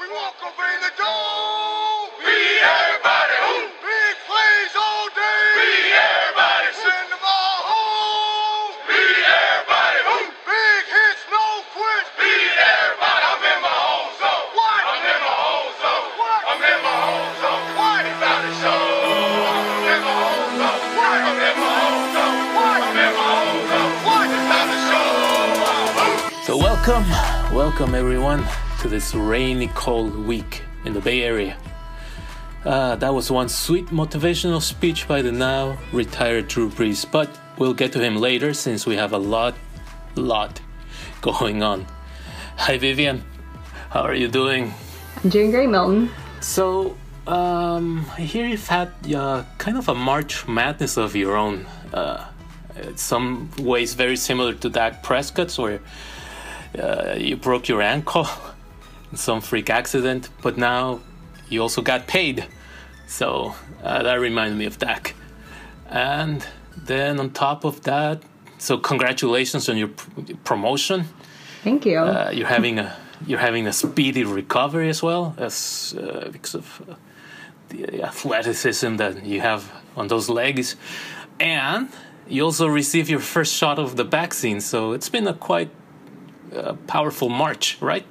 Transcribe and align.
We 0.00 0.08
walk 0.16 0.40
up 0.40 0.56
in 0.56 0.78
the 0.80 0.92
door. 0.96 2.08
We 2.24 2.32
everybody. 2.32 3.36
Ooh. 3.36 3.68
Big 3.84 4.16
plays 4.24 4.72
all 4.72 5.12
day. 5.12 5.44
We 5.60 5.92
everybody. 5.92 6.72
Send 6.72 7.12
them 7.12 7.20
all 7.20 7.60
home. 7.68 8.80
We 8.88 8.96
everybody. 8.96 10.00
Ooh. 10.08 10.32
Big 10.48 10.82
hits, 10.88 11.20
no 11.28 11.44
quits. 11.76 12.08
We 12.16 12.32
everybody. 12.32 13.28
I'm 13.28 13.44
in 13.44 13.60
my 13.60 13.76
home 13.76 14.08
zone. 14.16 14.48
What? 14.56 14.80
I'm 14.88 15.04
in 15.04 15.20
my 15.20 15.36
home 15.36 15.72
zone. 15.84 16.08
What? 16.16 16.42
I'm 16.48 16.64
in 16.64 16.80
my 16.80 16.96
home 16.96 17.36
zone. 17.44 17.64
What? 17.76 18.00
It's 18.08 18.16
about 18.24 18.40
to 18.40 18.52
show. 18.56 18.80
I'm 19.52 19.84
in 19.84 20.00
my 20.00 20.16
home 20.16 20.64
zone. 20.64 20.80
What? 20.96 21.18
I'm 21.28 21.40
in 21.44 21.56
my 21.60 21.76
home 21.76 22.08
zone. 22.16 22.40
What? 22.56 22.80
I'm 22.88 22.96
in 23.04 23.12
my 23.20 23.28
home 23.36 23.68
zone. 23.68 23.92
What? 24.08 24.32
It's 24.32 24.48
about 24.48 24.64
to 24.64 24.78
show. 24.88 26.48
So, 26.48 26.56
welcome, 26.56 27.04
welcome 27.52 27.92
everyone 27.92 28.48
to 28.80 28.88
this 28.88 29.14
rainy, 29.14 29.68
cold 29.74 30.16
week 30.16 30.62
in 30.86 30.94
the 30.94 31.00
Bay 31.00 31.22
Area. 31.22 31.54
Uh, 32.64 32.96
that 32.96 33.12
was 33.12 33.30
one 33.30 33.46
sweet 33.46 33.86
motivational 33.88 34.62
speech 34.62 35.06
by 35.06 35.20
the 35.20 35.30
now 35.30 35.76
retired 35.92 36.48
Drew 36.48 36.70
Brees, 36.70 37.04
but 37.10 37.28
we'll 37.58 37.74
get 37.74 37.92
to 37.92 38.00
him 38.00 38.16
later 38.16 38.54
since 38.54 38.86
we 38.86 38.96
have 38.96 39.12
a 39.12 39.18
lot, 39.18 39.54
lot 40.14 40.62
going 41.20 41.62
on. 41.62 41.86
Hi, 42.56 42.78
Vivian. 42.78 43.22
How 43.90 44.00
are 44.00 44.14
you 44.14 44.28
doing? 44.28 44.72
I'm 45.22 45.28
doing 45.28 45.50
great, 45.50 45.68
Milton. 45.68 46.08
So, 46.40 46.96
um, 47.26 48.06
I 48.16 48.22
hear 48.22 48.46
you've 48.46 48.66
had 48.66 48.92
uh, 49.14 49.44
kind 49.58 49.76
of 49.76 49.90
a 49.90 49.94
March 49.94 50.48
Madness 50.48 50.96
of 50.96 51.14
your 51.14 51.36
own. 51.36 51.66
Uh, 51.92 52.24
some 52.96 53.50
ways, 53.58 53.92
very 53.92 54.16
similar 54.16 54.54
to 54.54 54.70
Dak 54.70 55.02
Prescott's, 55.02 55.58
where 55.58 55.80
uh, 56.78 57.16
you 57.18 57.36
broke 57.36 57.68
your 57.68 57.82
ankle 57.82 58.26
some 59.14 59.40
freak 59.40 59.70
accident, 59.70 60.28
but 60.42 60.56
now 60.56 61.00
you 61.48 61.62
also 61.62 61.82
got 61.82 62.06
paid. 62.06 62.46
So 63.06 63.54
uh, 63.82 64.02
that 64.02 64.14
reminded 64.20 64.56
me 64.56 64.66
of 64.66 64.78
Dak. 64.78 65.14
And 65.88 66.46
then 66.76 67.18
on 67.18 67.30
top 67.30 67.64
of 67.64 67.82
that, 67.82 68.22
so 68.58 68.78
congratulations 68.78 69.68
on 69.68 69.76
your 69.76 69.88
pr- 69.88 70.34
promotion. 70.44 71.06
Thank 71.64 71.84
you. 71.86 71.98
Uh, 71.98 72.30
you're 72.32 72.46
having 72.46 72.78
a 72.78 72.96
you're 73.26 73.38
having 73.38 73.66
a 73.66 73.72
speedy 73.72 74.24
recovery 74.24 74.88
as 74.88 75.02
well 75.02 75.34
as 75.36 75.94
uh, 75.98 76.30
because 76.32 76.54
of 76.54 76.82
uh, 76.88 76.94
the 77.68 78.02
athleticism 78.02 78.96
that 78.96 79.24
you 79.24 79.40
have 79.40 79.70
on 79.96 80.08
those 80.08 80.30
legs, 80.30 80.76
and 81.38 81.88
you 82.28 82.44
also 82.44 82.66
received 82.66 83.10
your 83.10 83.20
first 83.20 83.54
shot 83.54 83.78
of 83.78 83.96
the 83.96 84.04
vaccine. 84.04 84.60
So 84.60 84.92
it's 84.92 85.10
been 85.10 85.26
a 85.26 85.34
quite 85.34 85.70
uh, 86.54 86.74
powerful 86.86 87.28
march, 87.28 87.76
right? 87.80 88.06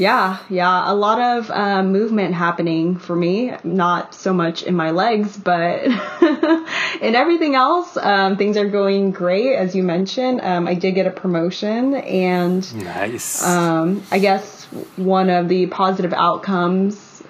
Yeah, 0.00 0.38
yeah, 0.48 0.90
a 0.90 0.94
lot 0.94 1.20
of 1.20 1.50
uh, 1.50 1.82
movement 1.82 2.34
happening 2.34 2.96
for 2.96 3.14
me. 3.14 3.52
Not 3.62 4.14
so 4.14 4.32
much 4.32 4.62
in 4.62 4.74
my 4.74 4.92
legs, 4.92 5.36
but 5.36 5.84
in 7.02 7.14
everything 7.14 7.54
else, 7.54 7.98
um, 7.98 8.38
things 8.38 8.56
are 8.56 8.66
going 8.66 9.10
great. 9.10 9.54
As 9.54 9.76
you 9.76 9.82
mentioned, 9.82 10.40
um, 10.40 10.66
I 10.66 10.72
did 10.72 10.94
get 10.94 11.06
a 11.06 11.10
promotion, 11.10 11.94
and 11.96 12.82
Nice. 12.82 13.44
um, 13.44 14.02
I 14.10 14.20
guess 14.20 14.64
one 14.96 15.28
of 15.28 15.50
the 15.50 15.66
positive 15.66 16.14
outcomes 16.14 17.22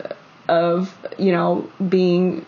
of 0.49 0.97
you 1.19 1.33
know 1.33 1.69
being 1.89 2.47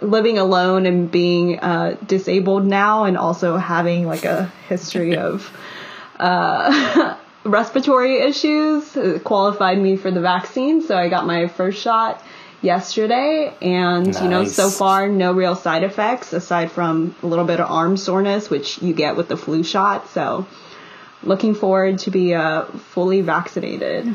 living 0.00 0.38
alone 0.38 0.86
and 0.86 1.10
being 1.10 1.60
uh, 1.60 1.98
disabled 2.06 2.64
now, 2.64 3.04
and 3.04 3.18
also 3.18 3.58
having 3.58 4.06
like 4.06 4.24
a 4.24 4.46
history 4.66 5.18
of 5.18 5.54
uh, 6.18 7.16
respiratory 7.44 8.20
issues 8.20 8.96
qualified 9.24 9.78
me 9.78 9.96
for 9.96 10.10
the 10.10 10.20
vaccine. 10.20 10.82
So 10.82 10.96
I 10.96 11.08
got 11.08 11.26
my 11.26 11.48
first 11.48 11.80
shot 11.80 12.22
yesterday, 12.60 13.52
and 13.60 14.14
you 14.14 14.28
know 14.28 14.44
so 14.44 14.70
far 14.70 15.08
no 15.08 15.32
real 15.32 15.56
side 15.56 15.82
effects 15.82 16.32
aside 16.32 16.70
from 16.70 17.14
a 17.22 17.26
little 17.26 17.44
bit 17.44 17.60
of 17.60 17.70
arm 17.70 17.96
soreness, 17.96 18.48
which 18.48 18.80
you 18.80 18.94
get 18.94 19.16
with 19.16 19.28
the 19.28 19.36
flu 19.36 19.62
shot. 19.64 20.08
So 20.10 20.46
looking 21.22 21.54
forward 21.54 21.98
to 22.00 22.10
be 22.10 22.34
uh, 22.34 22.64
fully 22.64 23.20
vaccinated. 23.20 24.14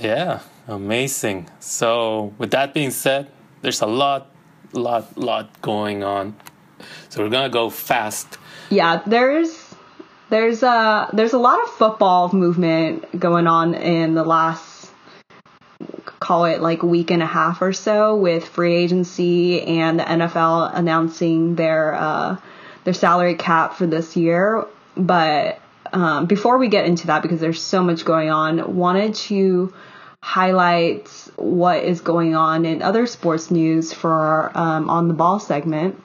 Yeah, 0.00 0.40
amazing. 0.68 1.48
So, 1.60 2.34
with 2.38 2.50
that 2.50 2.74
being 2.74 2.90
said, 2.90 3.30
there's 3.62 3.80
a 3.80 3.86
lot, 3.86 4.30
lot, 4.72 5.16
lot 5.16 5.60
going 5.62 6.04
on. 6.04 6.36
So, 7.08 7.22
we're 7.22 7.30
gonna 7.30 7.48
go 7.48 7.70
fast. 7.70 8.38
Yeah, 8.68 9.02
there's 9.06 9.65
there's 10.28 10.62
a 10.62 11.08
there's 11.12 11.32
a 11.32 11.38
lot 11.38 11.62
of 11.62 11.70
football 11.70 12.32
movement 12.32 13.18
going 13.18 13.46
on 13.46 13.74
in 13.74 14.14
the 14.14 14.24
last 14.24 14.90
call 16.20 16.46
it 16.46 16.60
like 16.60 16.82
week 16.82 17.10
and 17.10 17.22
a 17.22 17.26
half 17.26 17.62
or 17.62 17.72
so 17.72 18.16
with 18.16 18.46
free 18.46 18.74
agency 18.74 19.62
and 19.62 20.00
the 20.00 20.04
NFL 20.04 20.74
announcing 20.74 21.54
their 21.54 21.94
uh, 21.94 22.36
their 22.84 22.94
salary 22.94 23.34
cap 23.34 23.74
for 23.74 23.86
this 23.86 24.16
year. 24.16 24.66
But 24.96 25.60
um, 25.92 26.26
before 26.26 26.58
we 26.58 26.68
get 26.68 26.86
into 26.86 27.08
that, 27.08 27.22
because 27.22 27.40
there's 27.40 27.62
so 27.62 27.82
much 27.82 28.04
going 28.04 28.30
on, 28.30 28.76
wanted 28.76 29.14
to 29.14 29.72
highlight 30.22 31.08
what 31.36 31.84
is 31.84 32.00
going 32.00 32.34
on 32.34 32.64
in 32.64 32.82
other 32.82 33.06
sports 33.06 33.50
news 33.50 33.92
for 33.92 34.10
our 34.10 34.50
um, 34.56 34.90
on 34.90 35.08
the 35.08 35.14
ball 35.14 35.38
segment 35.38 36.02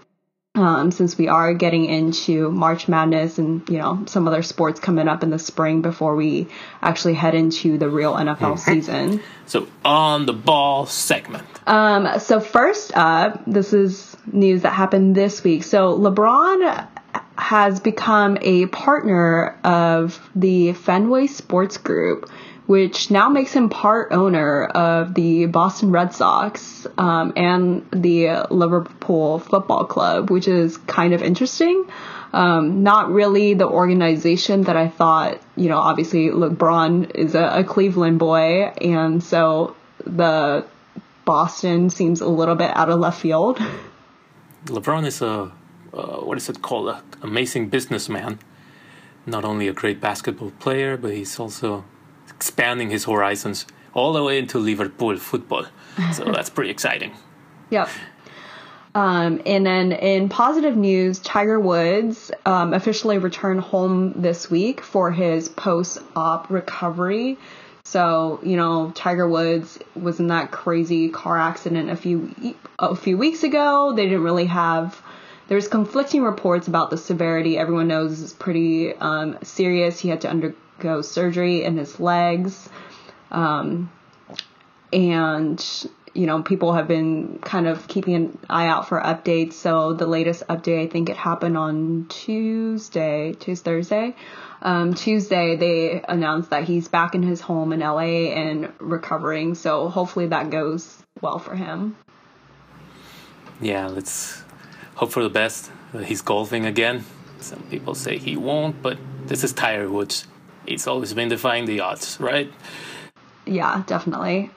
um, 0.56 0.92
since 0.92 1.18
we 1.18 1.30
are 1.30 1.54
getting 1.54 1.86
into 1.86 2.52
March 2.52 2.88
Madness 2.88 3.38
and 3.38 3.68
you 3.70 3.78
know 3.78 4.04
some 4.06 4.28
other 4.28 4.44
sports 4.44 4.80
coming 4.80 5.08
up 5.08 5.24
in 5.24 5.30
the 5.30 5.40
spring 5.40 5.82
before 5.82 6.16
we 6.16 6.48
actually 6.82 7.14
head 7.14 7.36
into 7.36 7.78
the 7.78 7.90
real 7.90 8.14
NFL 8.14 8.60
season. 8.60 9.22
So, 9.46 9.68
on 9.86 10.26
the 10.26 10.34
ball 10.34 10.86
segment. 10.86 11.46
Um, 11.68 12.20
so 12.20 12.40
first 12.40 12.96
up, 12.96 13.44
this 13.46 13.74
is 13.74 14.16
news 14.32 14.64
that 14.64 14.72
happened 14.72 15.16
this 15.16 15.44
week. 15.44 15.64
So 15.64 15.98
LeBron 15.98 16.88
has 17.38 17.80
become 17.80 18.38
a 18.42 18.66
partner 18.68 19.58
of 19.64 20.20
the 20.36 20.74
Fenway 20.74 21.28
Sports 21.28 21.78
Group, 21.78 22.30
which 22.68 23.12
now 23.12 23.30
makes 23.30 23.54
him 23.54 23.70
part 23.70 24.12
owner 24.12 24.66
of 24.66 25.14
the 25.14 25.46
Boston 25.48 25.92
Red 25.92 26.14
Sox 26.14 26.88
um, 26.98 27.34
and 27.36 27.86
the 27.92 28.48
Liverpool 28.50 29.40
Football 29.40 29.86
Club, 29.86 30.30
which 30.30 30.48
is 30.48 30.78
kind 30.78 31.14
of 31.14 31.22
interesting. 31.22 31.86
Um, 32.34 32.84
not 32.84 33.10
really 33.10 33.56
the 33.56 33.68
organization 33.68 34.64
that 34.64 34.78
I 34.78 34.88
thought, 34.88 35.42
you 35.58 35.68
know, 35.68 35.78
obviously 35.78 36.30
LeBron 36.30 37.14
is 37.16 37.36
a, 37.36 37.60
a 37.60 37.64
Cleveland 37.64 38.20
boy, 38.20 38.68
and 38.80 39.22
so 39.22 39.76
the 40.06 40.66
Boston 41.26 41.90
seems 41.90 42.22
a 42.22 42.28
little 42.28 42.56
bit 42.56 42.76
out 42.76 42.90
of 42.90 43.00
left 43.00 43.20
field. 43.20 43.60
LeBron 44.66 45.06
is 45.06 45.22
a, 45.22 45.52
uh, 45.94 46.18
what 46.18 46.38
is 46.38 46.48
it 46.48 46.62
called? 46.62 46.90
An 46.90 47.02
amazing 47.22 47.68
businessman. 47.68 48.40
Not 49.26 49.44
only 49.44 49.68
a 49.68 49.74
great 49.74 50.00
basketball 50.00 50.52
player, 50.60 50.98
but 50.98 51.12
he's 51.12 51.38
also 51.40 51.84
expanding 52.42 52.90
his 52.90 53.06
horizons 53.06 53.68
all 53.94 54.14
the 54.14 54.24
way 54.24 54.40
into 54.40 54.58
Liverpool 54.58 55.16
football. 55.18 55.66
So, 56.14 56.24
that's 56.36 56.50
pretty 56.50 56.72
exciting. 56.72 57.12
Yep. 57.70 57.88
Um, 58.96 59.42
and 59.46 59.64
then 59.64 59.92
in 59.92 60.28
positive 60.28 60.76
news, 60.76 61.20
Tiger 61.20 61.60
Woods 61.60 62.32
um, 62.48 62.74
officially 62.74 63.20
returned 63.20 63.62
home 63.62 64.14
this 64.16 64.50
week 64.50 64.82
for 64.82 65.12
his 65.12 65.50
post-op 65.50 66.50
recovery. 66.50 67.38
So 67.84 68.40
you 68.42 68.58
know, 68.58 68.92
Tiger 68.96 69.28
Woods 69.30 69.78
was 69.96 70.20
in 70.20 70.28
that 70.28 70.50
crazy 70.50 71.10
car 71.10 71.38
accident 71.38 71.90
a 71.90 71.96
few 71.96 72.34
a 72.80 72.96
few 72.96 73.18
weeks 73.18 73.44
ago. 73.44 73.94
They 73.96 74.06
didn't 74.06 74.24
really 74.24 74.46
have. 74.46 75.00
There's 75.48 75.68
conflicting 75.68 76.24
reports 76.24 76.68
about 76.68 76.90
the 76.90 76.98
severity. 76.98 77.58
Everyone 77.58 77.88
knows 77.88 78.22
it's 78.22 78.34
pretty 78.34 78.94
um, 78.96 79.38
serious. 79.44 80.00
He 80.00 80.08
had 80.10 80.22
to 80.22 80.30
undergo 80.30 80.56
surgery 81.02 81.64
in 81.64 81.78
his 81.78 82.00
legs. 82.00 82.70
Um, 83.32 83.92
and 84.92 85.88
you 86.14 86.26
know 86.28 86.44
people 86.44 86.74
have 86.74 86.88
been 86.88 87.40
kind 87.40 87.68
of 87.68 87.88
keeping 87.88 88.16
an 88.16 88.38
eye 88.50 88.68
out 88.68 88.90
for 88.90 89.00
updates 89.00 89.54
so 89.54 89.94
the 89.94 90.06
latest 90.06 90.46
update 90.50 90.84
i 90.84 90.86
think 90.86 91.10
it 91.10 91.16
happened 91.16 91.58
on 91.58 92.06
tuesday 92.10 93.32
tuesday 93.40 93.72
thursday 93.72 94.16
um, 94.62 94.94
tuesday 94.94 95.56
they 95.56 96.04
announced 96.10 96.50
that 96.50 96.66
he's 96.66 96.90
back 96.90 97.16
in 97.16 97.24
his 97.24 97.40
home 97.40 97.72
in 97.72 97.80
la 97.80 98.00
and 98.00 98.74
recovering 98.80 99.56
so 99.56 99.88
hopefully 99.88 100.28
that 100.28 100.50
goes 100.50 101.02
well 101.22 101.40
for 101.40 101.56
him 101.56 101.96
Yeah, 103.62 103.88
let's 103.88 104.44
hope 104.96 105.12
for 105.12 105.22
the 105.22 105.30
best. 105.30 105.70
He's 106.06 106.22
golfing 106.22 106.66
again. 106.66 107.06
Some 107.40 107.62
people 107.70 107.94
say 107.94 108.18
he 108.18 108.36
won't, 108.36 108.82
but 108.82 108.98
this 109.28 109.44
is 109.44 109.54
Tiger 109.54 109.88
Woods. 109.88 110.26
He's 110.72 110.88
always 110.88 111.14
been 111.14 111.30
defying 111.30 111.66
the 111.66 111.82
odds, 111.82 112.20
right? 112.20 112.52
Yeah, 113.46 113.84
definitely. 113.86 114.50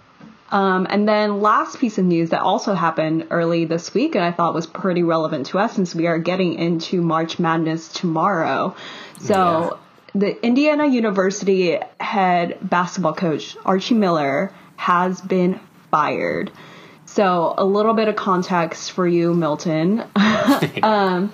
Um, 0.50 0.87
and 0.88 1.08
then 1.08 1.40
last 1.40 1.81
piece 1.81 1.99
of 1.99 2.05
news 2.05 2.31
that 2.31 2.40
also 2.40 2.75
happened 2.75 3.26
early 3.31 3.64
this 3.64 3.93
week, 3.93 4.14
and 4.14 4.25
I 4.25 4.31
thought 4.31 4.55
was 4.55 4.66
pretty 4.66 5.02
relevant 5.02 5.46
to 5.46 5.58
us 5.58 5.75
since 5.75 5.94
we 5.94 6.06
are 6.06 6.19
getting 6.19 6.55
into 6.55 7.02
March 7.02 7.40
Madness 7.40 7.88
tomorrow. 7.88 8.76
So 9.19 9.81
the 10.14 10.40
Indiana 10.46 10.87
University 10.87 11.81
head 11.99 12.58
basketball 12.62 13.14
coach 13.14 13.56
Archie 13.64 13.94
Miller 13.94 14.52
has 14.76 15.20
been 15.20 15.58
fired. 15.90 16.52
So 17.06 17.55
a 17.58 17.64
little 17.64 17.94
bit 17.94 18.06
of 18.06 18.14
context 18.14 18.93
for 18.93 19.08
you, 19.08 19.34
Milton. 19.34 20.05
um, 20.84 21.32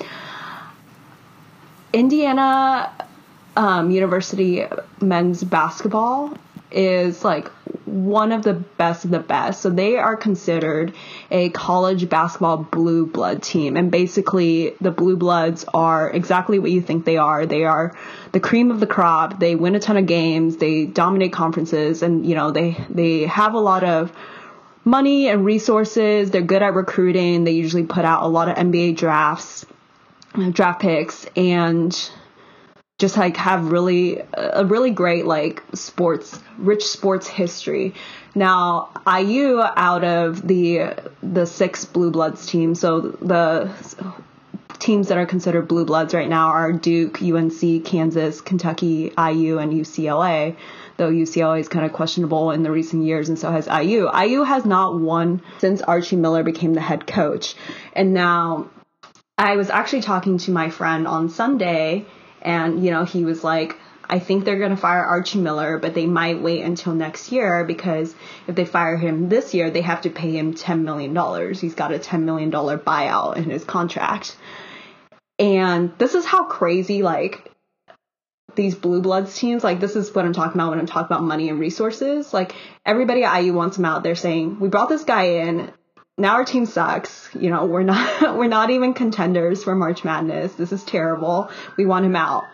Indiana 1.93 2.93
um, 3.57 3.91
University 3.91 4.65
men's 5.01 5.43
basketball 5.43 6.37
is 6.71 7.25
like 7.25 7.49
one 7.85 8.33
of 8.33 8.43
the 8.43 8.55
best 8.55 9.05
of 9.05 9.11
the 9.11 9.19
best. 9.19 9.61
So 9.61 9.71
they 9.71 9.97
are 9.97 10.17
considered 10.17 10.95
a 11.31 11.51
college 11.51 12.09
basketball 12.09 12.59
blue 12.59 13.07
blood 13.07 13.43
team. 13.43 13.77
And 13.77 13.91
basically, 13.91 14.75
the 14.81 14.91
blue 14.91 15.17
bloods 15.17 15.65
are 15.75 16.11
exactly 16.11 16.59
what 16.59 16.71
you 16.71 16.81
think 16.81 17.05
they 17.05 17.17
are. 17.17 17.47
They 17.47 17.65
are 17.65 17.97
the 18.33 18.41
cream 18.41 18.71
of 18.71 18.81
the 18.81 18.87
crop. 18.87 19.41
They 19.41 19.57
win 19.57 19.75
a 19.75 19.81
ton 19.81 19.97
of 19.97 20.07
games. 20.07 20.57
They 20.57 20.87
dominate 20.87 21.33
conferences 21.33 22.03
and, 22.03 22.25
you 22.25 22.35
know, 22.35 22.51
they, 22.51 22.77
they 22.89 23.27
have 23.27 23.55
a 23.55 23.61
lot 23.61 23.85
of 23.85 24.13
money 24.85 25.29
and 25.29 25.45
resources. 25.45 26.31
They're 26.31 26.43
good 26.43 26.63
at 26.63 26.75
recruiting. 26.75 27.45
They 27.45 27.53
usually 27.53 27.85
put 27.85 28.05
out 28.05 28.23
a 28.23 28.29
lot 28.29 28.49
of 28.49 28.57
NBA 28.57 28.97
drafts, 28.97 29.67
draft 30.53 30.81
picks, 30.81 31.27
and 31.37 32.11
just 33.01 33.17
like 33.17 33.35
have 33.39 33.73
really 33.73 34.23
a 34.35 34.65
really 34.65 34.91
great 34.91 35.25
like 35.25 35.63
sports 35.73 36.39
rich 36.59 36.85
sports 36.85 37.27
history. 37.27 37.95
Now 38.35 38.91
iu 39.07 39.63
out 39.63 40.05
of 40.05 40.47
the 40.47 40.95
the 41.23 41.47
six 41.47 41.87
blue 41.87 42.11
bloods 42.11 42.47
team 42.47 42.75
so 42.75 43.01
the 43.01 43.73
teams 44.79 45.09
that 45.09 45.17
are 45.17 45.27
considered 45.27 45.67
blue 45.67 45.87
bloods 45.87 46.13
right 46.15 46.29
now 46.29 46.49
are 46.49 46.73
duke 46.73 47.21
unc 47.21 47.85
kansas 47.85 48.41
kentucky 48.41 49.13
iu 49.19 49.59
and 49.59 49.73
ucla 49.75 50.57
though 50.97 51.11
ucla 51.11 51.61
is 51.61 51.69
kind 51.69 51.85
of 51.85 51.93
questionable 51.93 52.51
in 52.51 52.63
the 52.63 52.71
recent 52.71 53.05
years 53.05 53.29
and 53.29 53.39
so 53.39 53.51
has 53.51 53.69
iu 53.69 54.11
iu 54.15 54.43
has 54.43 54.65
not 54.65 54.99
won 54.99 55.43
since 55.59 55.83
archie 55.83 56.17
miller 56.17 56.43
became 56.43 56.73
the 56.73 56.81
head 56.81 57.07
coach. 57.07 57.55
And 57.93 58.15
now 58.15 58.71
i 59.37 59.57
was 59.57 59.69
actually 59.69 60.03
talking 60.03 60.39
to 60.39 60.51
my 60.51 60.71
friend 60.71 61.07
on 61.07 61.29
sunday 61.29 62.07
and, 62.43 62.85
you 62.85 62.91
know, 62.91 63.05
he 63.05 63.25
was 63.25 63.45
like, 63.45 63.77
I 64.11 64.19
think 64.19 64.45
they're 64.45 64.59
going 64.59 64.71
to 64.71 64.77
fire 64.77 65.05
Archie 65.05 65.39
Miller, 65.39 65.79
but 65.79 65.95
they 65.95 66.07
might 66.07 66.43
wait 66.43 66.63
until 66.63 66.95
next 66.95 67.31
year 67.31 67.65
because 67.65 68.13
if 68.49 68.57
they 68.57 68.65
fire 68.65 68.97
him 68.97 69.29
this 69.29 69.55
year, 69.55 69.71
they 69.71 69.83
have 69.83 70.03
to 70.03 70.11
pay 70.11 70.37
him 70.37 70.55
$10 70.55 70.83
million. 70.83 71.55
He's 71.55 71.77
got 71.77 71.95
a 71.95 71.99
$10 71.99 72.23
million 72.23 72.51
buyout 72.51 73.37
in 73.37 73.45
his 73.45 73.65
contract. 73.65 74.37
And 75.39 75.97
this 75.99 76.17
is 76.17 76.25
how 76.25 76.45
crazy, 76.45 77.03
like, 77.03 77.53
these 78.57 78.75
blue 78.75 79.01
bloods 79.01 79.39
teams, 79.39 79.63
like, 79.63 79.79
this 79.79 79.95
is 79.95 80.13
what 80.13 80.25
I'm 80.25 80.33
talking 80.33 80.61
about 80.61 80.71
when 80.71 80.81
I'm 80.81 80.87
talking 80.87 81.07
about 81.07 81.23
money 81.23 81.49
and 81.49 81.61
resources. 81.61 82.35
Like, 82.35 82.55
everybody 82.85 83.23
at 83.23 83.41
IU 83.41 83.53
wants 83.53 83.79
him 83.79 83.85
out. 83.85 84.03
They're 84.03 84.17
saying, 84.17 84.59
we 84.59 84.69
brought 84.69 84.89
this 84.89 85.05
guy 85.05 85.23
in 85.23 85.73
now 86.21 86.35
our 86.35 86.45
team 86.45 86.67
sucks. 86.67 87.29
You 87.35 87.51
know, 87.51 87.65
we're 87.65 87.83
not 87.83 88.23
we're 88.37 88.49
not 88.49 88.71
even 88.71 88.95
contenders 88.95 89.65
for 89.65 89.75
March 89.75 90.05
Madness. 90.05 90.55
This 90.55 90.73
is 90.73 90.85
terrible. 90.85 91.51
We 91.77 91.87
want 91.87 92.05
him 92.05 92.15
out. 92.15 92.45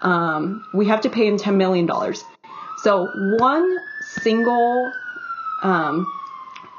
Um, 0.00 0.64
we 0.72 0.86
have 0.86 1.02
to 1.02 1.10
pay 1.10 1.26
him 1.26 1.38
ten 1.38 1.58
million 1.58 1.86
dollars. 1.86 2.24
So 2.82 3.08
one 3.38 3.76
single, 4.22 4.92
um, 5.62 6.06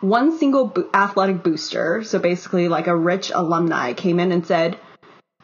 one 0.02 0.38
single 0.38 0.68
bo- 0.68 0.90
athletic 0.94 1.44
booster, 1.44 2.04
so 2.04 2.20
basically 2.20 2.70
like 2.70 2.88
a 2.88 2.96
rich 2.96 3.32
alumni, 3.34 3.94
came 3.94 4.20
in 4.20 4.32
and 4.32 4.46
said, 4.46 4.80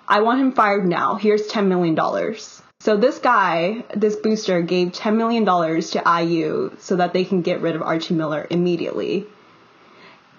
"I 0.08 0.22
want 0.22 0.42
him 0.42 0.54
fired 0.54 0.88
now. 0.88 1.16
Here's 1.16 1.48
ten 1.48 1.70
million 1.70 1.96
dollars." 1.96 2.62
So 2.80 2.98
this 2.98 3.20
guy, 3.20 3.84
this 3.96 4.16
booster, 4.16 4.62
gave 4.62 4.94
ten 4.94 5.18
million 5.18 5.44
dollars 5.44 5.92
to 5.92 6.04
IU 6.06 6.76
so 6.80 6.96
that 6.96 7.14
they 7.14 7.26
can 7.26 7.42
get 7.42 7.62
rid 7.62 7.76
of 7.76 7.82
Archie 7.82 8.14
Miller 8.14 8.48
immediately. 8.50 9.28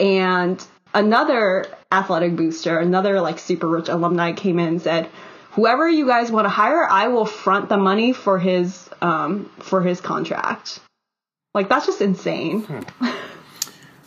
And 0.00 0.64
another 0.94 1.66
athletic 1.90 2.37
booster, 2.37 2.78
another 2.78 3.20
like 3.20 3.38
super 3.38 3.69
rich 3.69 3.88
alumni 3.88 4.32
came 4.32 4.58
in 4.58 4.69
and 4.69 4.82
said, 4.82 5.08
whoever 5.52 5.88
you 5.88 6.06
guys 6.06 6.31
want 6.31 6.44
to 6.44 6.50
hire, 6.50 6.87
I 6.88 7.08
will 7.08 7.26
front 7.26 7.69
the 7.69 7.78
money 7.78 8.12
for 8.12 8.38
his 8.38 8.88
um, 9.00 9.50
for 9.58 9.82
his 9.82 10.00
contract. 10.00 10.81
Like 11.54 11.69
that's 11.69 11.87
just 11.87 12.00
insane. 12.00 12.62
Hmm. 12.62 13.08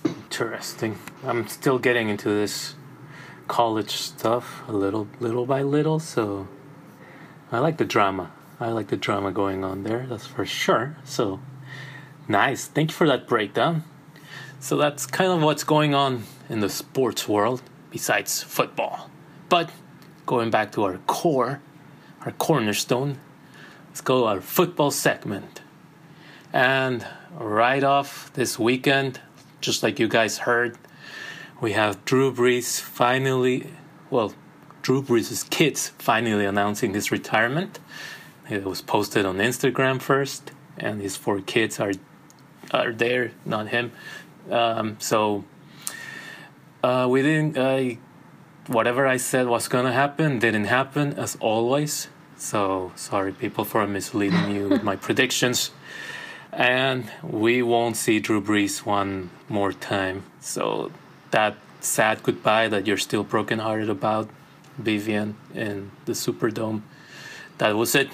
Interesting. 0.05 0.97
I'm 1.23 1.47
still 1.47 1.79
getting 1.79 2.07
into 2.09 2.29
this 2.29 2.75
college 3.47 3.91
stuff 3.91 4.61
a 4.67 4.71
little 4.71 5.07
little 5.19 5.45
by 5.45 5.63
little, 5.63 5.99
so 5.99 6.47
I 7.51 7.59
like 7.59 7.77
the 7.77 7.85
drama. 7.85 8.31
I 8.59 8.69
like 8.69 8.89
the 8.89 8.97
drama 8.97 9.31
going 9.31 9.63
on 9.63 9.83
there, 9.83 10.05
that's 10.07 10.27
for 10.27 10.45
sure. 10.45 10.97
So 11.03 11.39
nice. 12.27 12.65
Thank 12.65 12.91
you 12.91 12.95
for 12.95 13.07
that 13.07 13.27
breakdown. 13.27 13.83
So 14.61 14.75
that's 14.75 15.05
kind 15.05 15.31
of 15.31 15.41
what's 15.41 15.63
going 15.63 15.95
on 15.95 16.23
in 16.49 16.59
the 16.59 16.69
sports 16.69 17.27
world 17.27 17.61
besides 17.91 18.43
football. 18.43 19.09
But 19.47 19.71
going 20.25 20.49
back 20.51 20.73
to 20.73 20.83
our 20.83 20.97
core, 21.07 21.61
our 22.25 22.33
cornerstone, 22.33 23.19
let's 23.87 24.01
go 24.01 24.27
our 24.27 24.41
football 24.41 24.91
segment. 24.91 25.61
And 26.51 27.05
right 27.33 27.83
off 27.83 28.33
this 28.33 28.59
weekend, 28.59 29.21
just 29.61 29.81
like 29.81 29.97
you 29.97 30.09
guys 30.09 30.39
heard, 30.39 30.77
we 31.61 31.71
have 31.71 32.03
Drew 32.03 32.31
Brees 32.33 32.81
finally, 32.81 33.71
well, 34.09 34.33
Drew 34.81 35.01
Brees' 35.01 35.49
kids 35.49 35.89
finally 35.97 36.45
announcing 36.45 36.93
his 36.93 37.11
retirement. 37.11 37.79
It 38.49 38.65
was 38.65 38.81
posted 38.81 39.25
on 39.25 39.37
Instagram 39.37 40.01
first, 40.01 40.51
and 40.77 41.01
his 41.01 41.15
four 41.15 41.39
kids 41.39 41.79
are 41.79 41.93
are 42.71 42.93
there, 42.93 43.31
not 43.45 43.69
him. 43.69 43.91
Um, 44.51 44.97
so 44.99 45.43
uh, 46.83 47.07
we 47.09 47.21
didn't. 47.21 47.57
Uh, 47.57 47.95
whatever 48.67 49.07
I 49.07 49.17
said 49.17 49.47
was 49.47 49.67
gonna 49.67 49.91
happen 49.91 50.39
didn't 50.39 50.65
happen 50.65 51.13
as 51.13 51.37
always. 51.39 52.07
So 52.37 52.91
sorry, 52.95 53.31
people, 53.33 53.65
for 53.65 53.85
misleading 53.87 54.51
you 54.55 54.69
with 54.69 54.83
my 54.83 54.95
predictions. 54.95 55.71
And 56.51 57.11
we 57.21 57.61
won't 57.61 57.97
see 57.97 58.19
Drew 58.19 58.41
Brees 58.41 58.85
one 58.85 59.29
more 59.49 59.73
time. 59.73 60.23
So 60.39 60.91
that 61.31 61.57
sad 61.81 62.23
goodbye 62.23 62.67
that 62.69 62.87
you're 62.87 62.97
still 62.97 63.23
brokenhearted 63.23 63.89
about, 63.89 64.29
Vivian, 64.77 65.35
in 65.53 65.91
the 66.05 66.13
Superdome. 66.13 66.81
That 67.57 67.75
was 67.75 67.93
it. 67.93 68.09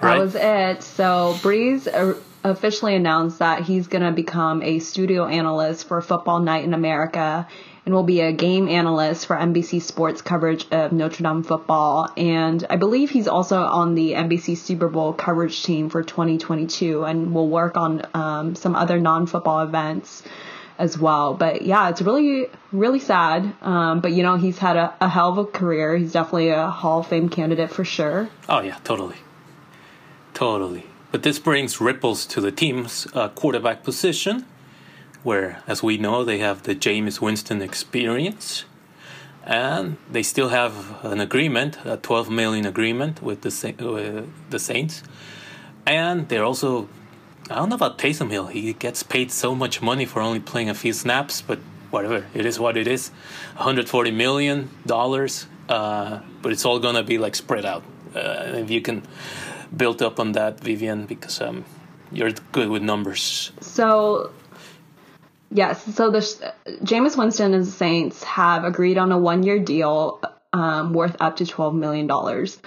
Right? 0.00 0.16
That 0.16 0.18
was 0.18 0.34
it. 0.34 0.82
So 0.82 1.34
Brees 1.40 1.86
uh, 1.86 2.18
officially 2.42 2.94
announced 2.94 3.38
that 3.38 3.62
he's 3.62 3.86
going 3.86 4.04
to 4.04 4.12
become 4.12 4.62
a 4.62 4.78
studio 4.78 5.26
analyst 5.26 5.86
for 5.88 6.00
Football 6.00 6.40
Night 6.40 6.64
in 6.64 6.74
America 6.74 7.46
and 7.84 7.94
will 7.94 8.02
be 8.02 8.20
a 8.20 8.32
game 8.32 8.68
analyst 8.68 9.26
for 9.26 9.36
NBC 9.36 9.82
Sports 9.82 10.22
coverage 10.22 10.66
of 10.70 10.92
Notre 10.92 11.22
Dame 11.22 11.42
football. 11.42 12.10
And 12.16 12.64
I 12.68 12.76
believe 12.76 13.10
he's 13.10 13.28
also 13.28 13.62
on 13.62 13.94
the 13.94 14.12
NBC 14.12 14.56
Super 14.56 14.88
Bowl 14.88 15.12
coverage 15.12 15.62
team 15.62 15.90
for 15.90 16.02
2022 16.02 17.04
and 17.04 17.34
will 17.34 17.48
work 17.48 17.76
on 17.76 18.06
um, 18.14 18.54
some 18.54 18.76
other 18.76 19.00
non 19.00 19.26
football 19.26 19.62
events 19.62 20.22
as 20.78 20.98
well. 20.98 21.34
But 21.34 21.62
yeah, 21.62 21.90
it's 21.90 22.00
really, 22.00 22.46
really 22.72 23.00
sad. 23.00 23.54
Um, 23.60 24.00
but 24.00 24.12
you 24.12 24.22
know, 24.22 24.36
he's 24.36 24.58
had 24.58 24.76
a, 24.76 24.94
a 25.00 25.08
hell 25.08 25.30
of 25.30 25.38
a 25.38 25.44
career. 25.44 25.96
He's 25.96 26.12
definitely 26.12 26.50
a 26.50 26.68
Hall 26.68 27.00
of 27.00 27.06
Fame 27.06 27.28
candidate 27.28 27.70
for 27.70 27.84
sure. 27.84 28.28
Oh, 28.48 28.60
yeah, 28.60 28.78
totally. 28.84 29.16
Totally. 30.34 30.84
But 31.10 31.24
this 31.24 31.38
brings 31.38 31.80
ripples 31.80 32.24
to 32.26 32.40
the 32.40 32.52
team's 32.52 33.06
uh, 33.14 33.28
quarterback 33.30 33.82
position, 33.82 34.46
where, 35.22 35.62
as 35.66 35.82
we 35.82 35.98
know, 35.98 36.24
they 36.24 36.38
have 36.38 36.62
the 36.62 36.74
Jameis 36.74 37.20
Winston 37.20 37.60
experience, 37.60 38.64
and 39.44 39.96
they 40.10 40.22
still 40.22 40.50
have 40.50 41.04
an 41.04 41.20
agreement, 41.20 41.78
a 41.84 41.96
12 41.96 42.30
million 42.30 42.64
agreement 42.64 43.22
with 43.22 43.40
the 43.42 43.50
uh, 43.80 44.22
the 44.50 44.58
Saints, 44.58 45.02
and 45.86 46.28
they're 46.28 46.44
also. 46.44 46.88
I 47.50 47.56
don't 47.56 47.68
know 47.68 47.74
about 47.74 47.98
Taysom 47.98 48.30
Hill. 48.30 48.46
He 48.46 48.72
gets 48.74 49.02
paid 49.02 49.32
so 49.32 49.56
much 49.56 49.82
money 49.82 50.06
for 50.06 50.22
only 50.22 50.38
playing 50.38 50.70
a 50.70 50.74
few 50.74 50.92
snaps, 50.92 51.42
but 51.42 51.58
whatever. 51.90 52.24
It 52.32 52.46
is 52.46 52.60
what 52.60 52.76
it 52.76 52.86
is. 52.86 53.10
140 53.56 54.12
million 54.12 54.70
dollars, 54.86 55.46
uh, 55.68 56.20
but 56.42 56.52
it's 56.52 56.64
all 56.64 56.78
gonna 56.78 57.02
be 57.02 57.18
like 57.18 57.34
spread 57.34 57.64
out. 57.64 57.82
Uh, 58.14 58.52
if 58.54 58.70
you 58.70 58.80
can 58.80 59.02
built 59.76 60.02
up 60.02 60.20
on 60.20 60.32
that, 60.32 60.60
Vivian, 60.60 61.06
because 61.06 61.40
um, 61.40 61.64
you're 62.12 62.32
good 62.52 62.68
with 62.68 62.82
numbers. 62.82 63.52
So, 63.60 64.32
yes. 65.50 65.82
So 65.94 66.10
the 66.10 66.20
Jameis 66.82 67.16
Winston 67.16 67.54
and 67.54 67.64
the 67.64 67.70
Saints 67.70 68.22
have 68.24 68.64
agreed 68.64 68.98
on 68.98 69.12
a 69.12 69.18
one-year 69.18 69.60
deal 69.60 70.20
um, 70.52 70.92
worth 70.92 71.16
up 71.20 71.36
to 71.36 71.46
twelve 71.46 71.74
million 71.74 72.06
dollars. 72.06 72.58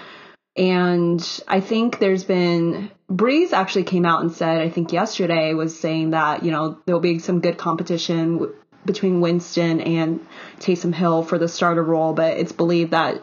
And 0.56 1.42
I 1.48 1.62
think 1.62 2.00
there's 2.00 2.24
been 2.24 2.92
Brees 3.12 3.54
actually 3.54 3.86
came 3.86 4.06
out 4.06 4.22
and 4.22 4.32
said, 4.32 4.62
I 4.62 4.70
think 4.70 4.94
yesterday 4.94 5.54
was 5.54 5.80
saying 5.80 6.12
that 6.12 6.44
you 6.44 6.52
know 6.52 6.78
there'll 6.86 7.02
be 7.02 7.20
some 7.20 7.42
good 7.42 7.58
competition 7.58 8.54
between 8.86 9.22
Winston 9.22 9.80
and 9.82 10.26
Taysom 10.60 10.94
Hill 10.94 11.24
for 11.24 11.38
the 11.38 11.48
starter 11.48 11.84
role, 11.84 12.14
but 12.14 12.38
it's 12.38 12.52
believed 12.52 12.92
that 12.92 13.22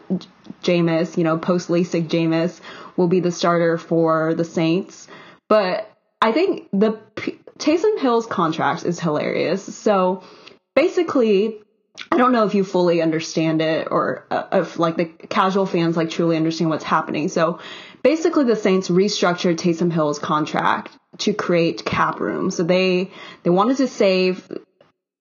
Jameis, 0.63 1.17
you 1.17 1.23
know, 1.23 1.37
post 1.37 1.69
LASIK 1.69 2.07
Jameis, 2.07 2.59
will 2.97 3.07
be 3.07 3.19
the 3.19 3.31
starter 3.31 3.77
for 3.77 4.33
the 4.33 4.45
Saints. 4.45 5.07
But 5.49 5.91
I 6.21 6.31
think 6.31 6.69
the 6.71 6.99
Taysom 7.57 7.99
Hill's 7.99 8.25
contract 8.25 8.85
is 8.85 8.99
hilarious. 8.99 9.63
So 9.75 10.23
basically, 10.75 11.57
I 12.11 12.17
don't 12.17 12.31
know 12.31 12.45
if 12.45 12.55
you 12.55 12.63
fully 12.63 13.01
understand 13.01 13.61
it 13.61 13.87
or 13.91 14.25
uh, 14.31 14.47
if 14.53 14.79
like 14.79 14.97
the 14.97 15.05
casual 15.05 15.65
fans 15.65 15.97
like 15.97 16.09
truly 16.09 16.37
understand 16.37 16.69
what's 16.69 16.83
happening. 16.83 17.27
So 17.27 17.59
basically 18.03 18.45
the 18.45 18.55
Saints 18.55 18.89
restructured 18.89 19.57
Taysom 19.57 19.91
Hill's 19.91 20.19
contract 20.19 20.97
to 21.19 21.33
create 21.33 21.85
cap 21.85 22.19
room. 22.19 22.51
So 22.51 22.63
they 22.63 23.11
they 23.43 23.49
wanted 23.49 23.77
to 23.77 23.87
save 23.87 24.49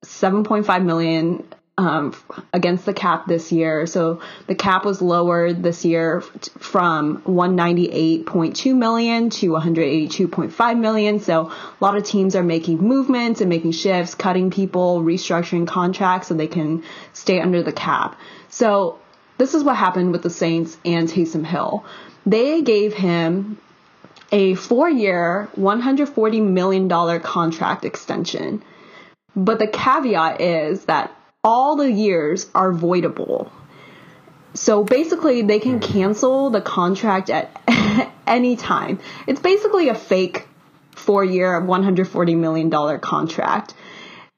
7.5 0.04 0.84
million 0.84 1.44
um, 1.78 2.14
against 2.52 2.84
the 2.84 2.92
cap 2.92 3.26
this 3.26 3.52
year. 3.52 3.86
So 3.86 4.20
the 4.46 4.54
cap 4.54 4.84
was 4.84 5.00
lowered 5.00 5.62
this 5.62 5.84
year 5.84 6.20
from 6.20 7.22
198.2 7.22 8.76
million 8.76 9.30
to 9.30 9.50
182.5 9.50 10.78
million. 10.78 11.20
So 11.20 11.50
a 11.50 11.54
lot 11.80 11.96
of 11.96 12.04
teams 12.04 12.36
are 12.36 12.42
making 12.42 12.78
movements 12.78 13.40
and 13.40 13.48
making 13.48 13.72
shifts, 13.72 14.14
cutting 14.14 14.50
people, 14.50 15.02
restructuring 15.02 15.66
contracts 15.66 16.28
so 16.28 16.34
they 16.34 16.46
can 16.46 16.84
stay 17.12 17.40
under 17.40 17.62
the 17.62 17.72
cap. 17.72 18.18
So 18.50 18.98
this 19.38 19.54
is 19.54 19.64
what 19.64 19.76
happened 19.76 20.12
with 20.12 20.22
the 20.22 20.30
Saints 20.30 20.76
and 20.84 21.08
Taysom 21.08 21.46
Hill. 21.46 21.84
They 22.26 22.60
gave 22.60 22.92
him 22.92 23.58
a 24.32 24.54
four 24.54 24.88
year, 24.88 25.48
$140 25.56 26.46
million 26.46 26.88
contract 27.20 27.84
extension. 27.84 28.62
But 29.34 29.58
the 29.58 29.66
caveat 29.66 30.40
is 30.40 30.84
that 30.84 31.14
all 31.42 31.76
the 31.76 31.90
years 31.90 32.46
are 32.54 32.72
voidable. 32.72 33.50
So 34.54 34.82
basically, 34.84 35.42
they 35.42 35.58
can 35.58 35.80
hmm. 35.80 35.92
cancel 35.92 36.50
the 36.50 36.60
contract 36.60 37.30
at 37.30 37.50
any 38.26 38.56
time. 38.56 38.98
It's 39.26 39.40
basically 39.40 39.88
a 39.88 39.94
fake 39.94 40.46
four 40.92 41.24
year, 41.24 41.60
$140 41.60 42.36
million 42.36 43.00
contract 43.00 43.74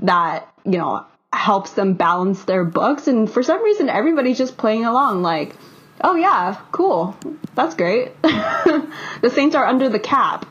that, 0.00 0.48
you 0.64 0.78
know, 0.78 1.06
helps 1.32 1.72
them 1.72 1.94
balance 1.94 2.44
their 2.44 2.64
books. 2.64 3.08
And 3.08 3.30
for 3.30 3.42
some 3.42 3.62
reason, 3.64 3.88
everybody's 3.88 4.38
just 4.38 4.56
playing 4.56 4.84
along 4.84 5.22
like, 5.22 5.56
oh, 6.02 6.14
yeah, 6.14 6.60
cool. 6.70 7.16
That's 7.54 7.74
great. 7.74 8.20
the 8.22 9.30
Saints 9.32 9.54
are 9.54 9.64
under 9.64 9.88
the 9.88 9.98
cap 9.98 10.46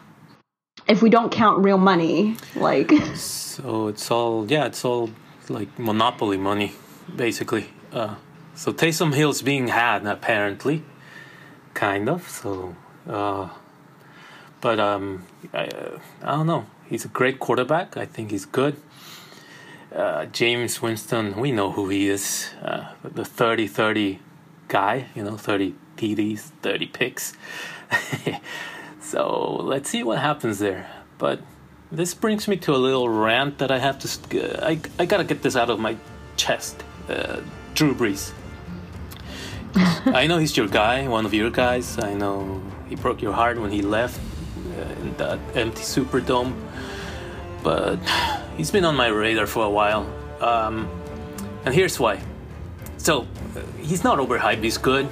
if 0.87 1.01
we 1.01 1.09
don't 1.09 1.31
count 1.31 1.63
real 1.63 1.77
money. 1.77 2.35
Like, 2.55 2.91
so 3.15 3.87
it's 3.87 4.09
all, 4.11 4.49
yeah, 4.51 4.65
it's 4.65 4.83
all 4.83 5.09
like 5.49 5.77
monopoly 5.79 6.37
money, 6.37 6.73
basically. 7.15 7.69
Uh, 7.91 8.15
so 8.55 8.71
Taysom 8.71 9.13
Hill's 9.13 9.41
being 9.41 9.69
had 9.69 10.05
apparently, 10.05 10.83
kind 11.73 12.09
of. 12.09 12.27
So, 12.29 12.75
uh, 13.07 13.49
but 14.59 14.79
um, 14.79 15.25
I, 15.53 15.65
uh, 15.65 15.99
I 16.21 16.31
don't 16.31 16.47
know. 16.47 16.65
He's 16.87 17.05
a 17.05 17.09
great 17.09 17.39
quarterback. 17.39 17.97
I 17.97 18.05
think 18.05 18.31
he's 18.31 18.45
good. 18.45 18.75
Uh, 19.93 20.25
Jameis 20.25 20.81
Winston, 20.81 21.37
we 21.39 21.51
know 21.51 21.71
who 21.71 21.89
he 21.89 22.07
is. 22.07 22.49
Uh, 22.61 22.93
the 23.03 23.25
30 23.25 23.67
30 23.67 24.19
guy, 24.67 25.07
you 25.15 25.23
know, 25.23 25.35
30 25.35 25.75
TDs, 25.97 26.39
30 26.61 26.87
picks. 26.87 27.33
so 29.01 29.57
let's 29.61 29.89
see 29.89 30.03
what 30.03 30.19
happens 30.19 30.59
there. 30.59 30.89
But 31.17 31.41
this 31.91 32.13
brings 32.13 32.47
me 32.47 32.55
to 32.57 32.73
a 32.73 32.77
little 32.77 33.09
rant 33.09 33.57
that 33.57 33.71
I 33.71 33.79
have 33.79 33.99
to. 33.99 34.07
Uh, 34.39 34.65
I, 34.65 34.79
I 34.97 35.05
gotta 35.05 35.23
get 35.23 35.41
this 35.41 35.55
out 35.55 35.69
of 35.69 35.79
my 35.79 35.97
chest. 36.37 36.83
Uh, 37.09 37.41
Drew 37.73 37.93
Brees. 37.93 38.31
I 39.75 40.27
know 40.27 40.37
he's 40.37 40.55
your 40.55 40.67
guy, 40.67 41.07
one 41.07 41.25
of 41.25 41.33
your 41.33 41.49
guys. 41.49 41.99
I 41.99 42.13
know 42.13 42.61
he 42.87 42.95
broke 42.95 43.21
your 43.21 43.33
heart 43.33 43.59
when 43.59 43.71
he 43.71 43.81
left 43.81 44.19
uh, 44.77 45.01
in 45.01 45.15
that 45.17 45.39
empty 45.55 45.81
Superdome. 45.81 46.53
But 47.63 47.99
he's 48.57 48.71
been 48.71 48.85
on 48.85 48.95
my 48.95 49.07
radar 49.07 49.45
for 49.45 49.65
a 49.65 49.69
while. 49.69 50.11
Um, 50.39 50.89
and 51.65 51.75
here's 51.75 51.99
why. 51.99 52.21
So, 52.97 53.21
uh, 53.21 53.61
he's 53.79 54.03
not 54.03 54.17
overhyped, 54.17 54.63
he's 54.63 54.77
good. 54.77 55.07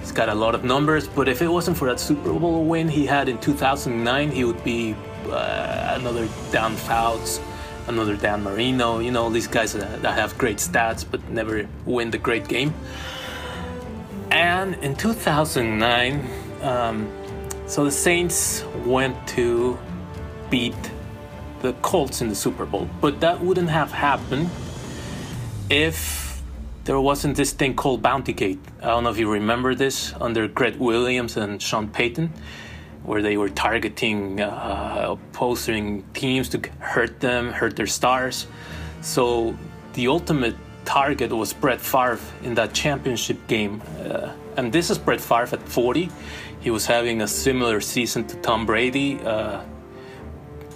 He's 0.00 0.12
got 0.12 0.28
a 0.28 0.34
lot 0.34 0.54
of 0.54 0.64
numbers, 0.64 1.06
but 1.08 1.28
if 1.28 1.42
it 1.42 1.48
wasn't 1.48 1.76
for 1.76 1.88
that 1.88 2.00
Super 2.00 2.32
Bowl 2.32 2.64
win 2.64 2.88
he 2.88 3.04
had 3.04 3.28
in 3.28 3.38
2009, 3.38 4.30
he 4.30 4.44
would 4.44 4.62
be 4.64 4.96
uh, 5.32 5.96
another 5.98 6.28
Dan 6.52 6.76
Fouts, 6.76 7.40
another 7.86 8.16
Dan 8.16 8.42
Marino. 8.42 8.98
You 8.98 9.10
know, 9.10 9.30
these 9.30 9.46
guys 9.46 9.72
that, 9.72 10.02
that 10.02 10.14
have 10.14 10.36
great 10.38 10.58
stats 10.58 11.04
but 11.08 11.26
never 11.28 11.68
win 11.84 12.10
the 12.10 12.18
great 12.18 12.48
game. 12.48 12.74
And 14.30 14.74
in 14.76 14.94
2009, 14.94 16.28
um, 16.62 17.10
so 17.66 17.84
the 17.84 17.90
Saints 17.90 18.64
went 18.84 19.16
to 19.28 19.78
beat 20.50 20.74
the 21.62 21.72
Colts 21.74 22.20
in 22.22 22.28
the 22.28 22.34
Super 22.34 22.64
Bowl, 22.64 22.88
but 23.00 23.20
that 23.20 23.40
wouldn't 23.40 23.70
have 23.70 23.92
happened 23.92 24.48
if 25.68 26.42
there 26.84 27.00
wasn't 27.00 27.36
this 27.36 27.52
thing 27.52 27.74
called 27.74 28.02
Bounty 28.02 28.32
Gate. 28.32 28.58
I 28.82 28.86
don't 28.86 29.04
know 29.04 29.10
if 29.10 29.18
you 29.18 29.30
remember 29.30 29.74
this 29.74 30.14
under 30.20 30.48
Gregg 30.48 30.76
Williams 30.76 31.36
and 31.36 31.60
Sean 31.60 31.88
Payton 31.88 32.32
where 33.04 33.22
they 33.22 33.36
were 33.36 33.48
targeting 33.48 34.40
uh, 34.40 35.16
opposing 35.16 36.04
teams 36.14 36.48
to 36.50 36.60
hurt 36.78 37.20
them, 37.20 37.52
hurt 37.52 37.76
their 37.76 37.86
stars. 37.86 38.46
So 39.00 39.56
the 39.94 40.08
ultimate 40.08 40.56
target 40.84 41.32
was 41.32 41.52
Brett 41.52 41.80
Favre 41.80 42.18
in 42.42 42.54
that 42.54 42.72
championship 42.74 43.38
game. 43.46 43.82
Uh, 43.98 44.32
and 44.56 44.72
this 44.72 44.90
is 44.90 44.98
Brett 44.98 45.20
Favre 45.20 45.56
at 45.56 45.68
40. 45.68 46.10
He 46.60 46.70
was 46.70 46.84
having 46.86 47.22
a 47.22 47.28
similar 47.28 47.80
season 47.80 48.26
to 48.26 48.36
Tom 48.36 48.66
Brady. 48.66 49.18
Uh, 49.20 49.62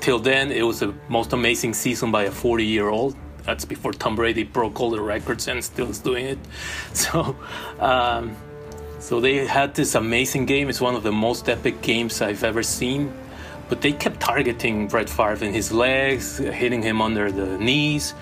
till 0.01 0.19
then, 0.19 0.51
it 0.51 0.63
was 0.63 0.81
the 0.81 0.95
most 1.09 1.33
amazing 1.33 1.75
season 1.75 2.11
by 2.11 2.25
a 2.25 2.31
40 2.31 2.65
year 2.65 2.89
old. 2.89 3.17
That's 3.45 3.67
before 3.67 3.93
Tom 3.93 4.17
Brady 4.17 4.43
broke 4.45 4.81
all 4.81 4.91
the 4.91 5.03
records 5.03 5.49
and 5.49 5.63
still 5.63 5.91
is 5.91 5.99
doing 5.99 6.27
it. 6.27 6.39
So, 6.95 7.37
um, 7.79 8.37
so 9.05 9.21
they 9.21 9.47
had 9.47 9.75
this 9.75 9.95
amazing 9.97 10.47
game. 10.47 10.71
It's 10.71 10.81
one 10.81 10.95
of 10.95 11.03
the 11.03 11.13
most 11.13 11.51
epic 11.51 11.83
games 11.83 12.23
I've 12.23 12.43
ever 12.43 12.63
seen. 12.63 13.13
But 13.69 13.83
they 13.83 13.93
kept 13.93 14.19
targeting 14.19 14.89
Brett 14.89 15.11
Favre 15.11 15.45
in 15.45 15.53
his 15.53 15.71
legs, 15.71 16.39
hitting 16.39 16.81
him 16.81 17.03
under 17.03 17.31
the 17.31 17.59
knees. 17.59 18.15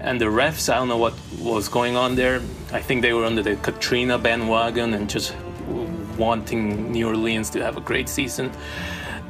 And 0.00 0.18
the 0.18 0.30
refs, 0.32 0.72
I 0.72 0.76
don't 0.76 0.88
know 0.88 0.96
what 0.96 1.12
was 1.38 1.68
going 1.68 1.94
on 1.94 2.14
there. 2.14 2.40
I 2.72 2.80
think 2.80 3.02
they 3.02 3.12
were 3.12 3.26
under 3.26 3.42
the 3.42 3.56
Katrina 3.56 4.16
bandwagon 4.16 4.94
and 4.94 5.10
just 5.10 5.36
wanting 6.16 6.90
New 6.90 7.06
Orleans 7.06 7.50
to 7.50 7.62
have 7.62 7.76
a 7.76 7.82
great 7.82 8.08
season. 8.08 8.50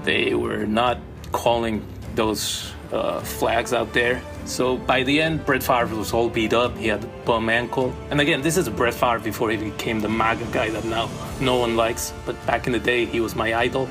They 0.05 0.35
were 0.35 0.65
not 0.65 0.99
calling 1.33 1.85
those 2.15 2.73
uh, 2.93 3.21
flags 3.21 3.73
out 3.73 3.93
there. 3.93 4.21
So 4.45 4.77
by 4.77 5.03
the 5.03 5.21
end, 5.21 5.45
Brett 5.45 5.63
Favre 5.63 5.95
was 5.95 6.13
all 6.13 6.29
beat 6.29 6.53
up. 6.53 6.77
He 6.77 6.89
had 6.89 7.05
a 7.05 7.07
bum 7.25 7.49
ankle. 7.49 7.95
And 8.11 8.21
again, 8.21 8.43
this 8.43 8.57
is 8.57 8.69
Brett 8.69 8.95
Favre 8.95 9.21
before 9.21 9.51
he 9.51 9.57
became 9.57 10.01
the 10.01 10.09
MAGA 10.09 10.47
guy 10.47 10.71
that 10.71 10.85
now 10.85 11.09
no 11.41 11.57
one 11.57 11.77
likes. 11.77 12.13
But 12.27 12.35
back 12.47 12.67
in 12.67 12.73
the 12.73 12.81
day, 12.81 13.05
he 13.05 13.21
was 13.21 13.37
my 13.37 13.55
idol. 13.55 13.89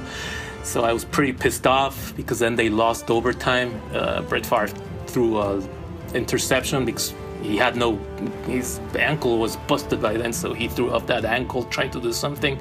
So 0.64 0.84
I 0.84 0.92
was 0.92 1.06
pretty 1.06 1.34
pissed 1.34 1.66
off 1.66 2.14
because 2.16 2.40
then 2.40 2.56
they 2.56 2.70
lost 2.70 3.10
overtime. 3.10 3.82
Uh, 3.94 4.22
Brett 4.24 4.46
Favre 4.46 4.68
threw 5.08 5.40
a 5.40 5.64
interception 6.14 6.86
because 6.86 7.14
he 7.42 7.56
had 7.56 7.76
no 7.76 7.96
his 8.46 8.80
ankle 8.98 9.38
was 9.38 9.56
busted 9.68 10.02
by 10.02 10.18
then 10.18 10.34
so 10.34 10.54
he 10.54 10.68
threw 10.68 10.90
up 10.90 11.08
that 11.08 11.24
ankle 11.24 11.64
trying 11.66 11.92
to 11.92 12.02
do 12.02 12.12
something 12.12 12.60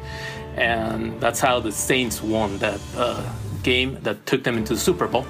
and 0.57 1.19
that's 1.21 1.41
how 1.41 1.59
the 1.59 1.73
saints 1.73 2.23
won 2.23 2.57
that 2.59 2.81
uh, 2.97 3.23
game 3.63 3.99
that 4.03 4.25
took 4.27 4.45
them 4.45 4.57
into 4.57 4.75
the 4.75 4.81
super 4.81 5.09
bowl 5.09 5.27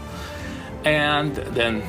and 0.85 1.35
then 1.37 1.83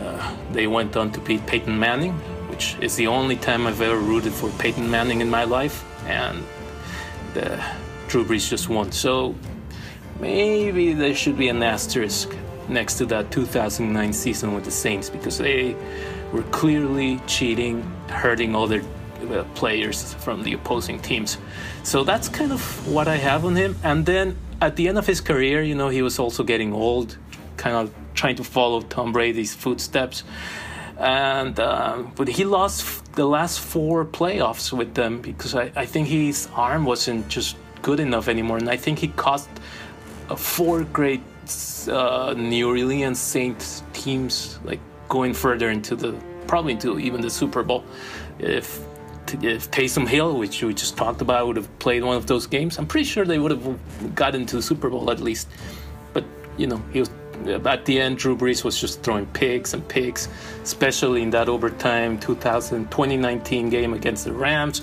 uh, 0.00 0.36
they 0.52 0.66
went 0.66 0.96
on 0.96 1.12
to 1.12 1.20
beat 1.20 1.46
Peyton 1.46 1.78
Manning, 1.78 2.12
which 2.48 2.76
is 2.80 2.96
the 2.96 3.06
only 3.06 3.36
time 3.36 3.66
I've 3.66 3.80
ever 3.80 3.98
rooted 3.98 4.32
for 4.32 4.50
Peyton 4.58 4.90
Manning 4.90 5.20
in 5.20 5.30
my 5.30 5.44
life. 5.44 5.84
And 6.06 6.44
the 7.34 7.62
Drew 8.08 8.24
Brees 8.24 8.48
just 8.48 8.68
won. 8.68 8.92
So 8.92 9.34
maybe 10.20 10.92
there 10.92 11.14
should 11.14 11.38
be 11.38 11.48
an 11.48 11.62
asterisk 11.62 12.34
next 12.68 12.98
to 12.98 13.06
that 13.06 13.30
2009 13.30 14.12
season 14.12 14.54
with 14.54 14.64
the 14.64 14.70
Saints 14.70 15.10
because 15.10 15.38
they 15.38 15.76
were 16.32 16.42
clearly 16.44 17.20
cheating, 17.26 17.82
hurting 18.08 18.54
other 18.54 18.82
uh, 19.30 19.44
players 19.54 20.14
from 20.14 20.42
the 20.42 20.52
opposing 20.54 21.00
teams. 21.00 21.38
So 21.82 22.04
that's 22.04 22.28
kind 22.28 22.52
of 22.52 22.88
what 22.88 23.08
I 23.08 23.16
have 23.16 23.44
on 23.44 23.56
him. 23.56 23.76
And 23.82 24.06
then 24.06 24.36
at 24.60 24.76
the 24.76 24.88
end 24.88 24.98
of 24.98 25.06
his 25.06 25.20
career, 25.20 25.62
you 25.62 25.74
know, 25.74 25.88
he 25.88 26.02
was 26.02 26.18
also 26.18 26.42
getting 26.42 26.72
old, 26.72 27.16
kind 27.56 27.76
of 27.76 27.94
trying 28.14 28.36
to 28.36 28.44
follow 28.44 28.80
Tom 28.80 29.12
Brady's 29.12 29.54
footsteps. 29.54 30.24
And 30.98 31.58
uh, 31.58 32.04
but 32.14 32.28
he 32.28 32.44
lost 32.44 33.14
the 33.14 33.26
last 33.26 33.60
four 33.60 34.04
playoffs 34.04 34.72
with 34.72 34.94
them 34.94 35.20
because 35.22 35.54
I, 35.54 35.72
I 35.74 35.86
think 35.86 36.08
his 36.08 36.48
arm 36.54 36.84
wasn't 36.84 37.28
just 37.28 37.56
good 37.80 38.00
enough 38.00 38.28
anymore, 38.28 38.58
and 38.58 38.68
I 38.68 38.76
think 38.76 38.98
he 38.98 39.08
cost 39.08 39.48
uh, 40.28 40.36
four 40.36 40.84
great 40.84 41.22
uh, 41.88 42.34
New 42.36 42.68
Orleans 42.68 43.18
Saints 43.18 43.82
teams 43.94 44.58
like 44.64 44.80
going 45.08 45.32
further 45.34 45.70
into 45.70 45.96
the 45.96 46.12
probably 46.46 46.72
into 46.72 46.98
even 46.98 47.20
the 47.20 47.30
Super 47.30 47.62
Bowl. 47.62 47.84
If 48.38 48.80
if 49.42 49.70
Taysom 49.70 50.08
Hill, 50.08 50.38
which 50.38 50.62
we 50.62 50.74
just 50.74 50.96
talked 50.96 51.22
about, 51.22 51.46
would 51.46 51.56
have 51.56 51.78
played 51.78 52.02
one 52.02 52.16
of 52.16 52.26
those 52.26 52.46
games, 52.46 52.78
I'm 52.78 52.86
pretty 52.86 53.04
sure 53.04 53.24
they 53.24 53.38
would 53.38 53.52
have 53.52 54.14
gotten 54.14 54.44
to 54.46 54.56
the 54.56 54.62
Super 54.62 54.90
Bowl 54.90 55.10
at 55.10 55.20
least. 55.20 55.48
But 56.12 56.24
you 56.56 56.66
know, 56.66 56.82
he 56.92 57.00
was 57.00 57.10
at 57.48 57.84
the 57.84 58.00
end. 58.00 58.18
Drew 58.18 58.36
Brees 58.36 58.64
was 58.64 58.80
just 58.80 59.02
throwing 59.02 59.26
picks 59.26 59.74
and 59.74 59.86
picks, 59.88 60.28
especially 60.62 61.22
in 61.22 61.30
that 61.30 61.48
overtime 61.48 62.18
2000 62.18 62.90
2019 62.90 63.70
game 63.70 63.94
against 63.94 64.24
the 64.24 64.32
Rams, 64.32 64.80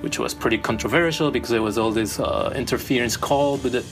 which 0.00 0.18
was 0.18 0.34
pretty 0.34 0.58
controversial 0.58 1.30
because 1.30 1.50
there 1.50 1.62
was 1.62 1.78
all 1.78 1.90
this 1.90 2.18
uh, 2.20 2.52
interference 2.54 3.16
call. 3.16 3.58
But 3.58 3.84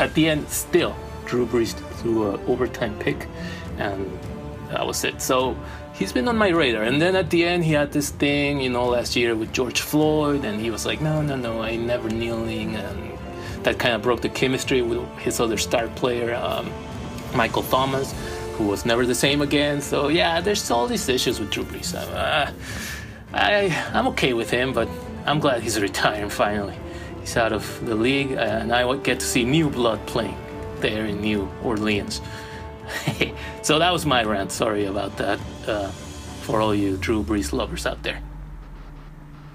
at 0.00 0.14
the 0.14 0.28
end, 0.28 0.48
still 0.48 0.94
Drew 1.26 1.46
Brees 1.46 1.74
threw 2.00 2.34
an 2.34 2.40
overtime 2.46 2.98
pick, 2.98 3.26
and 3.78 4.18
that 4.70 4.86
was 4.86 5.04
it. 5.04 5.20
So 5.20 5.56
he's 5.98 6.12
been 6.12 6.28
on 6.28 6.36
my 6.36 6.48
radar. 6.48 6.84
And 6.84 7.02
then 7.02 7.16
at 7.16 7.30
the 7.30 7.44
end, 7.44 7.64
he 7.64 7.72
had 7.72 7.92
this 7.92 8.10
thing, 8.10 8.60
you 8.60 8.70
know, 8.70 8.88
last 8.88 9.16
year 9.16 9.34
with 9.34 9.52
George 9.52 9.80
Floyd, 9.80 10.44
and 10.44 10.60
he 10.60 10.70
was 10.70 10.86
like, 10.86 11.00
no, 11.00 11.20
no, 11.20 11.36
no, 11.36 11.60
I 11.60 11.76
never 11.76 12.08
kneeling. 12.08 12.76
And 12.76 13.18
that 13.64 13.78
kind 13.78 13.94
of 13.94 14.02
broke 14.02 14.22
the 14.22 14.28
chemistry 14.28 14.82
with 14.82 15.06
his 15.18 15.40
other 15.40 15.56
star 15.56 15.88
player, 15.88 16.34
um, 16.34 16.70
Michael 17.34 17.62
Thomas, 17.62 18.14
who 18.56 18.64
was 18.66 18.84
never 18.84 19.06
the 19.06 19.14
same 19.14 19.42
again. 19.42 19.80
So 19.80 20.08
yeah, 20.08 20.40
there's 20.40 20.70
all 20.70 20.86
these 20.86 21.08
issues 21.08 21.40
with 21.40 21.50
Drew 21.50 21.64
Brees. 21.64 21.94
Uh, 21.94 22.52
I, 23.32 23.90
I'm 23.92 24.08
okay 24.08 24.32
with 24.32 24.50
him, 24.50 24.72
but 24.72 24.88
I'm 25.26 25.38
glad 25.38 25.62
he's 25.62 25.80
retiring 25.88 26.30
finally. 26.30 26.76
He's 27.20 27.36
out 27.36 27.52
of 27.52 27.84
the 27.84 27.94
league, 27.94 28.32
and 28.32 28.72
I 28.72 28.96
get 28.96 29.20
to 29.20 29.26
see 29.26 29.44
new 29.44 29.68
blood 29.68 30.04
playing 30.06 30.38
there 30.80 31.04
in 31.06 31.20
New 31.20 31.48
Orleans. 31.62 32.20
so 33.62 33.78
that 33.78 33.92
was 33.92 34.06
my 34.06 34.24
rant. 34.24 34.50
Sorry 34.52 34.86
about 34.86 35.16
that 35.18 35.38
uh, 35.66 35.88
for 36.42 36.60
all 36.60 36.74
you 36.74 36.96
Drew 36.96 37.22
Brees 37.22 37.52
lovers 37.52 37.86
out 37.86 38.02
there. 38.02 38.22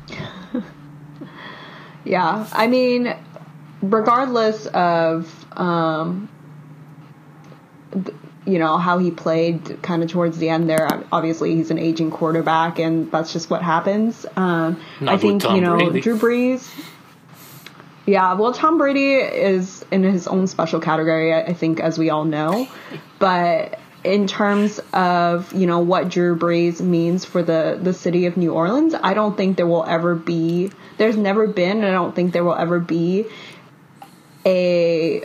yeah, 2.05 2.47
I 2.51 2.67
mean, 2.67 3.15
regardless 3.81 4.67
of 4.67 5.45
um, 5.57 6.29
you 8.45 8.59
know 8.59 8.77
how 8.77 8.97
he 8.97 9.09
played 9.09 9.81
kind 9.81 10.03
of 10.03 10.09
towards 10.09 10.37
the 10.37 10.49
end 10.49 10.69
there 10.69 10.87
obviously 11.11 11.55
he's 11.55 11.71
an 11.71 11.79
aging 11.79 12.11
quarterback 12.11 12.77
and 12.77 13.09
that's 13.11 13.31
just 13.31 13.49
what 13.49 13.61
happens 13.61 14.25
um, 14.35 14.79
i 15.07 15.17
think 15.17 15.43
you 15.43 15.61
know 15.61 15.77
Brady. 15.77 16.01
drew 16.01 16.17
brees 16.17 16.69
yeah, 18.05 18.33
well, 18.33 18.53
Tom 18.53 18.77
Brady 18.77 19.13
is 19.13 19.85
in 19.89 20.03
his 20.03 20.27
own 20.27 20.47
special 20.47 20.81
category, 20.81 21.33
I 21.33 21.53
think, 21.53 21.79
as 21.79 21.97
we 21.97 22.09
all 22.09 22.25
know. 22.25 22.67
But 23.17 23.79
in 24.03 24.27
terms 24.27 24.79
of 24.91 25.53
you 25.53 25.65
know 25.65 25.79
what 25.79 26.09
Drew 26.09 26.37
Brees 26.37 26.81
means 26.81 27.23
for 27.23 27.41
the 27.41 27.79
the 27.81 27.93
city 27.93 28.25
of 28.25 28.35
New 28.35 28.51
Orleans, 28.51 28.93
I 28.93 29.13
don't 29.13 29.37
think 29.37 29.55
there 29.55 29.67
will 29.67 29.85
ever 29.85 30.15
be. 30.15 30.71
There's 30.97 31.15
never 31.15 31.47
been, 31.47 31.77
and 31.77 31.85
I 31.85 31.91
don't 31.91 32.13
think 32.13 32.33
there 32.33 32.43
will 32.43 32.55
ever 32.55 32.79
be 32.79 33.25
a 34.45 35.23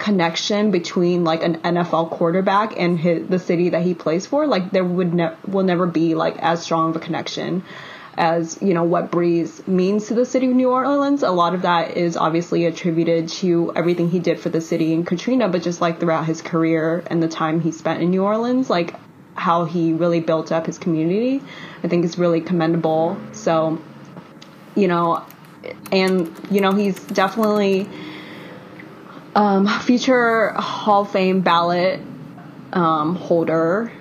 connection 0.00 0.70
between 0.70 1.24
like 1.24 1.42
an 1.42 1.58
NFL 1.58 2.10
quarterback 2.10 2.78
and 2.78 2.98
his, 2.98 3.28
the 3.28 3.38
city 3.38 3.70
that 3.70 3.82
he 3.82 3.94
plays 3.94 4.26
for. 4.26 4.46
Like 4.46 4.70
there 4.70 4.84
would 4.84 5.14
ne- 5.14 5.36
will 5.46 5.62
never 5.62 5.86
be 5.86 6.14
like 6.14 6.36
as 6.38 6.62
strong 6.62 6.90
of 6.90 6.96
a 6.96 7.00
connection 7.00 7.62
as 8.16 8.58
you 8.60 8.74
know 8.74 8.82
what 8.82 9.10
Brees 9.10 9.66
means 9.66 10.08
to 10.08 10.14
the 10.14 10.26
city 10.26 10.46
of 10.46 10.54
New 10.54 10.70
Orleans. 10.70 11.22
A 11.22 11.30
lot 11.30 11.54
of 11.54 11.62
that 11.62 11.96
is 11.96 12.16
obviously 12.16 12.66
attributed 12.66 13.28
to 13.28 13.72
everything 13.76 14.10
he 14.10 14.18
did 14.18 14.40
for 14.40 14.48
the 14.48 14.60
city 14.60 14.92
in 14.92 15.04
Katrina, 15.04 15.48
but 15.48 15.62
just 15.62 15.80
like 15.80 16.00
throughout 16.00 16.26
his 16.26 16.42
career 16.42 17.04
and 17.06 17.22
the 17.22 17.28
time 17.28 17.60
he 17.60 17.70
spent 17.70 18.02
in 18.02 18.10
New 18.10 18.24
Orleans, 18.24 18.68
like 18.68 18.94
how 19.34 19.64
he 19.64 19.92
really 19.92 20.20
built 20.20 20.52
up 20.52 20.66
his 20.66 20.76
community, 20.76 21.42
I 21.82 21.88
think 21.88 22.04
is 22.04 22.18
really 22.18 22.40
commendable. 22.40 23.16
So, 23.32 23.80
you 24.74 24.88
know, 24.88 25.24
and 25.92 26.34
you 26.50 26.60
know 26.60 26.72
he's 26.72 26.98
definitely 27.00 27.88
um, 29.34 29.66
future 29.66 30.52
Hall 30.52 31.02
of 31.02 31.10
Fame 31.10 31.40
ballot 31.40 32.00
um, 32.72 33.14
holder. 33.16 33.92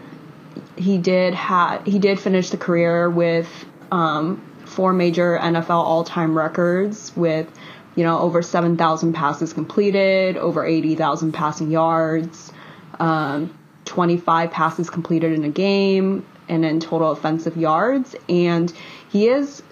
He 0.75 0.97
did 0.97 1.33
had 1.33 1.85
he 1.85 1.99
did 1.99 2.19
finish 2.19 2.49
the 2.49 2.57
career 2.57 3.09
with 3.09 3.47
um, 3.91 4.41
four 4.65 4.93
major 4.93 5.37
NFL 5.41 5.69
all-time 5.69 6.37
records 6.37 7.15
with 7.15 7.51
you 7.95 8.03
know 8.03 8.19
over 8.19 8.41
7,000 8.41 9.13
passes 9.13 9.53
completed, 9.53 10.37
over 10.37 10.65
80,000 10.65 11.31
passing 11.31 11.71
yards, 11.71 12.51
um, 12.99 13.53
25 13.85 14.51
passes 14.51 14.89
completed 14.89 15.33
in 15.33 15.43
a 15.43 15.49
game, 15.49 16.25
and 16.47 16.63
then 16.63 16.79
total 16.79 17.11
offensive 17.11 17.57
yards. 17.57 18.15
And 18.27 18.71
he 19.09 19.27
is, 19.27 19.63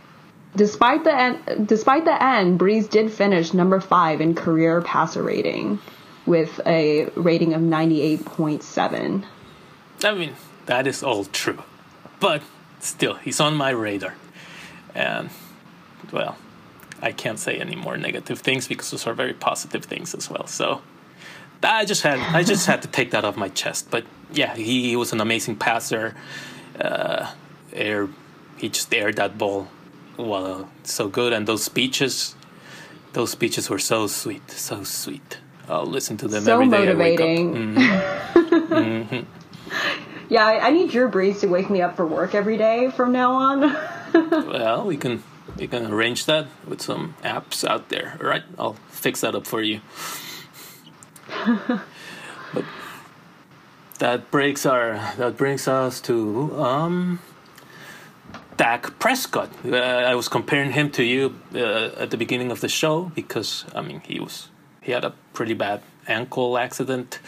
despite 0.58 1.04
the 1.04 1.15
end, 1.15 1.67
despite 1.67 2.04
the 2.06 2.22
end, 2.22 2.60
Brees 2.60 2.89
did 2.89 3.12
finish 3.12 3.54
number 3.54 3.80
five 3.80 4.20
in 4.20 4.36
career 4.36 4.82
passer 4.82 5.24
rating 5.24 5.80
with 6.26 6.60
a 6.65 7.06
rating 7.15 7.54
of 7.54 7.62
98.7. 7.62 9.24
I 10.04 10.13
mean, 10.13 10.34
that 10.65 10.86
is 10.86 11.02
all 11.04 11.26
true, 11.26 11.63
but 12.20 12.41
still, 12.80 13.13
he's 13.15 13.39
on 13.39 13.56
my 13.56 13.70
radar. 13.70 14.15
And, 14.93 15.30
well, 16.12 16.36
I 17.02 17.12
can't 17.12 17.39
say 17.39 17.58
any 17.58 17.76
more 17.76 17.96
negative 17.96 18.39
things 18.39 18.67
because 18.67 18.91
those 18.91 19.08
are 19.08 19.13
very 19.13 19.34
positive 19.34 19.86
things 19.86 20.15
as 20.15 20.30
well. 20.30 20.48
So 20.48 20.82
I 21.63 21.86
just 21.86 22.02
had 22.02 22.20
I 22.36 22.43
just 22.43 22.65
had 22.65 22.82
to 22.82 22.88
take 22.88 23.12
that 23.12 23.24
off 23.24 23.38
my 23.38 23.50
chest. 23.50 23.89
But 23.91 24.06
yeah, 24.32 24.56
he, 24.56 24.89
he 24.89 24.96
was 24.96 25.13
an 25.13 25.22
amazing 25.22 25.58
passer. 25.58 26.15
Uh, 26.80 27.32
air, 27.74 28.10
he 28.58 28.70
just 28.70 28.93
aired 28.93 29.15
that 29.17 29.38
ball 29.38 29.67
well 30.17 30.69
so 30.84 31.08
good, 31.08 31.34
and 31.34 31.47
those 31.47 31.63
speeches, 31.63 32.36
those 33.13 33.32
speeches 33.32 33.69
were 33.69 33.80
so 33.80 34.08
sweet, 34.08 34.49
so 34.51 34.84
sweet. 34.84 35.39
I'll 35.69 35.86
listen 35.86 36.17
to 36.17 36.27
them 36.27 36.43
so 36.43 36.53
every 36.53 36.69
day. 36.69 36.77
motivating. 36.77 37.53
Mm-hmm. 37.75 38.73
mm-hmm. 38.73 39.19
Yeah, 40.30 40.45
I, 40.45 40.67
I 40.67 40.71
need 40.71 40.91
Drew 40.91 41.10
Brees 41.10 41.39
to 41.39 41.47
wake 41.47 41.69
me 41.69 41.82
up 41.82 41.95
for 41.95 42.06
work 42.06 42.36
every 42.36 42.58
day 42.58 42.91
from 42.91 43.13
now 43.13 43.32
on. 43.32 43.62
well, 44.13 44.86
we 44.86 44.97
can 44.97 45.23
we 45.58 45.67
can 45.67 45.91
arrange 45.91 46.25
that 46.25 46.47
with 46.67 46.82
some 46.82 47.15
apps 47.23 47.65
out 47.67 47.89
there. 47.89 48.17
All 48.19 48.27
right, 48.27 48.43
I'll 48.60 48.75
fix 48.89 49.21
that 49.21 49.36
up 49.36 49.47
for 49.47 49.62
you. 49.62 49.80
but 52.53 52.65
that 53.99 54.30
breaks 54.32 54.65
our 54.65 55.13
that 55.17 55.38
brings 55.38 55.67
us 55.67 56.01
to 56.01 56.62
um 56.62 57.19
Dak 58.58 59.00
Prescott. 59.00 59.50
Uh, 59.63 59.78
I 59.78 60.15
was 60.15 60.28
comparing 60.28 60.72
him 60.72 60.89
to 60.91 61.04
you 61.04 61.39
uh, 61.54 61.91
at 61.98 62.10
the 62.10 62.17
beginning 62.17 62.52
of 62.52 62.62
the 62.62 62.67
show 62.67 63.12
because 63.15 63.65
I 63.74 63.82
mean 63.82 64.02
he 64.02 64.20
was 64.20 64.50
he 64.82 64.91
had 64.91 65.06
a 65.06 65.13
pretty 65.34 65.54
bad 65.54 65.82
ankle 66.08 66.58
accident 66.58 67.20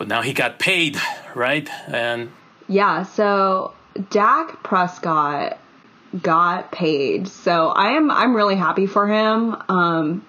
but 0.00 0.08
now 0.08 0.22
he 0.22 0.32
got 0.32 0.58
paid, 0.58 0.98
right? 1.34 1.68
And 1.86 2.30
yeah, 2.68 3.02
so 3.02 3.74
Dak 4.08 4.62
Prescott 4.62 5.58
got 6.22 6.72
paid. 6.72 7.28
So 7.28 7.68
I 7.68 7.90
am 7.90 8.10
I'm 8.10 8.34
really 8.34 8.56
happy 8.56 8.86
for 8.86 9.06
him. 9.06 9.62
Um 9.68 10.26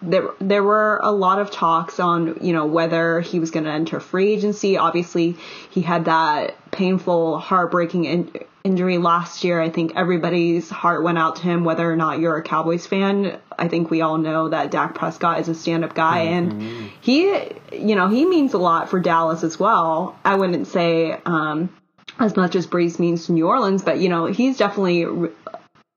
there 0.00 0.28
there 0.40 0.62
were 0.62 1.00
a 1.02 1.10
lot 1.10 1.40
of 1.40 1.50
talks 1.50 1.98
on, 1.98 2.38
you 2.40 2.52
know, 2.52 2.66
whether 2.66 3.20
he 3.20 3.40
was 3.40 3.50
going 3.50 3.64
to 3.64 3.72
enter 3.72 3.98
free 3.98 4.32
agency. 4.32 4.78
Obviously, 4.78 5.36
he 5.70 5.80
had 5.80 6.04
that 6.04 6.54
painful, 6.70 7.40
heartbreaking 7.40 8.04
in, 8.04 8.30
injury 8.64 8.98
last 8.98 9.44
year. 9.44 9.60
I 9.60 9.70
think 9.70 9.92
everybody's 9.96 10.68
heart 10.68 11.02
went 11.02 11.18
out 11.18 11.36
to 11.36 11.42
him, 11.42 11.64
whether 11.64 11.90
or 11.90 11.96
not 11.96 12.18
you're 12.18 12.36
a 12.36 12.42
Cowboys 12.42 12.86
fan. 12.86 13.38
I 13.58 13.68
think 13.68 13.90
we 13.90 14.00
all 14.00 14.18
know 14.18 14.48
that 14.48 14.70
Dak 14.70 14.94
Prescott 14.94 15.40
is 15.40 15.48
a 15.48 15.54
stand 15.54 15.84
up 15.84 15.94
guy 15.94 16.26
mm-hmm. 16.26 16.60
and 16.60 16.90
he, 17.00 17.26
you 17.72 17.94
know, 17.94 18.08
he 18.08 18.24
means 18.26 18.54
a 18.54 18.58
lot 18.58 18.88
for 18.88 19.00
Dallas 19.00 19.42
as 19.44 19.58
well. 19.58 20.18
I 20.24 20.36
wouldn't 20.36 20.66
say, 20.66 21.12
um, 21.24 21.70
as 22.18 22.36
much 22.36 22.56
as 22.56 22.66
Brees 22.66 22.98
means 22.98 23.26
to 23.26 23.32
New 23.32 23.46
Orleans, 23.46 23.82
but 23.82 24.00
you 24.00 24.08
know, 24.08 24.26
he's 24.26 24.56
definitely 24.56 25.06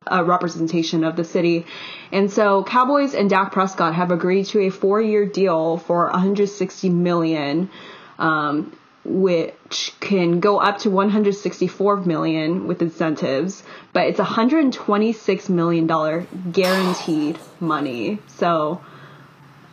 a 0.07 0.23
representation 0.23 1.03
of 1.03 1.15
the 1.15 1.23
city. 1.23 1.65
And 2.11 2.31
so 2.31 2.63
Cowboys 2.63 3.13
and 3.13 3.29
Dak 3.29 3.51
Prescott 3.51 3.95
have 3.95 4.11
agreed 4.11 4.45
to 4.47 4.59
a 4.61 4.69
four 4.69 5.01
year 5.01 5.25
deal 5.25 5.77
for 5.77 6.09
160 6.09 6.89
million. 6.89 7.69
Um, 8.17 8.75
which 9.03 9.93
can 9.99 10.39
go 10.39 10.59
up 10.59 10.79
to 10.79 10.89
164 10.89 11.97
million 11.97 12.67
with 12.67 12.81
incentives, 12.81 13.63
but 13.93 14.07
it's 14.07 14.19
126 14.19 15.49
million 15.49 15.87
dollar 15.87 16.27
guaranteed 16.51 17.39
money. 17.59 18.19
So, 18.27 18.81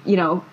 you 0.04 0.16
know, 0.16 0.44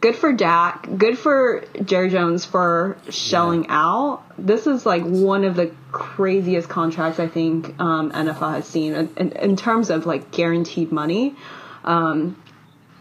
good 0.00 0.16
for 0.16 0.32
Dak, 0.32 0.88
good 0.96 1.18
for 1.18 1.64
Jerry 1.84 2.10
Jones 2.10 2.44
for 2.44 2.96
shelling 3.08 3.64
yeah. 3.64 3.78
out. 3.78 4.22
This 4.38 4.66
is 4.66 4.84
like 4.84 5.02
one 5.02 5.44
of 5.44 5.56
the 5.56 5.72
craziest 5.92 6.68
contracts 6.68 7.20
I 7.20 7.28
think 7.28 7.78
um, 7.80 8.10
NFL 8.12 8.54
has 8.54 8.66
seen 8.66 8.94
in, 8.94 9.32
in, 9.32 9.56
terms 9.56 9.90
of 9.90 10.06
like 10.06 10.30
guaranteed 10.30 10.92
money. 10.92 11.36
Um, 11.84 12.40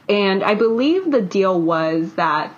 and 0.07 0.43
I 0.43 0.55
believe 0.55 1.11
the 1.11 1.21
deal 1.21 1.59
was 1.59 2.13
that 2.13 2.53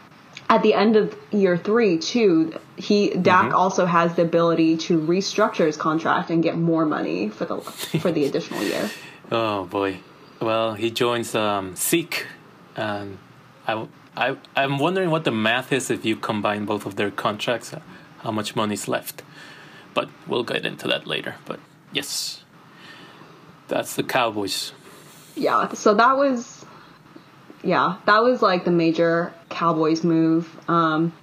at 0.51 0.63
the 0.63 0.73
end 0.75 0.97
of 0.97 1.17
year 1.31 1.57
three 1.57 1.97
too, 1.97 2.53
he 2.77 3.11
Dak 3.11 3.47
Mm-hmm. 3.47 3.55
also 3.55 3.85
has 3.87 4.15
the 4.15 4.23
ability 4.23 4.77
to 4.87 4.99
restructure 4.99 5.65
his 5.65 5.77
contract 5.77 6.29
and 6.29 6.43
get 6.43 6.57
more 6.57 6.85
money 6.85 7.29
for 7.29 7.45
the 7.45 7.57
for 8.03 8.11
the 8.11 8.25
additional 8.25 8.63
year. 8.63 8.89
Oh 9.31 9.65
boy. 9.65 9.99
Well, 10.41 10.73
he 10.73 10.91
joins 10.91 11.35
um, 11.35 11.75
Zeke, 11.77 12.27
and 12.75 13.17
I, 13.67 13.87
I, 14.17 14.35
I'm 14.57 14.77
wondering 14.79 15.09
what 15.11 15.23
the 15.23 15.31
math 15.31 15.71
is 15.71 15.89
if 15.91 16.03
you 16.05 16.17
combine 16.17 16.65
both 16.65 16.85
of 16.85 16.97
their 16.97 17.11
contracts, 17.11 17.73
uh, 17.73 17.79
how 18.23 18.31
much 18.31 18.55
money's 18.57 18.87
left. 18.89 19.23
But 19.93 20.09
we'll 20.27 20.43
get 20.43 20.65
into 20.65 20.87
that 20.89 21.07
later. 21.07 21.35
But 21.45 21.59
yes, 21.93 22.43
that's 23.69 23.95
the 23.95 24.03
Cowboys. 24.03 24.73
Yeah, 25.35 25.71
so 25.73 25.93
that 25.93 26.17
was 26.17 26.60
yeah, 27.63 27.97
that 28.05 28.23
was 28.23 28.41
like 28.41 28.65
the 28.65 28.71
major 28.71 29.33
Cowboys 29.49 30.03
move. 30.03 30.49
Um, 30.69 31.13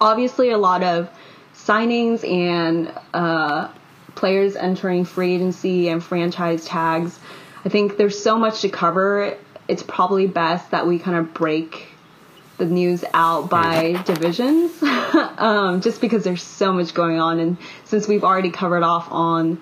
obviously, 0.00 0.50
a 0.50 0.58
lot 0.58 0.82
of 0.82 1.10
signings 1.54 2.28
and 2.28 2.92
uh, 3.12 3.68
players 4.14 4.56
entering 4.56 5.04
free 5.04 5.34
agency 5.34 5.88
and 5.88 6.02
franchise 6.02 6.64
tags. 6.64 7.18
I 7.64 7.68
think 7.68 7.96
there's 7.96 8.20
so 8.20 8.38
much 8.38 8.60
to 8.60 8.68
cover. 8.68 9.36
It's 9.68 9.82
probably 9.82 10.26
best 10.26 10.70
that 10.70 10.86
we 10.86 10.98
kind 10.98 11.16
of 11.16 11.34
break 11.34 11.88
the 12.58 12.66
news 12.66 13.04
out 13.12 13.50
by 13.50 14.00
divisions, 14.06 14.72
um, 14.82 15.80
just 15.80 16.00
because 16.00 16.24
there's 16.24 16.42
so 16.42 16.72
much 16.72 16.94
going 16.94 17.20
on. 17.20 17.38
And 17.38 17.58
since 17.84 18.08
we've 18.08 18.24
already 18.24 18.50
covered 18.50 18.82
off 18.82 19.10
on 19.10 19.60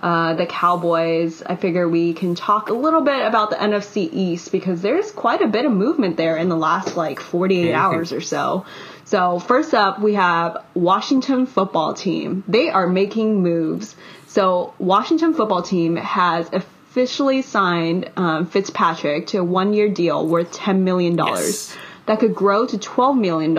uh, 0.00 0.34
the 0.34 0.46
Cowboys, 0.46 1.42
I 1.44 1.56
figure 1.56 1.88
we 1.88 2.12
can 2.14 2.34
talk 2.34 2.68
a 2.70 2.74
little 2.74 3.00
bit 3.00 3.26
about 3.26 3.50
the 3.50 3.56
NFC 3.56 4.08
East 4.12 4.52
because 4.52 4.80
there's 4.80 5.10
quite 5.10 5.42
a 5.42 5.48
bit 5.48 5.64
of 5.64 5.72
movement 5.72 6.16
there 6.16 6.36
in 6.36 6.48
the 6.48 6.56
last 6.56 6.96
like 6.96 7.18
48 7.20 7.72
hours 7.72 8.12
or 8.12 8.20
so. 8.20 8.64
So 9.04 9.38
first 9.38 9.74
up, 9.74 10.00
we 10.00 10.14
have 10.14 10.64
Washington 10.74 11.46
football 11.46 11.94
team. 11.94 12.44
They 12.46 12.68
are 12.70 12.86
making 12.86 13.42
moves. 13.42 13.96
So 14.28 14.74
Washington 14.78 15.34
football 15.34 15.62
team 15.62 15.96
has 15.96 16.48
officially 16.52 17.42
signed 17.42 18.10
um, 18.16 18.46
Fitzpatrick 18.46 19.26
to 19.28 19.38
a 19.38 19.44
one-year 19.44 19.88
deal 19.88 20.26
worth 20.26 20.52
$10 20.52 20.80
million 20.80 21.16
Yes. 21.18 21.76
that 22.06 22.20
could 22.20 22.34
grow 22.34 22.66
to 22.66 22.78
$12 22.78 23.18
million 23.18 23.54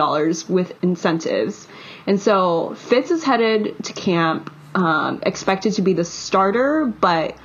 with 0.48 0.72
incentives. 0.82 1.66
And 2.06 2.20
so 2.20 2.74
Fitz 2.76 3.10
is 3.10 3.24
headed 3.24 3.82
to 3.84 3.92
camp, 3.92 4.52
um, 4.74 5.20
expected 5.24 5.74
to 5.74 5.82
be 5.82 5.92
the 5.92 6.04
starter, 6.04 6.86
but 6.86 7.36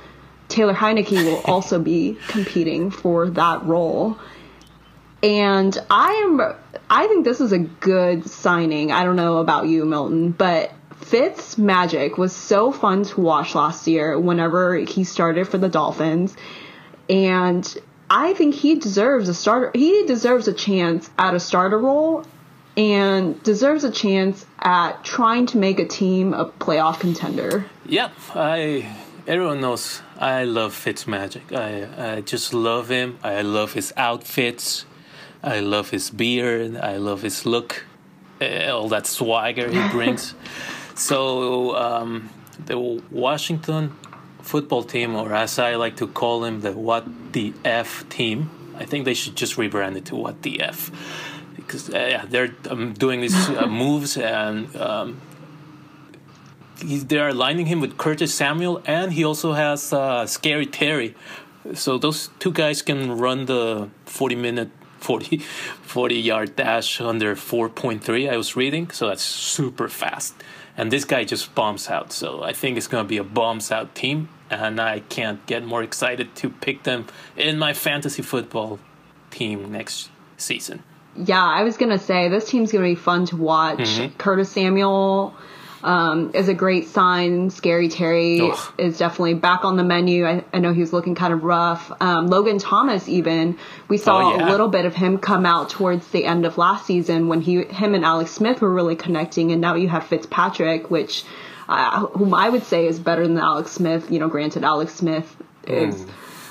Taylor 0.48 0.74
Heinicke 0.74 1.24
will 1.24 1.42
also 1.44 1.78
be 1.78 2.18
competing 2.28 2.90
for 2.90 3.30
that 3.30 3.64
role. 3.64 4.18
And 5.22 5.76
I 5.90 6.12
am, 6.12 6.40
I 6.88 7.06
think 7.06 7.24
this 7.24 7.40
is 7.40 7.52
a 7.52 7.58
good 7.58 8.28
signing. 8.28 8.92
I 8.92 9.04
don't 9.04 9.16
know 9.16 9.38
about 9.38 9.66
you, 9.66 9.84
Milton, 9.84 10.30
but 10.30 10.72
Fitz 11.00 11.58
Magic 11.58 12.18
was 12.18 12.34
so 12.34 12.72
fun 12.72 13.04
to 13.04 13.20
watch 13.20 13.54
last 13.54 13.86
year 13.86 14.18
whenever 14.18 14.76
he 14.76 15.04
started 15.04 15.48
for 15.48 15.58
the 15.58 15.68
Dolphins. 15.68 16.36
And 17.08 17.76
I 18.08 18.34
think 18.34 18.54
he 18.54 18.76
deserves 18.76 19.28
a 19.28 19.34
starter. 19.34 19.70
He 19.74 20.04
deserves 20.06 20.48
a 20.48 20.52
chance 20.52 21.10
at 21.18 21.34
a 21.34 21.40
starter 21.40 21.78
role 21.78 22.24
and 22.76 23.42
deserves 23.42 23.84
a 23.84 23.90
chance 23.90 24.46
at 24.60 25.02
trying 25.04 25.46
to 25.46 25.58
make 25.58 25.78
a 25.78 25.86
team 25.86 26.34
a 26.34 26.46
playoff 26.46 27.00
contender. 27.00 27.66
Yep, 27.86 28.12
I. 28.34 28.96
Everyone 29.26 29.60
knows 29.60 30.02
I 30.18 30.44
love 30.44 30.72
Fitzmagic. 30.74 31.52
I 31.52 32.16
I 32.16 32.20
just 32.20 32.54
love 32.54 32.88
him. 32.90 33.18
I 33.24 33.42
love 33.42 33.72
his 33.72 33.92
outfits. 33.96 34.84
I 35.42 35.60
love 35.60 35.90
his 35.90 36.10
beard. 36.10 36.76
I 36.76 36.96
love 36.96 37.22
his 37.22 37.44
look. 37.46 37.84
eh, 38.40 38.68
all 38.68 38.88
that 38.88 39.06
swagger 39.06 39.68
he 39.70 39.88
brings. 39.88 40.34
so 40.94 41.74
um, 41.76 42.30
the 42.66 42.78
Washington 43.10 43.92
football 44.42 44.82
team, 44.84 45.16
or 45.16 45.32
as 45.34 45.58
I 45.58 45.74
like 45.76 45.96
to 45.96 46.06
call 46.06 46.44
him, 46.44 46.60
the 46.60 46.72
What 46.72 47.32
the 47.32 47.52
F 47.64 48.08
team. 48.08 48.50
I 48.78 48.84
think 48.84 49.06
they 49.06 49.14
should 49.14 49.36
just 49.36 49.56
rebrand 49.56 49.96
it 49.96 50.04
to 50.06 50.16
What 50.16 50.42
the 50.42 50.60
F 50.60 50.90
because 51.66 51.92
uh, 51.92 51.98
yeah, 51.98 52.24
they're 52.28 52.54
um, 52.70 52.92
doing 52.94 53.20
these 53.20 53.48
uh, 53.50 53.66
moves 53.66 54.16
and 54.16 54.74
um, 54.76 55.20
he's, 56.80 57.04
they're 57.06 57.28
aligning 57.28 57.66
him 57.66 57.80
with 57.80 57.96
Curtis 57.96 58.34
Samuel, 58.34 58.82
and 58.86 59.12
he 59.12 59.24
also 59.24 59.52
has 59.52 59.92
uh, 59.92 60.26
Scary 60.26 60.66
Terry. 60.66 61.14
So 61.74 61.98
those 61.98 62.30
two 62.38 62.52
guys 62.52 62.82
can 62.82 63.18
run 63.18 63.46
the 63.46 63.88
40 64.04 64.36
minute, 64.36 64.70
40, 65.00 65.38
40 65.38 66.14
yard 66.14 66.56
dash 66.56 67.00
under 67.00 67.34
4.3. 67.34 68.30
I 68.30 68.36
was 68.36 68.56
reading, 68.56 68.90
so 68.90 69.08
that's 69.08 69.22
super 69.22 69.88
fast. 69.88 70.34
And 70.76 70.92
this 70.92 71.04
guy 71.04 71.24
just 71.24 71.54
bombs 71.54 71.88
out. 71.88 72.12
So 72.12 72.42
I 72.42 72.52
think 72.52 72.76
it's 72.76 72.86
going 72.86 73.04
to 73.04 73.08
be 73.08 73.16
a 73.16 73.24
bombs 73.24 73.72
out 73.72 73.94
team, 73.94 74.28
and 74.50 74.80
I 74.80 75.00
can't 75.00 75.44
get 75.46 75.64
more 75.64 75.82
excited 75.82 76.34
to 76.36 76.50
pick 76.50 76.84
them 76.84 77.06
in 77.36 77.58
my 77.58 77.72
fantasy 77.72 78.22
football 78.22 78.78
team 79.30 79.72
next 79.72 80.10
season. 80.36 80.82
Yeah, 81.18 81.42
I 81.44 81.62
was 81.64 81.76
gonna 81.76 81.98
say 81.98 82.28
this 82.28 82.48
team's 82.48 82.72
gonna 82.72 82.84
be 82.84 82.94
fun 82.94 83.26
to 83.26 83.36
watch. 83.36 84.00
Curtis 84.18 84.50
Samuel 84.50 85.34
um, 85.82 86.32
is 86.34 86.48
a 86.48 86.54
great 86.54 86.88
sign. 86.88 87.50
Scary 87.50 87.88
Terry 87.88 88.40
Ugh. 88.40 88.58
is 88.78 88.98
definitely 88.98 89.34
back 89.34 89.64
on 89.64 89.76
the 89.76 89.84
menu. 89.84 90.26
I, 90.26 90.44
I 90.52 90.58
know 90.58 90.72
he 90.72 90.80
was 90.80 90.92
looking 90.92 91.14
kind 91.14 91.32
of 91.32 91.44
rough. 91.44 91.92
Um, 92.00 92.26
Logan 92.26 92.58
Thomas, 92.58 93.08
even 93.08 93.56
we 93.88 93.96
saw 93.98 94.18
Oh, 94.18 94.36
yeah. 94.36 94.48
a 94.48 94.50
little 94.50 94.68
bit 94.68 94.84
of 94.84 94.94
him 94.94 95.18
come 95.18 95.46
out 95.46 95.70
towards 95.70 96.06
the 96.08 96.24
end 96.24 96.44
of 96.44 96.58
last 96.58 96.86
season 96.86 97.28
when 97.28 97.40
he, 97.40 97.64
him 97.64 97.94
and 97.94 98.04
Alex 98.04 98.32
Smith 98.32 98.60
were 98.60 98.72
really 98.72 98.96
connecting, 98.96 99.52
and 99.52 99.60
now 99.60 99.74
you 99.74 99.88
have 99.88 100.06
Fitzpatrick, 100.06 100.90
which 100.90 101.24
uh, 101.68 102.06
whom 102.06 102.32
I 102.34 102.48
would 102.48 102.64
say 102.64 102.86
is 102.86 102.98
better 102.98 103.26
than 103.26 103.38
Alex 103.38 103.70
Smith. 103.72 104.10
You 104.10 104.18
know, 104.18 104.28
granted, 104.28 104.64
Alex 104.64 104.94
Smith 104.94 105.36
is 105.66 106.04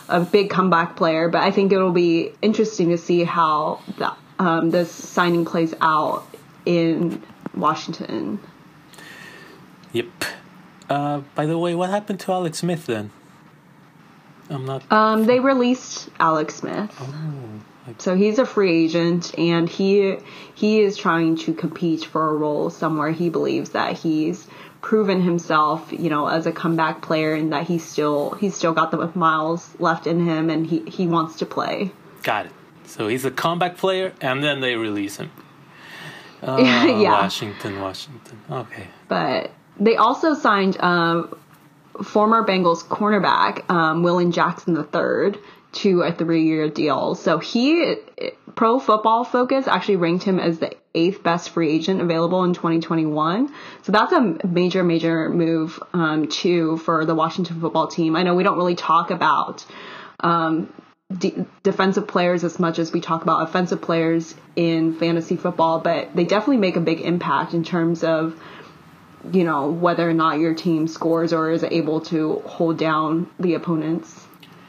a 0.07 0.21
big 0.21 0.49
comeback 0.49 0.95
player, 0.95 1.29
but 1.29 1.41
I 1.41 1.51
think 1.51 1.71
it'll 1.73 1.91
be 1.91 2.31
interesting 2.41 2.89
to 2.89 2.97
see 2.97 3.23
how 3.23 3.79
that 3.97 4.17
um, 4.39 4.71
this 4.71 4.91
signing 4.91 5.45
plays 5.45 5.73
out 5.81 6.27
in 6.65 7.21
Washington. 7.53 8.39
Yep. 9.93 10.07
Uh, 10.89 11.19
by 11.33 11.45
the 11.45 11.57
way, 11.57 11.73
what 11.73 11.89
happened 11.89 12.19
to 12.21 12.31
Alex 12.31 12.59
Smith 12.59 12.85
then? 12.85 13.11
I'm 14.49 14.65
not. 14.65 14.91
Um, 14.91 15.25
they 15.25 15.39
released 15.39 16.09
Alex 16.19 16.55
Smith, 16.55 16.91
so 17.97 18.15
he's 18.15 18.37
a 18.37 18.45
free 18.45 18.85
agent, 18.85 19.37
and 19.39 19.67
he 19.67 20.17
he 20.53 20.81
is 20.81 20.97
trying 20.97 21.37
to 21.37 21.53
compete 21.53 22.05
for 22.05 22.29
a 22.29 22.33
role 22.33 22.69
somewhere. 22.69 23.11
He 23.11 23.29
believes 23.29 23.71
that 23.71 23.97
he's 23.97 24.47
proven 24.81 25.21
himself, 25.21 25.91
you 25.91 26.11
know, 26.11 26.27
as 26.27 26.45
a 26.45 26.51
comeback 26.51 27.01
player, 27.01 27.33
and 27.33 27.53
that 27.53 27.65
he's 27.65 27.83
still 27.83 28.31
he's 28.35 28.55
still 28.55 28.73
got 28.73 28.91
the 28.91 29.11
miles 29.15 29.73
left 29.79 30.05
in 30.05 30.23
him, 30.23 30.51
and 30.51 30.67
he 30.67 30.81
he 30.81 31.07
wants 31.07 31.37
to 31.37 31.45
play. 31.47 31.91
Got 32.21 32.47
it. 32.47 32.51
So 32.87 33.07
he's 33.07 33.25
a 33.25 33.31
comeback 33.31 33.77
player, 33.77 34.13
and 34.21 34.43
then 34.43 34.59
they 34.61 34.75
release 34.75 35.17
him. 35.17 35.31
Uh, 36.41 36.57
Yeah. 36.61 37.11
Washington, 37.11 37.81
Washington. 37.81 38.39
Okay. 38.49 38.87
but 39.07 39.51
they 39.79 39.95
also 39.97 40.33
signed 40.35 40.77
um, 40.79 41.37
former 42.03 42.43
Bengals 42.45 42.83
cornerback 42.85 43.69
um, 43.69 44.03
William 44.03 44.31
Jackson 44.31 44.75
III 44.77 45.39
to 45.73 46.01
a 46.03 46.11
three-year 46.13 46.69
deal. 46.69 47.15
So 47.15 47.37
he, 47.39 47.95
Pro 48.55 48.79
Football 48.79 49.25
Focus 49.25 49.67
actually 49.67 49.97
ranked 49.97 50.23
him 50.23 50.39
as 50.39 50.59
the 50.59 50.71
eighth 50.93 51.21
best 51.23 51.49
free 51.49 51.69
agent 51.73 51.99
available 51.99 52.45
in 52.45 52.53
2021. 52.53 53.51
So 53.81 53.91
that's 53.91 54.13
a 54.13 54.37
major, 54.47 54.83
major 54.83 55.29
move 55.29 55.81
um, 55.91 56.29
too 56.29 56.77
for 56.77 57.03
the 57.03 57.13
Washington 57.15 57.59
football 57.59 57.87
team. 57.87 58.15
I 58.15 58.23
know 58.23 58.33
we 58.35 58.43
don't 58.43 58.57
really 58.57 58.75
talk 58.75 59.11
about 59.11 59.65
um, 60.21 60.71
de- 61.17 61.45
defensive 61.63 62.07
players 62.07 62.43
as 62.43 62.59
much 62.59 62.79
as 62.79 62.91
we 62.91 63.01
talk 63.01 63.21
about 63.23 63.47
offensive 63.47 63.81
players 63.81 64.35
in 64.55 64.93
fantasy 64.93 65.35
football, 65.35 65.79
but 65.79 66.15
they 66.15 66.25
definitely 66.25 66.57
make 66.57 66.75
a 66.75 66.81
big 66.81 67.01
impact 67.01 67.53
in 67.53 67.63
terms 67.63 68.03
of 68.03 68.39
you 69.31 69.43
know 69.43 69.71
whether 69.71 70.07
or 70.07 70.13
not 70.13 70.37
your 70.37 70.53
team 70.53 70.87
scores 70.87 71.33
or 71.33 71.49
is 71.49 71.63
able 71.63 71.99
to 71.99 72.41
hold 72.45 72.77
down 72.77 73.29
the 73.39 73.53
opponents. 73.55 74.27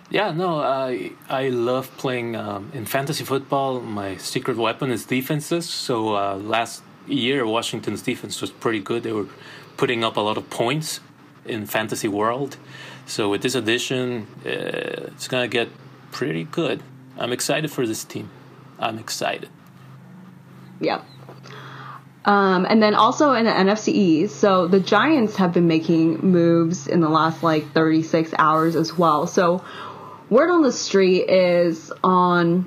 Yeah, 0.09 0.31
no, 0.31 0.61
I 0.61 1.13
I 1.29 1.49
love 1.49 1.95
playing 1.97 2.37
um, 2.37 2.71
in 2.73 2.87
fantasy 2.87 3.25
football. 3.25 3.81
My 3.81 4.17
secret 4.17 4.57
weapon 4.57 4.91
is 4.91 5.05
defenses. 5.05 5.69
So 5.69 6.15
uh, 6.15 6.37
last 6.37 6.83
year, 7.07 7.47
Washington's 7.47 8.03
defense 8.03 8.41
was 8.41 8.51
pretty 8.51 8.81
good. 8.81 9.03
They 9.03 9.13
were 9.13 9.29
putting 9.77 10.05
up 10.05 10.17
a 10.17 10.21
lot 10.21 10.37
of 10.39 10.49
points 10.49 11.01
in 11.45 11.67
fantasy 11.67 12.09
world. 12.09 12.57
So 13.07 13.29
with 13.29 13.43
this 13.43 13.55
addition, 13.55 14.27
uh, 14.45 15.13
it's 15.13 15.29
gonna 15.29 15.49
get 15.49 15.69
pretty 16.17 16.45
good. 16.45 16.83
I'm 17.19 17.31
excited 17.31 17.71
for 17.71 17.87
this 17.87 18.03
team. 18.03 18.31
I'm 18.79 18.99
excited. 18.99 19.51
Yep. 20.81 21.05
Um, 22.25 22.67
and 22.67 22.83
then 22.83 22.95
also 22.95 23.35
in 23.35 23.45
the 23.45 23.51
NFC 23.51 23.89
East, 23.89 24.37
so 24.37 24.67
the 24.67 24.81
Giants 24.81 25.37
have 25.37 25.53
been 25.53 25.69
making 25.69 26.21
moves 26.21 26.87
in 26.87 27.01
the 27.01 27.11
last 27.11 27.43
like 27.43 27.71
36 27.73 28.33
hours 28.39 28.77
as 28.77 28.97
well. 28.97 29.27
So 29.27 29.63
word 30.31 30.49
on 30.49 30.63
the 30.63 30.73
street 30.73 31.29
is 31.29 31.93
on 32.03 32.67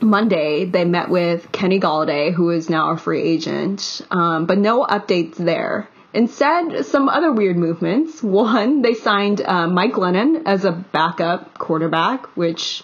Monday, 0.00 0.64
they 0.64 0.86
met 0.86 1.10
with 1.10 1.52
Kenny 1.52 1.78
Golladay, 1.78 2.32
who 2.32 2.48
is 2.48 2.70
now 2.70 2.92
a 2.92 2.96
free 2.96 3.20
agent, 3.20 4.00
um, 4.10 4.46
but 4.46 4.56
no 4.56 4.86
updates 4.86 5.36
there. 5.36 5.86
Instead, 6.16 6.86
some 6.86 7.10
other 7.10 7.30
weird 7.30 7.58
movements. 7.58 8.22
One, 8.22 8.80
they 8.80 8.94
signed 8.94 9.42
uh, 9.42 9.66
Mike 9.66 9.92
Glennon 9.92 10.44
as 10.46 10.64
a 10.64 10.72
backup 10.72 11.58
quarterback, 11.58 12.34
which 12.34 12.82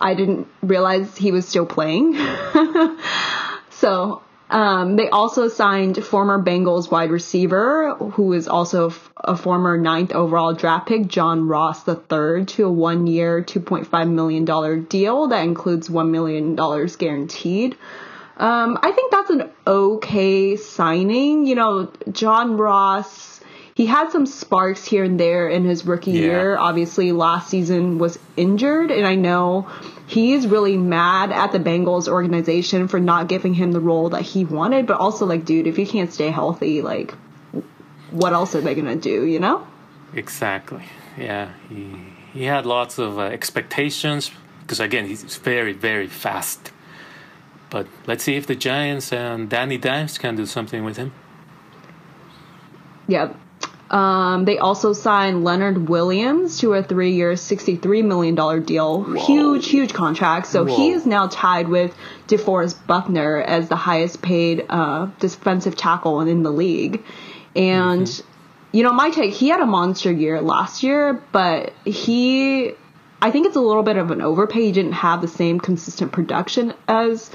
I 0.00 0.14
didn't 0.14 0.48
realize 0.62 1.18
he 1.18 1.32
was 1.32 1.46
still 1.46 1.66
playing. 1.66 2.16
so 3.70 4.22
um, 4.48 4.96
they 4.96 5.10
also 5.10 5.48
signed 5.48 6.02
former 6.02 6.42
Bengals 6.42 6.90
wide 6.90 7.10
receiver, 7.10 7.94
who 7.94 8.32
is 8.32 8.48
also 8.48 8.94
a 9.18 9.36
former 9.36 9.76
ninth 9.76 10.12
overall 10.12 10.54
draft 10.54 10.88
pick, 10.88 11.06
John 11.08 11.46
Ross 11.46 11.86
III, 11.86 12.46
to 12.46 12.64
a 12.64 12.72
one 12.72 13.06
year, 13.06 13.42
$2.5 13.42 14.10
million 14.10 14.84
deal 14.84 15.28
that 15.28 15.44
includes 15.44 15.90
$1 15.90 16.08
million 16.08 16.56
guaranteed. 16.56 17.76
Um, 18.42 18.76
I 18.82 18.90
think 18.90 19.12
that's 19.12 19.30
an 19.30 19.50
okay 19.68 20.56
signing. 20.56 21.46
You 21.46 21.54
know, 21.54 21.92
John 22.10 22.56
Ross, 22.56 23.38
he 23.76 23.86
had 23.86 24.10
some 24.10 24.26
sparks 24.26 24.84
here 24.84 25.04
and 25.04 25.18
there 25.18 25.48
in 25.48 25.64
his 25.64 25.86
rookie 25.86 26.10
Yeah. 26.10 26.22
year. 26.22 26.58
Obviously, 26.58 27.12
last 27.12 27.48
season 27.48 27.98
was 27.98 28.18
injured, 28.36 28.90
and 28.90 29.06
I 29.06 29.14
know 29.14 29.68
he 30.08 30.32
is 30.32 30.48
really 30.48 30.76
mad 30.76 31.30
at 31.30 31.52
the 31.52 31.60
Bengals 31.60 32.08
organization 32.08 32.88
for 32.88 32.98
not 32.98 33.28
giving 33.28 33.54
him 33.54 33.70
the 33.70 33.78
role 33.80 34.08
that 34.08 34.22
he 34.22 34.44
wanted. 34.44 34.88
But 34.88 34.98
also, 34.98 35.24
like, 35.24 35.44
dude, 35.44 35.68
if 35.68 35.78
you 35.78 35.86
can't 35.86 36.12
stay 36.12 36.30
healthy, 36.30 36.82
like, 36.82 37.14
what 38.10 38.32
else 38.32 38.56
are 38.56 38.60
they 38.60 38.74
gonna 38.74 38.96
do? 38.96 39.24
You 39.24 39.38
know? 39.38 39.64
Exactly. 40.14 40.82
Yeah, 41.16 41.50
he 41.68 41.96
he 42.34 42.42
had 42.44 42.66
lots 42.66 42.98
of 42.98 43.18
uh, 43.20 43.22
expectations 43.22 44.32
because 44.62 44.80
again 44.80 45.06
he's 45.06 45.22
very 45.36 45.72
very 45.72 46.08
fast. 46.08 46.72
But 47.72 47.86
let's 48.06 48.22
see 48.22 48.36
if 48.36 48.46
the 48.46 48.54
Giants 48.54 49.14
and 49.14 49.48
Danny 49.48 49.78
Dimes 49.78 50.18
can 50.18 50.36
do 50.36 50.44
something 50.44 50.84
with 50.84 50.98
him. 50.98 51.14
Yep. 53.08 53.34
Um, 53.90 54.44
they 54.44 54.58
also 54.58 54.92
signed 54.92 55.42
Leonard 55.42 55.88
Williams 55.88 56.58
to 56.58 56.74
a 56.74 56.82
three-year, 56.82 57.32
$63 57.32 58.04
million 58.04 58.34
deal. 58.64 59.14
Huge, 59.14 59.68
huge 59.68 59.94
contract. 59.94 60.48
So 60.48 60.66
he 60.66 60.90
is 60.90 61.06
now 61.06 61.28
tied 61.28 61.68
with 61.68 61.94
DeForest 62.26 62.86
Buckner 62.86 63.40
as 63.40 63.68
the 63.70 63.76
highest 63.76 64.20
paid 64.20 64.66
uh, 64.68 65.06
defensive 65.18 65.74
tackle 65.74 66.20
in 66.20 66.42
the 66.42 66.50
league. 66.50 67.02
And, 67.56 68.22
you 68.70 68.82
know, 68.82 68.92
my 68.92 69.08
take, 69.10 69.32
he 69.32 69.48
had 69.48 69.60
a 69.60 69.66
monster 69.66 70.12
year 70.12 70.42
last 70.42 70.82
year, 70.82 71.22
but 71.32 71.72
he, 71.86 72.72
I 73.22 73.30
think 73.30 73.46
it's 73.46 73.56
a 73.56 73.60
little 73.60 73.82
bit 73.82 73.96
of 73.96 74.10
an 74.10 74.20
overpay. 74.20 74.62
He 74.62 74.72
didn't 74.72 74.92
have 74.92 75.22
the 75.22 75.28
same 75.28 75.58
consistent 75.58 76.12
production 76.12 76.74
as 76.86 77.30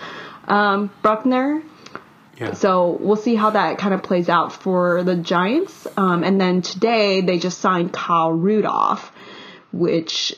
um, 0.48 0.92
Buckner. 1.02 1.62
Yeah. 2.38 2.54
So 2.54 2.98
we'll 3.00 3.16
see 3.16 3.36
how 3.36 3.52
that 3.52 3.80
kind 3.80 3.94
of 3.94 4.04
plays 4.04 4.30
out 4.30 4.54
for 4.54 5.04
the 5.04 5.16
Giants. 5.16 5.88
Um, 5.98 6.24
and 6.24 6.40
then 6.40 6.62
today 6.62 7.22
they 7.22 7.40
just 7.40 7.60
signed 7.60 7.92
Kyle 7.92 8.32
Rudolph, 8.32 9.12
which, 9.72 10.36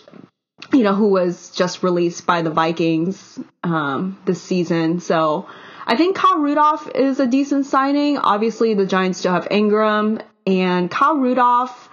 you 0.71 0.83
know, 0.83 0.95
who 0.95 1.09
was 1.09 1.51
just 1.51 1.83
released 1.83 2.25
by 2.25 2.41
the 2.41 2.51
Vikings 2.51 3.37
um, 3.63 4.17
this 4.25 4.41
season. 4.41 5.01
So 5.01 5.47
I 5.85 5.97
think 5.97 6.15
Kyle 6.15 6.37
Rudolph 6.37 6.89
is 6.95 7.19
a 7.19 7.27
decent 7.27 7.65
signing. 7.65 8.17
Obviously, 8.17 8.75
the 8.75 8.85
Giants 8.85 9.19
still 9.19 9.33
have 9.33 9.47
Ingram 9.51 10.21
and 10.47 10.89
Kyle 10.89 11.17
Rudolph. 11.17 11.89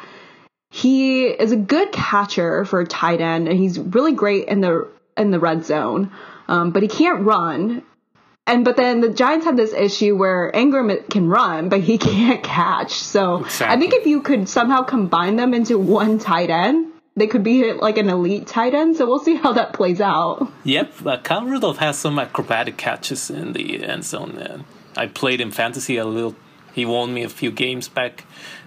He 0.71 1.25
is 1.25 1.53
a 1.53 1.57
good 1.57 1.93
catcher 1.93 2.65
for 2.65 2.81
a 2.81 2.87
tight 2.87 3.21
end, 3.21 3.49
and 3.49 3.59
he's 3.59 3.79
really 3.79 4.13
great 4.13 4.49
in 4.49 4.61
the 4.61 4.89
in 5.17 5.31
the 5.31 5.41
red 5.41 5.65
zone. 5.65 6.13
Um, 6.47 6.71
but 6.73 6.83
he 6.83 6.89
can't 6.89 7.25
run, 7.25 7.83
and 8.47 8.65
but 8.65 8.77
then 8.77 9.01
the 9.01 9.09
Giants 9.09 9.45
have 9.47 9.57
this 9.57 9.73
issue 9.73 10.17
where 10.17 10.51
Ingram 10.55 10.97
can 11.11 11.29
run, 11.29 11.69
but 11.69 11.81
he 11.81 11.99
can't 12.13 12.43
catch. 12.43 12.95
So 12.95 13.45
I 13.61 13.77
think 13.77 13.93
if 13.95 14.07
you 14.07 14.23
could 14.23 14.49
somehow 14.49 14.83
combine 14.83 15.37
them 15.37 15.53
into 15.53 15.79
one 15.79 16.19
tight 16.19 16.51
end, 16.51 16.93
they 17.17 17.27
could 17.27 17.43
be 17.43 17.73
like 17.73 17.97
an 17.97 18.09
elite 18.09 18.47
tight 18.47 18.75
end. 18.75 18.97
So 18.97 19.07
we'll 19.07 19.19
see 19.19 19.35
how 19.35 19.53
that 19.55 19.73
plays 19.73 20.01
out. 20.01 20.53
Yep, 20.65 21.07
uh, 21.07 21.17
Kyle 21.19 21.45
Rudolph 21.45 21.79
has 21.79 21.99
some 21.99 22.19
acrobatic 22.19 22.77
catches 22.77 23.31
in 23.31 23.53
the 23.53 23.83
end 23.83 24.05
zone. 24.05 24.37
And 24.39 24.65
I 24.97 25.07
played 25.07 25.41
in 25.41 25.51
fantasy 25.51 25.97
a 25.97 26.05
little. 26.05 26.37
He 26.73 26.85
won 26.85 27.15
me 27.15 27.23
a 27.23 27.29
few 27.31 27.51
games 27.51 27.89
back 27.89 28.25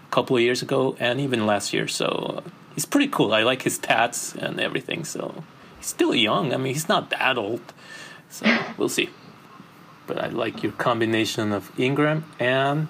a 0.07 0.11
couple 0.11 0.35
of 0.35 0.41
years 0.41 0.63
ago, 0.63 0.97
and 0.99 1.21
even 1.21 1.45
last 1.45 1.73
year. 1.73 1.87
So 1.87 2.43
he's 2.73 2.85
pretty 2.85 3.07
cool. 3.07 3.33
I 3.33 3.43
like 3.43 3.61
his 3.61 3.77
stats 3.77 4.35
and 4.35 4.59
everything. 4.59 5.05
So 5.05 5.43
he's 5.77 5.87
still 5.87 6.15
young. 6.15 6.51
I 6.51 6.57
mean, 6.57 6.73
he's 6.73 6.89
not 6.89 7.11
that 7.11 7.37
old. 7.37 7.61
So 8.31 8.45
we'll 8.77 8.89
see. 8.89 9.09
But 10.09 10.23
I 10.23 10.27
like 10.29 10.63
your 10.63 10.71
combination 10.71 11.51
of 11.53 11.71
Ingram 11.79 12.25
and 12.39 12.87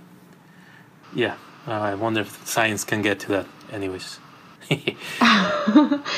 yeah. 1.13 1.35
Uh, 1.67 1.73
I 1.73 1.95
wonder 1.95 2.21
if 2.21 2.47
science 2.47 2.85
can 2.85 3.01
get 3.01 3.19
to 3.19 3.27
that. 3.33 3.45
Anyways. 3.73 4.19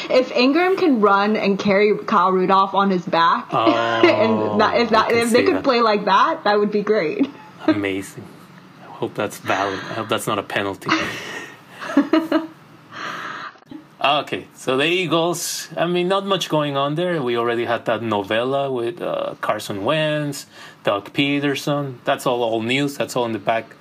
If 0.10 0.32
Ingram 0.32 0.78
can 0.78 1.02
run 1.02 1.36
and 1.36 1.58
carry 1.58 1.98
Kyle 2.06 2.32
Rudolph 2.32 2.74
on 2.76 2.92
his 2.92 3.06
back, 3.06 3.48
Oh, 3.52 3.72
and 3.74 4.62
that, 4.62 4.78
if 4.78 4.90
that 4.92 5.12
if 5.12 5.32
they 5.32 5.44
could 5.44 5.56
that. 5.56 5.64
play 5.64 5.82
like 5.82 6.06
that, 6.06 6.44
that 6.44 6.60
would 6.60 6.72
be 6.72 6.84
great. 6.84 7.28
Amazing. 7.66 8.26
I 8.82 8.92
hope 8.92 9.16
that's 9.16 9.40
valid. 9.40 9.80
I 9.80 9.94
hope 9.94 10.10
that's 10.10 10.28
not 10.28 10.38
a 10.38 10.44
penalty. 10.44 10.90
okay, 14.04 14.48
so 14.56 14.78
the 14.78 14.86
Eagles. 14.86 15.70
I 15.78 15.86
mean, 15.86 16.08
not 16.08 16.26
much 16.26 16.50
going 16.50 16.76
on 16.76 16.96
there. 16.96 17.22
We 17.22 17.38
already 17.38 17.66
had 17.66 17.86
that 17.86 18.02
novella 18.02 18.72
with 18.72 19.02
uh, 19.02 19.36
Carson 19.42 19.84
Wentz, 19.84 20.48
Doug 20.84 21.14
Pederson. 21.14 21.98
That's 22.04 22.26
all 22.26 22.44
old 22.44 22.66
news. 22.66 22.98
That's 22.98 23.16
all 23.16 23.26
in 23.26 23.32
the 23.32 23.40
back 23.40 23.76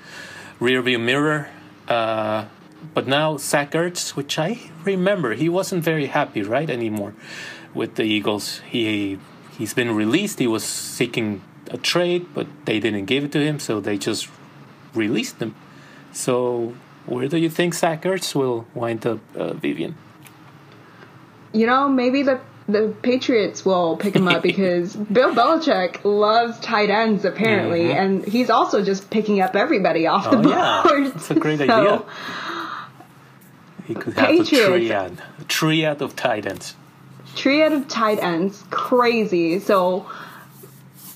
rearview 0.61 1.00
mirror. 1.00 1.48
Uh, 1.88 2.44
but 2.94 3.06
now 3.06 3.37
Zach 3.37 3.72
Ertz, 3.72 4.11
which 4.11 4.38
I 4.38 4.59
remember, 4.85 5.35
he 5.35 5.48
wasn't 5.48 5.85
very 5.85 6.06
happy, 6.06 6.42
right, 6.42 6.68
anymore 6.68 7.14
with 7.74 7.94
the 7.94 8.04
Eagles. 8.04 8.61
He 8.68 9.18
he's 9.56 9.74
been 9.74 9.94
released. 9.94 10.38
He 10.38 10.46
was 10.46 10.64
seeking 10.64 11.42
a 11.70 11.78
trade, 11.78 12.26
but 12.35 12.46
they 12.64 12.80
didn't 12.80 13.06
give 13.06 13.24
it 13.24 13.33
to 13.33 13.40
him, 13.40 13.59
so 13.59 13.80
they 13.80 13.96
just 13.96 14.28
released 14.94 15.40
him. 15.40 15.54
So 16.12 16.74
where 17.06 17.28
do 17.28 17.37
you 17.37 17.50
think 17.50 17.74
Zach 17.74 18.02
Ertz 18.02 18.35
will 18.35 18.66
wind 18.74 19.06
up, 19.06 19.20
uh, 19.37 19.54
Vivian? 19.54 19.96
You 21.52 21.66
know, 21.66 21.88
maybe 21.88 22.22
the 22.22 22.40
the 22.68 22.94
Patriots 23.02 23.64
will 23.64 23.96
pick 23.96 24.14
him 24.14 24.28
up 24.28 24.42
because 24.50 24.94
Bill 24.94 25.34
Belichick 25.34 26.04
loves 26.04 26.60
tight 26.60 26.88
ends 26.90 27.24
apparently, 27.24 27.92
and 27.92 28.24
he's 28.24 28.48
also 28.50 28.84
just 28.84 29.10
picking 29.10 29.40
up 29.40 29.56
everybody 29.56 30.06
off 30.06 30.30
the 30.30 30.36
Mm-hmm. 30.36 30.48
Oh, 30.48 30.82
board. 30.88 31.04
yeah. 31.04 31.10
That's 31.10 31.30
a 31.30 31.34
great 31.34 31.58
So, 31.58 31.64
idea. 31.64 32.04
He 33.86 33.94
could 33.94 34.14
have 34.14 34.28
Patriots. 34.28 34.52
a 34.52 34.66
triad, 34.68 35.22
a 35.40 35.44
triad 35.44 36.00
of 36.02 36.14
tight 36.14 36.46
ends. 36.46 36.76
triad 37.34 37.72
of 37.72 37.88
tight 37.88 38.20
ends, 38.20 38.62
crazy. 38.70 39.58
So 39.58 40.06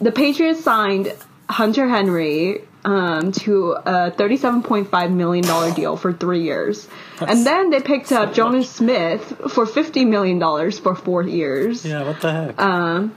the 0.01 0.11
Patriots 0.11 0.65
signed 0.65 1.15
Hunter 1.49 1.87
Henry 1.89 2.63
um, 2.85 3.33
to 3.33 3.73
a 3.73 4.11
$37.5 4.11 5.13
million 5.13 5.75
deal 5.75 5.97
for 5.97 6.13
three 6.13 6.43
years. 6.43 6.87
and 7.21 7.47
then 7.47 7.71
they 7.71 7.81
picked 7.81 8.13
up 8.13 8.35
so 8.35 8.43
Jonnu 8.45 8.65
Smith 8.65 9.23
for 9.51 9.65
$50 9.67 10.07
million 10.07 10.39
for 10.73 10.95
four 10.95 11.23
years. 11.23 11.85
Yeah, 11.85 12.05
what 12.05 12.21
the 12.21 12.33
heck? 12.33 12.55
Uh, 12.59 13.09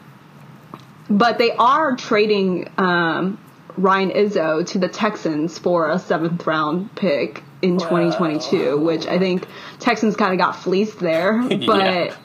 But 1.09 1.37
they 1.37 1.51
are 1.51 1.95
trading 1.95 2.69
um, 2.77 3.37
Ryan 3.77 4.11
Izzo 4.11 4.65
to 4.67 4.79
the 4.79 4.87
Texans 4.89 5.57
for 5.59 5.89
a 5.89 5.99
seventh 5.99 6.45
round 6.47 6.93
pick 6.95 7.43
in 7.61 7.77
2022, 7.79 8.77
which 8.77 9.07
I 9.07 9.17
think 9.19 9.47
Texans 9.79 10.15
kind 10.15 10.33
of 10.33 10.39
got 10.39 10.55
fleeced 10.55 10.99
there. 10.99 11.41
But 11.49 11.57
Yeah. 12.09 12.15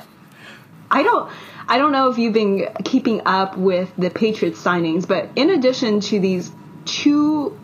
I 0.91 1.03
don't. 1.03 1.31
I 1.69 1.79
don't 1.79 1.93
know 1.93 2.11
if 2.11 2.19
you've 2.19 2.35
been 2.35 2.69
keeping 2.85 3.23
up 3.25 3.57
with 3.57 3.91
the 3.97 4.11
Patriots 4.11 4.61
signings, 4.63 5.07
but 5.09 5.31
in 5.37 5.49
addition 5.51 6.01
to 6.01 6.21
these 6.21 6.51
two 6.85 7.59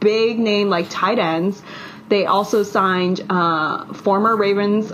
big 0.00 0.38
name 0.38 0.68
like 0.68 0.86
tight 0.90 1.18
ends, 1.18 1.62
they 2.08 2.26
also 2.26 2.62
signed 2.62 3.24
uh, 3.30 3.92
former 3.94 4.36
Ravens 4.36 4.92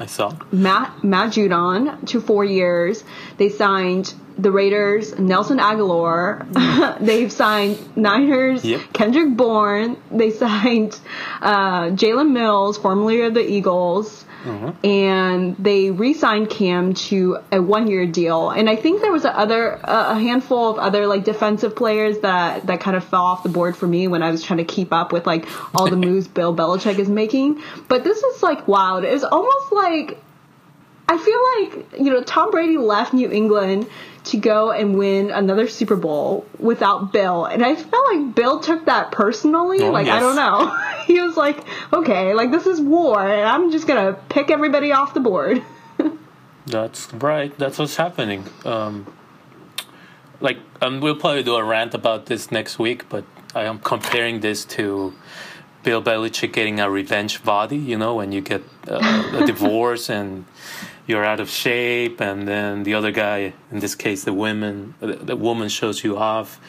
I 0.00 0.06
saw. 0.06 0.36
Matt, 0.50 1.04
Matt 1.04 1.32
Judon 1.32 2.06
to 2.08 2.20
four 2.20 2.44
years. 2.44 3.04
They 3.36 3.50
signed 3.50 4.12
the 4.38 4.50
Raiders 4.50 5.18
Nelson 5.18 5.58
Agholor. 5.58 6.98
They've 7.00 7.30
signed 7.32 7.78
Niners 7.96 8.64
Yep. 8.64 8.80
Kendrick 8.92 9.36
Bourne. 9.36 9.96
They 10.10 10.30
signed 10.44 10.98
uh, 11.40 11.90
Jalen 11.90 12.32
Mills, 12.32 12.78
formerly 12.78 13.22
of 13.22 13.34
the 13.34 13.48
Eagles. 13.48 14.24
And 14.82 15.56
they 15.56 15.92
re-signed 15.92 16.50
Cam 16.50 16.94
to 16.94 17.38
a 17.52 17.62
one-year 17.62 18.06
deal, 18.08 18.50
and 18.50 18.68
I 18.68 18.74
think 18.74 19.00
there 19.00 19.12
was 19.12 19.24
a 19.24 19.36
other 19.38 19.78
a 19.84 20.18
handful 20.18 20.68
of 20.70 20.78
other 20.78 21.06
like 21.06 21.22
defensive 21.22 21.76
players 21.76 22.18
that 22.20 22.66
that 22.66 22.80
kind 22.80 22.96
of 22.96 23.04
fell 23.04 23.22
off 23.22 23.44
the 23.44 23.48
board 23.50 23.76
for 23.76 23.86
me 23.86 24.08
when 24.08 24.20
I 24.24 24.32
was 24.32 24.42
trying 24.42 24.56
to 24.58 24.64
keep 24.64 24.92
up 24.92 25.12
with 25.12 25.28
like 25.28 25.46
all 25.76 25.88
the 25.88 25.96
moves 26.08 26.26
Bill 26.26 26.52
Belichick 26.56 26.98
is 26.98 27.08
making. 27.08 27.62
But 27.86 28.02
this 28.02 28.20
is 28.20 28.42
like 28.42 28.66
wild. 28.66 29.04
It's 29.04 29.22
almost 29.22 29.70
like 29.70 30.18
I 31.12 31.18
feel 31.18 31.76
like 31.84 32.00
you 32.00 32.10
know 32.10 32.22
Tom 32.22 32.50
Brady 32.50 32.78
left 32.78 33.12
New 33.12 33.30
England 33.30 33.86
to 34.24 34.38
go 34.38 34.70
and 34.70 34.96
win 34.96 35.30
another 35.30 35.68
Super 35.68 35.96
Bowl 35.96 36.46
without 36.58 37.12
Bill, 37.12 37.44
and 37.44 37.62
I 37.62 37.74
felt 37.74 38.14
like 38.14 38.34
Bill 38.34 38.60
took 38.60 38.86
that 38.86 39.12
personally. 39.12 39.82
Oh, 39.82 39.90
like 39.90 40.08
I 40.08 40.20
don't 40.20 40.36
know, 40.36 40.74
he 41.06 41.20
was 41.20 41.36
like, 41.36 41.58
okay, 41.92 42.32
like 42.32 42.50
this 42.50 42.66
is 42.66 42.80
war, 42.80 43.20
and 43.20 43.46
I'm 43.46 43.70
just 43.70 43.86
gonna 43.86 44.14
pick 44.30 44.50
everybody 44.50 44.92
off 44.92 45.12
the 45.12 45.20
board. 45.20 45.62
That's 46.66 47.12
right. 47.12 47.56
That's 47.58 47.78
what's 47.78 47.96
happening. 47.96 48.46
Um, 48.64 49.12
like, 50.40 50.58
um, 50.80 51.00
we'll 51.00 51.16
probably 51.16 51.42
do 51.42 51.56
a 51.56 51.64
rant 51.64 51.92
about 51.92 52.26
this 52.26 52.50
next 52.50 52.78
week, 52.78 53.08
but 53.10 53.24
I 53.54 53.64
am 53.64 53.80
comparing 53.80 54.40
this 54.40 54.64
to 54.76 55.12
Bill 55.82 56.02
Belichick 56.02 56.52
getting 56.52 56.80
a 56.80 56.88
revenge 56.88 57.44
body. 57.44 57.76
You 57.76 57.98
know, 57.98 58.14
when 58.14 58.32
you 58.32 58.40
get 58.40 58.62
uh, 58.88 59.40
a 59.42 59.46
divorce 59.46 60.08
and 60.08 60.46
you're 61.06 61.24
out 61.24 61.40
of 61.40 61.50
shape, 61.50 62.20
and 62.20 62.46
then 62.46 62.84
the 62.84 62.94
other 62.94 63.10
guy, 63.10 63.52
in 63.70 63.80
this 63.80 63.94
case, 63.94 64.24
the 64.24 64.32
woman, 64.32 64.94
the, 65.00 65.14
the 65.16 65.36
woman 65.36 65.68
shows 65.68 66.04
you 66.04 66.16
off, 66.16 66.60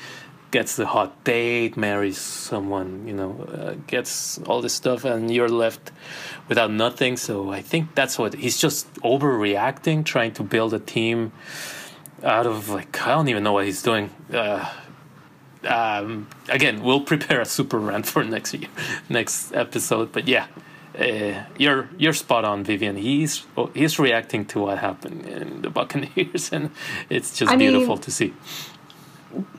gets 0.51 0.75
the 0.75 0.85
hot 0.85 1.23
date, 1.23 1.75
marries 1.77 2.17
someone, 2.17 3.07
you 3.07 3.13
know, 3.13 3.47
uh, 3.51 3.75
gets 3.87 4.39
all 4.39 4.61
this 4.61 4.73
stuff, 4.73 5.03
and 5.05 5.33
you're 5.33 5.49
left 5.49 5.91
without 6.47 6.71
nothing. 6.71 7.17
So 7.17 7.51
I 7.51 7.61
think 7.61 7.95
that's 7.95 8.17
what 8.17 8.35
he's 8.35 8.59
just 8.59 8.93
overreacting, 8.95 10.05
trying 10.05 10.33
to 10.33 10.43
build 10.43 10.73
a 10.73 10.79
team 10.79 11.31
out 12.23 12.45
of 12.47 12.69
like 12.69 13.01
I 13.01 13.09
don't 13.09 13.27
even 13.27 13.43
know 13.43 13.53
what 13.53 13.65
he's 13.65 13.81
doing. 13.81 14.09
Uh, 14.31 14.69
um, 15.65 16.27
again, 16.49 16.83
we'll 16.83 17.01
prepare 17.13 17.41
a 17.41 17.45
super 17.45 17.79
rant 17.79 18.05
for 18.05 18.23
next 18.23 18.53
year, 18.53 18.69
next 19.09 19.53
episode. 19.53 20.11
But 20.11 20.27
yeah, 20.27 20.47
uh, 20.97 21.43
you're 21.57 21.89
you're 21.97 22.13
spot 22.13 22.45
on, 22.45 22.63
Vivian. 22.63 22.95
He's 22.95 23.45
he's 23.73 23.97
reacting 23.97 24.45
to 24.45 24.59
what 24.59 24.77
happened 24.77 25.25
in 25.25 25.61
the 25.61 25.69
Buccaneers, 25.69 26.51
and 26.53 26.71
it's 27.09 27.37
just 27.37 27.51
I 27.51 27.55
mean- 27.55 27.71
beautiful 27.71 27.97
to 27.97 28.11
see. 28.11 28.33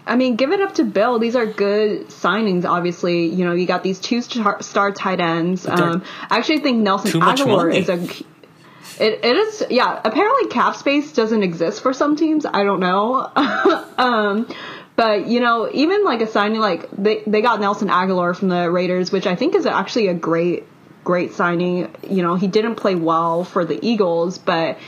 I 0.06 0.14
mean, 0.14 0.36
give 0.36 0.52
it 0.52 0.60
up 0.60 0.74
to 0.74 0.84
Bill. 0.84 1.18
These 1.18 1.34
are 1.34 1.46
good 1.46 2.06
signings. 2.06 2.64
Obviously, 2.64 3.26
you 3.26 3.44
know 3.44 3.52
you 3.52 3.66
got 3.66 3.82
these 3.82 3.98
two 3.98 4.22
star, 4.22 4.62
star 4.62 4.92
tight 4.92 5.18
ends. 5.18 5.66
Um, 5.66 6.04
I 6.30 6.38
actually 6.38 6.60
think 6.60 6.78
Nelson 6.82 7.20
Agholor 7.20 7.74
is 7.74 7.88
a. 7.88 7.94
It, 9.02 9.24
it 9.24 9.36
is 9.36 9.64
yeah. 9.70 10.00
Apparently, 10.04 10.48
cap 10.48 10.76
space 10.76 11.12
doesn't 11.12 11.42
exist 11.42 11.82
for 11.82 11.92
some 11.92 12.14
teams. 12.14 12.46
I 12.46 12.62
don't 12.62 12.78
know. 12.78 13.28
um, 13.98 14.46
but 14.94 15.26
you 15.26 15.40
know, 15.40 15.68
even 15.72 16.04
like 16.04 16.20
a 16.20 16.28
signing 16.28 16.60
like 16.60 16.88
they 16.92 17.24
they 17.26 17.42
got 17.42 17.58
Nelson 17.58 17.88
Agholor 17.88 18.36
from 18.36 18.50
the 18.50 18.70
Raiders, 18.70 19.10
which 19.10 19.26
I 19.26 19.34
think 19.34 19.56
is 19.56 19.66
actually 19.66 20.06
a 20.06 20.14
great 20.14 20.64
great 21.04 21.34
signing. 21.34 21.94
You 22.08 22.22
know, 22.22 22.34
he 22.34 22.48
didn't 22.48 22.76
play 22.76 22.94
well 22.94 23.44
for 23.44 23.64
the 23.64 23.78
Eagles, 23.86 24.38
but 24.38 24.78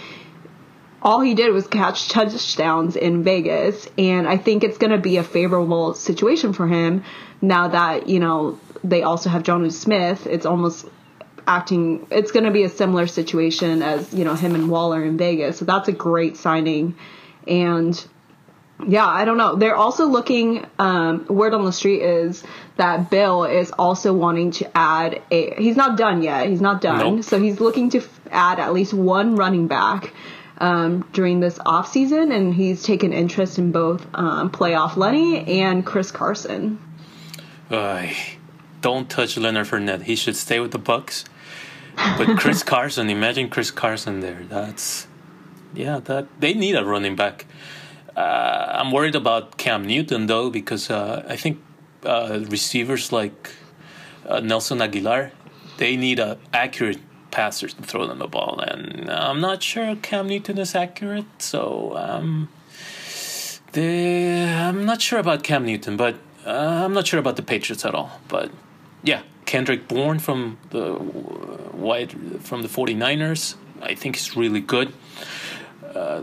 all 1.02 1.20
he 1.20 1.35
did 1.35 1.52
was 1.52 1.66
catch 1.66 2.09
touchdowns 2.09 2.96
in 2.96 3.22
Vegas, 3.22 3.88
and 3.96 4.26
I 4.26 4.38
think 4.38 4.64
it's 4.64 4.79
going 4.79 4.90
to 4.90 4.98
be 4.98 5.18
a 5.18 5.22
favorable 5.22 5.94
situation 5.94 6.52
for 6.52 6.66
him 6.66 7.05
now 7.40 7.68
that 7.68 8.09
you 8.09 8.18
know 8.18 8.59
they 8.83 9.02
also 9.02 9.31
have 9.31 9.42
Jonnu 9.42 9.70
Smith. 9.70 10.26
It's 10.26 10.46
almost 10.46 10.87
acting. 11.46 12.07
It's 12.11 12.33
going 12.33 12.44
to 12.44 12.50
be 12.50 12.64
a 12.64 12.68
similar 12.68 13.07
situation 13.07 13.83
as 13.83 14.12
you 14.12 14.24
know 14.24 14.35
him 14.35 14.55
and 14.55 14.68
Waller 14.68 15.05
in 15.05 15.16
Vegas, 15.16 15.59
so 15.59 15.64
that's 15.64 15.88
a 15.88 15.92
great 15.92 16.37
signing, 16.37 16.96
and 17.46 18.05
yeah, 18.86 19.06
I 19.06 19.24
don't 19.24 19.38
know. 19.38 19.56
They're 19.56 19.76
also 19.76 20.06
looking. 20.06 20.66
Um, 20.78 21.26
word 21.28 21.54
on 21.54 21.64
the 21.64 21.72
street 21.72 22.02
is 22.02 22.44
that 22.76 23.10
Bill 23.10 23.44
is 23.44 23.70
also 23.70 24.12
wanting 24.12 24.50
to 24.52 24.76
add 24.76 25.22
a. 25.30 25.54
He's 25.54 25.76
not 25.76 25.96
done 25.96 26.22
yet. 26.22 26.48
He's 26.48 26.60
not 26.60 26.80
done. 26.80 27.16
Nope. 27.16 27.24
So 27.24 27.40
he's 27.40 27.60
looking 27.60 27.90
to 27.90 27.98
f- 27.98 28.20
add 28.30 28.58
at 28.58 28.72
least 28.74 28.92
one 28.92 29.36
running 29.36 29.66
back 29.66 30.12
um, 30.58 31.08
during 31.12 31.40
this 31.40 31.58
off 31.64 31.90
season, 31.90 32.32
and 32.32 32.54
he's 32.54 32.82
taken 32.82 33.12
interest 33.12 33.58
in 33.58 33.72
both 33.72 34.06
um, 34.14 34.50
playoff 34.50 34.96
Lenny 34.96 35.60
and 35.60 35.84
Chris 35.84 36.10
Carson. 36.10 36.78
Ay, 37.70 38.14
don't 38.82 39.08
touch 39.08 39.36
Leonard 39.36 39.66
Fournette. 39.66 40.02
He 40.02 40.16
should 40.16 40.36
stay 40.36 40.60
with 40.60 40.72
the 40.72 40.78
Bucs. 40.78 41.24
But 41.96 42.38
Chris 42.38 42.62
Carson, 42.74 43.08
imagine 43.08 43.48
Chris 43.48 43.70
Carson 43.70 44.20
there. 44.20 44.44
That's 44.48 45.06
yeah, 45.74 45.98
that 46.00 46.28
they 46.40 46.54
need 46.54 46.74
a 46.74 46.84
running 46.84 47.16
back. 47.16 47.46
Uh, 48.16 48.81
I'm 48.81 48.90
worried 48.92 49.14
about 49.14 49.59
Cam 49.59 49.87
Newton 49.87 50.26
though 50.26 50.48
because 50.48 50.90
uh, 50.90 51.24
I 51.29 51.37
think 51.37 51.62
uh, 52.05 52.40
receivers 52.48 53.12
like 53.12 53.50
Nelson 54.42 54.79
Agholor, 54.79 55.33
they 55.76 55.96
need 55.96 56.18
accurate 56.52 56.98
passers 57.31 57.74
to 57.74 57.83
throw 57.83 58.07
them 58.07 58.18
the 58.18 58.26
ball, 58.26 58.59
and 58.61 59.11
I'm 59.11 59.40
not 59.40 59.62
sure 59.62 59.94
Cam 59.96 60.26
Newton 60.29 60.57
is 60.59 60.74
accurate. 60.74 61.26
So 61.38 61.94
um, 61.96 62.48
the 63.72 64.44
I'm 64.66 64.87
not 64.87 65.02
sure 65.02 65.18
about 65.18 65.42
Cam 65.42 65.66
Newton, 65.66 65.98
but 65.98 66.14
uh, 66.46 66.85
I'm 66.85 66.94
not 66.94 67.07
sure 67.07 67.20
about 67.20 67.37
the 67.37 67.42
Patriots 67.42 67.85
at 67.85 67.94
all. 67.94 68.11
But 68.29 68.50
yeah, 69.02 69.22
Kendrick 69.44 69.87
Bourne 69.88 70.18
from 70.18 70.57
the 70.70 70.94
from 72.40 72.62
the 72.62 72.68
49ers, 72.68 73.57
I 73.83 73.94
think 73.94 74.16
is 74.16 74.37
really 74.37 74.61
good. 74.61 74.94
Uh, 75.94 76.22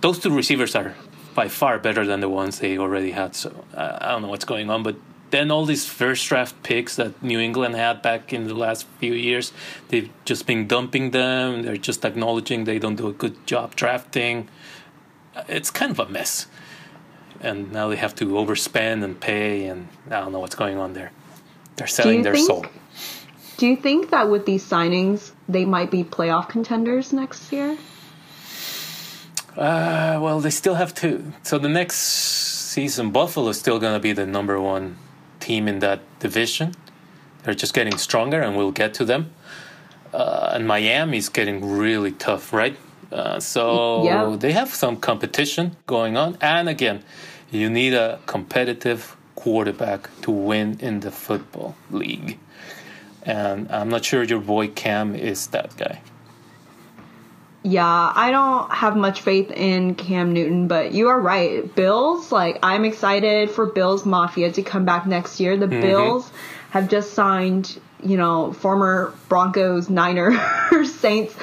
those 0.00 0.18
two 0.18 0.34
receivers 0.34 0.74
are 0.74 0.94
by 1.34 1.48
far 1.48 1.78
better 1.78 2.06
than 2.06 2.20
the 2.20 2.28
ones 2.28 2.58
they 2.58 2.78
already 2.78 3.12
had. 3.12 3.34
So 3.34 3.64
uh, 3.74 3.98
I 4.00 4.08
don't 4.12 4.22
know 4.22 4.28
what's 4.28 4.44
going 4.44 4.70
on, 4.70 4.82
but 4.82 4.96
then 5.30 5.50
all 5.50 5.64
these 5.64 5.86
first 5.86 6.26
draft 6.28 6.60
picks 6.62 6.96
that 6.96 7.22
New 7.22 7.38
England 7.38 7.76
had 7.76 8.02
back 8.02 8.32
in 8.32 8.46
the 8.46 8.54
last 8.54 8.86
few 8.98 9.14
years, 9.14 9.52
they've 9.88 10.10
just 10.24 10.46
been 10.46 10.66
dumping 10.66 11.12
them. 11.12 11.62
They're 11.62 11.76
just 11.76 12.04
acknowledging 12.04 12.64
they 12.64 12.78
don't 12.78 12.96
do 12.96 13.08
a 13.08 13.12
good 13.12 13.46
job 13.46 13.76
drafting. 13.76 14.48
It's 15.48 15.70
kind 15.70 15.92
of 15.92 15.98
a 16.00 16.08
mess. 16.08 16.46
And 17.40 17.72
now 17.72 17.88
they 17.88 17.96
have 17.96 18.14
to 18.16 18.26
overspend 18.26 19.02
and 19.02 19.18
pay, 19.18 19.64
and 19.64 19.88
I 20.10 20.20
don't 20.20 20.32
know 20.32 20.40
what's 20.40 20.56
going 20.56 20.76
on 20.76 20.92
there. 20.92 21.12
They're 21.76 21.86
selling 21.86 22.22
their 22.22 22.34
think- 22.34 22.46
soul. 22.46 22.66
Do 23.56 23.66
you 23.66 23.76
think 23.76 24.10
that 24.10 24.30
with 24.30 24.46
these 24.46 24.64
signings, 24.66 25.32
they 25.46 25.66
might 25.66 25.90
be 25.90 26.02
playoff 26.02 26.48
contenders 26.48 27.12
next 27.12 27.52
year? 27.52 27.76
Uh, 29.56 30.18
well, 30.20 30.40
they 30.40 30.50
still 30.50 30.74
have 30.74 30.94
to. 30.94 31.32
So 31.42 31.58
the 31.58 31.68
next 31.68 31.96
season, 31.96 33.10
Buffalo 33.10 33.48
is 33.48 33.58
still 33.58 33.78
going 33.78 33.94
to 33.94 34.00
be 34.00 34.12
the 34.12 34.26
number 34.26 34.60
one 34.60 34.96
team 35.40 35.66
in 35.68 35.80
that 35.80 36.00
division. 36.20 36.74
They're 37.42 37.54
just 37.54 37.74
getting 37.74 37.96
stronger, 37.98 38.40
and 38.40 38.56
we'll 38.56 38.70
get 38.70 38.94
to 38.94 39.04
them. 39.04 39.32
Uh, 40.12 40.50
and 40.54 40.66
Miami's 40.66 41.28
getting 41.28 41.64
really 41.78 42.12
tough, 42.12 42.52
right? 42.52 42.76
Uh, 43.12 43.40
so 43.40 44.04
Yeah. 44.04 44.36
they 44.38 44.52
have 44.52 44.68
some 44.74 44.96
competition 44.96 45.76
going 45.86 46.16
on. 46.16 46.36
And 46.40 46.68
again, 46.68 47.02
you 47.50 47.68
need 47.70 47.94
a 47.94 48.18
competitive 48.26 49.16
quarterback 49.34 50.08
to 50.22 50.30
win 50.30 50.78
in 50.80 51.00
the 51.00 51.10
football 51.10 51.74
league. 51.90 52.38
And 53.22 53.70
I'm 53.70 53.88
not 53.88 54.04
sure 54.04 54.22
your 54.22 54.40
boy 54.40 54.68
Cam 54.68 55.14
is 55.14 55.48
that 55.48 55.76
guy. 55.76 56.00
Yeah, 57.62 58.12
I 58.14 58.30
don't 58.30 58.72
have 58.72 58.96
much 58.96 59.20
faith 59.20 59.50
in 59.50 59.94
Cam 59.94 60.32
Newton, 60.32 60.66
but 60.66 60.92
you 60.92 61.08
are 61.08 61.20
right. 61.20 61.74
Bills, 61.74 62.32
like, 62.32 62.58
I'm 62.62 62.86
excited 62.86 63.50
for 63.50 63.66
Bills 63.66 64.06
Mafia 64.06 64.50
to 64.52 64.62
come 64.62 64.86
back 64.86 65.06
next 65.06 65.40
year. 65.40 65.58
The 65.58 65.66
Bills 65.66 66.30
have 66.70 66.88
just 66.88 67.12
signed, 67.12 67.78
you 68.02 68.16
know, 68.16 68.54
former 68.54 69.12
Broncos, 69.28 69.90
Niners, 69.90 70.38
Saints, 71.00 71.34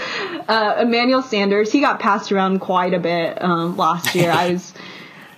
uh, 0.47 0.77
Emmanuel 0.80 1.21
Sanders. 1.21 1.71
He 1.71 1.82
got 1.82 1.99
passed 1.99 2.32
around 2.32 2.60
quite 2.62 2.95
a 2.95 2.99
bit 2.99 3.39
um, 3.39 3.77
last 3.77 4.15
year. 4.15 4.32
I 4.32 4.53
was. 4.53 4.73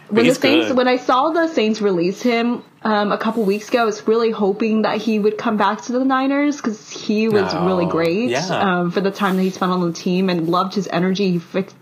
When 0.10 0.28
the 0.28 0.36
Saints, 0.36 0.68
good. 0.68 0.78
when 0.78 0.88
I 0.88 0.98
saw 0.98 1.30
the 1.30 1.48
Saints 1.48 1.82
release 1.82 2.22
him 2.22 2.64
um, 2.82 3.12
a 3.12 3.18
couple 3.18 3.44
weeks 3.44 3.70
ago, 3.70 3.82
I 3.82 3.86
was 3.86 4.08
really 4.08 4.32
hoping 4.32 4.82
that 4.84 4.98
he 4.98 5.20
would 5.20 5.38
come 5.38 5.58
back 5.58 5.84
to 5.84 5.92
the 5.92 6.04
Niners 6.04 6.58
because 6.58 6.90
he 6.90 7.28
was 7.30 7.54
really 7.54 7.86
great 7.86 8.30
Yeah. 8.30 8.48
um, 8.50 8.92
for 8.92 9.02
the 9.02 9.12
time 9.12 9.38
that 9.38 9.44
he 9.44 9.50
spent 9.52 9.72
on 9.72 9.86
the 9.86 9.94
team 9.94 10.30
and 10.30 10.48
loved 10.50 10.74
his 10.76 10.88
energy. 10.88 11.32
He 11.32 11.40
fit, 11.40 11.74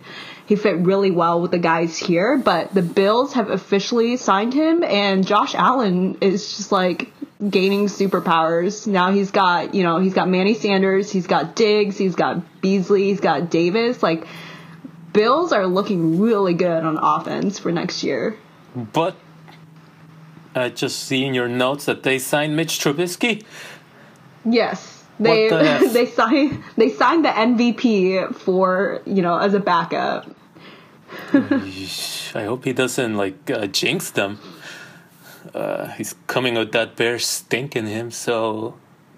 he 0.45 0.55
fit 0.55 0.77
really 0.77 1.11
well 1.11 1.41
with 1.41 1.51
the 1.51 1.57
guys 1.59 1.97
here. 1.97 2.37
But 2.37 2.73
the 2.73 2.81
Bills 2.81 3.33
have 3.33 3.49
officially 3.49 4.17
signed 4.17 4.53
him, 4.53 4.83
and 4.83 5.25
Josh 5.25 5.55
Allen 5.55 6.17
is 6.21 6.57
just 6.57 6.71
like 6.71 7.11
gaining 7.49 7.85
superpowers. 7.85 8.87
Now 8.87 9.11
he's 9.11 9.31
got 9.31 9.75
you 9.75 9.83
know 9.83 9.99
he's 9.99 10.13
got 10.13 10.27
Manny 10.27 10.55
Sanders, 10.55 11.11
he's 11.11 11.27
got 11.27 11.55
Diggs, 11.55 11.97
he's 11.97 12.15
got 12.15 12.61
Beasley, 12.61 13.03
he's 13.03 13.19
got 13.19 13.49
Davis. 13.51 14.01
Like 14.01 14.25
Bills 15.17 15.51
are 15.51 15.65
looking 15.65 16.19
really 16.19 16.53
good 16.53 16.83
on 16.83 16.95
offense 17.01 17.57
for 17.57 17.71
next 17.71 18.03
year. 18.03 18.37
But 18.75 19.15
I 20.53 20.69
just 20.69 20.99
see 20.99 21.25
in 21.25 21.33
your 21.33 21.47
notes 21.47 21.85
that 21.85 22.03
they 22.03 22.19
signed 22.19 22.55
Mitch 22.55 22.77
Trubisky. 22.79 23.43
Yes. 24.45 25.03
They 25.19 25.49
the 25.49 25.89
they 25.93 26.05
signed 26.05 26.63
they 26.75 26.89
signed 26.89 27.25
the 27.25 27.29
MVP 27.29 28.35
for 28.35 29.01
you 29.07 29.23
know 29.23 29.39
as 29.39 29.55
a 29.55 29.59
backup. 29.59 30.29
I 31.33 32.43
hope 32.43 32.65
he 32.65 32.73
doesn't 32.73 33.17
like 33.17 33.49
uh, 33.49 33.65
jinx 33.65 34.11
them. 34.11 34.37
Uh, 35.51 35.87
he's 35.93 36.13
coming 36.27 36.53
with 36.53 36.73
that 36.73 36.95
bear 36.95 37.17
stink 37.17 37.75
in 37.75 37.87
him, 37.87 38.11
so 38.11 38.77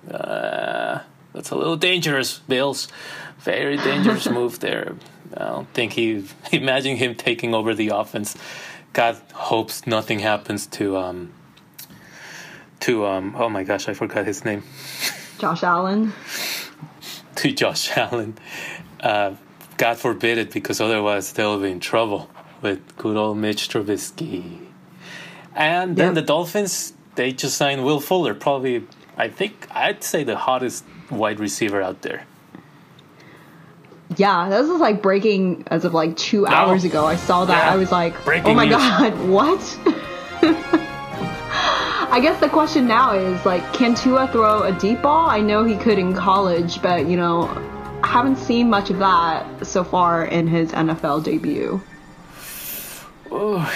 uh, 0.10 1.00
that's 1.34 1.50
a 1.50 1.58
little 1.58 1.76
dangerous, 1.76 2.40
Bills. 2.40 2.88
Very 3.40 3.76
dangerous 3.76 4.30
move 4.40 4.62
there. 4.62 4.96
I 5.36 5.46
don't 5.46 5.68
think 5.74 5.94
he 5.94 6.26
imagine 6.52 6.98
him 6.98 7.16
taking 7.16 7.54
over 7.54 7.74
the 7.74 7.90
offense. 7.90 8.36
God 8.94 9.18
hopes 9.34 9.86
nothing 9.86 10.20
happens 10.20 10.66
to 10.68 10.98
um 10.98 11.32
to 12.82 13.06
um 13.06 13.36
oh 13.38 13.50
my 13.50 13.64
gosh 13.64 13.88
I 13.88 13.94
forgot 13.94 14.26
his 14.26 14.46
name 14.46 14.64
Josh 15.40 15.64
Allen. 15.64 16.14
to 17.36 17.52
Josh 17.52 17.96
Allen. 17.98 18.38
Uh, 19.00 19.36
God 19.78 19.98
forbid 19.98 20.38
it 20.38 20.52
because 20.52 20.82
otherwise 20.82 21.32
they'll 21.34 21.60
be 21.62 21.72
in 21.72 21.80
trouble 21.80 22.30
with 22.62 22.80
good 22.98 23.16
old 23.16 23.38
Mitch 23.38 23.70
Trubisky. 23.70 24.58
And 25.56 25.96
then 25.96 26.08
Yep. 26.08 26.16
the 26.16 26.22
Dolphins 26.22 26.94
they 27.16 27.32
just 27.32 27.58
signed 27.58 27.84
Will 27.86 28.00
Fuller, 28.00 28.34
probably 28.34 28.84
I 29.18 29.28
think 29.30 29.68
I'd 29.72 30.04
say 30.04 30.24
the 30.24 30.38
hottest 30.38 30.84
wide 31.12 31.40
receiver 31.40 31.82
out 31.82 32.02
there. 32.02 32.26
Yeah, 34.18 34.50
this 34.50 34.68
is 34.70 34.80
like 34.80 35.02
breaking 35.02 35.64
as 35.68 35.86
of 35.86 35.94
like 35.94 36.18
two 36.18 36.48
hours 36.48 36.84
ago. 36.84 37.06
I 37.06 37.16
saw 37.16 37.46
that. 37.46 37.66
Yeah. 37.66 37.74
I 37.74 37.76
was 37.76 37.92
like, 37.92 38.24
Breaking 38.26 38.52
oh 38.52 38.54
my 38.56 38.66
news. 38.66 38.76
god, 38.76 39.14
what? 39.30 39.80
I 42.12 42.20
guess 42.22 42.40
the 42.40 42.50
question 42.50 42.88
now 42.88 43.14
is 43.14 43.46
like, 43.46 43.62
can 43.72 43.94
Tua 43.94 44.28
throw 44.30 44.64
a 44.64 44.72
deep 44.72 45.04
ball? 45.04 45.30
I 45.30 45.42
know 45.42 45.64
he 45.64 45.78
could 45.78 46.00
in 46.00 46.16
college, 46.16 46.82
but 46.82 47.06
you 47.06 47.18
know, 47.18 47.44
I 48.04 48.08
haven't 48.08 48.38
seen 48.38 48.68
much 48.70 48.90
of 48.90 48.98
that 48.98 49.66
so 49.66 49.84
far 49.84 50.26
in 50.26 50.48
his 50.48 50.72
NFL 50.72 51.24
debut. 51.24 51.80
Oh, 53.32 53.72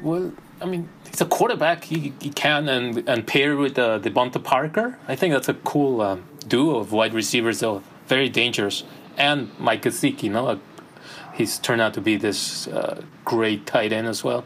well, 0.00 0.30
I 0.60 0.66
mean, 0.66 0.88
he's 1.08 1.20
a 1.20 1.26
quarterback. 1.26 1.82
He, 1.82 2.12
he 2.20 2.30
can 2.30 2.68
and 2.68 3.02
and 3.08 3.26
pair 3.26 3.56
with 3.56 3.76
uh, 3.78 3.98
DeVante 3.98 4.42
Parker. 4.44 4.96
I 5.08 5.16
think 5.16 5.34
that's 5.34 5.48
a 5.48 5.54
cool 5.54 6.00
um, 6.02 6.22
duo 6.46 6.78
of 6.78 6.92
wide 6.92 7.14
receivers. 7.14 7.58
Though 7.60 7.82
very 8.06 8.28
dangerous. 8.28 8.84
And 9.16 9.50
Mike 9.58 9.82
Gesicki, 9.82 10.24
you 10.24 10.30
know, 10.30 10.60
he's 11.34 11.58
turned 11.58 11.80
out 11.80 11.94
to 11.94 12.00
be 12.00 12.16
this 12.16 12.66
uh, 12.68 13.02
great 13.24 13.66
tight 13.66 13.92
end 13.92 14.06
as 14.06 14.22
well. 14.24 14.44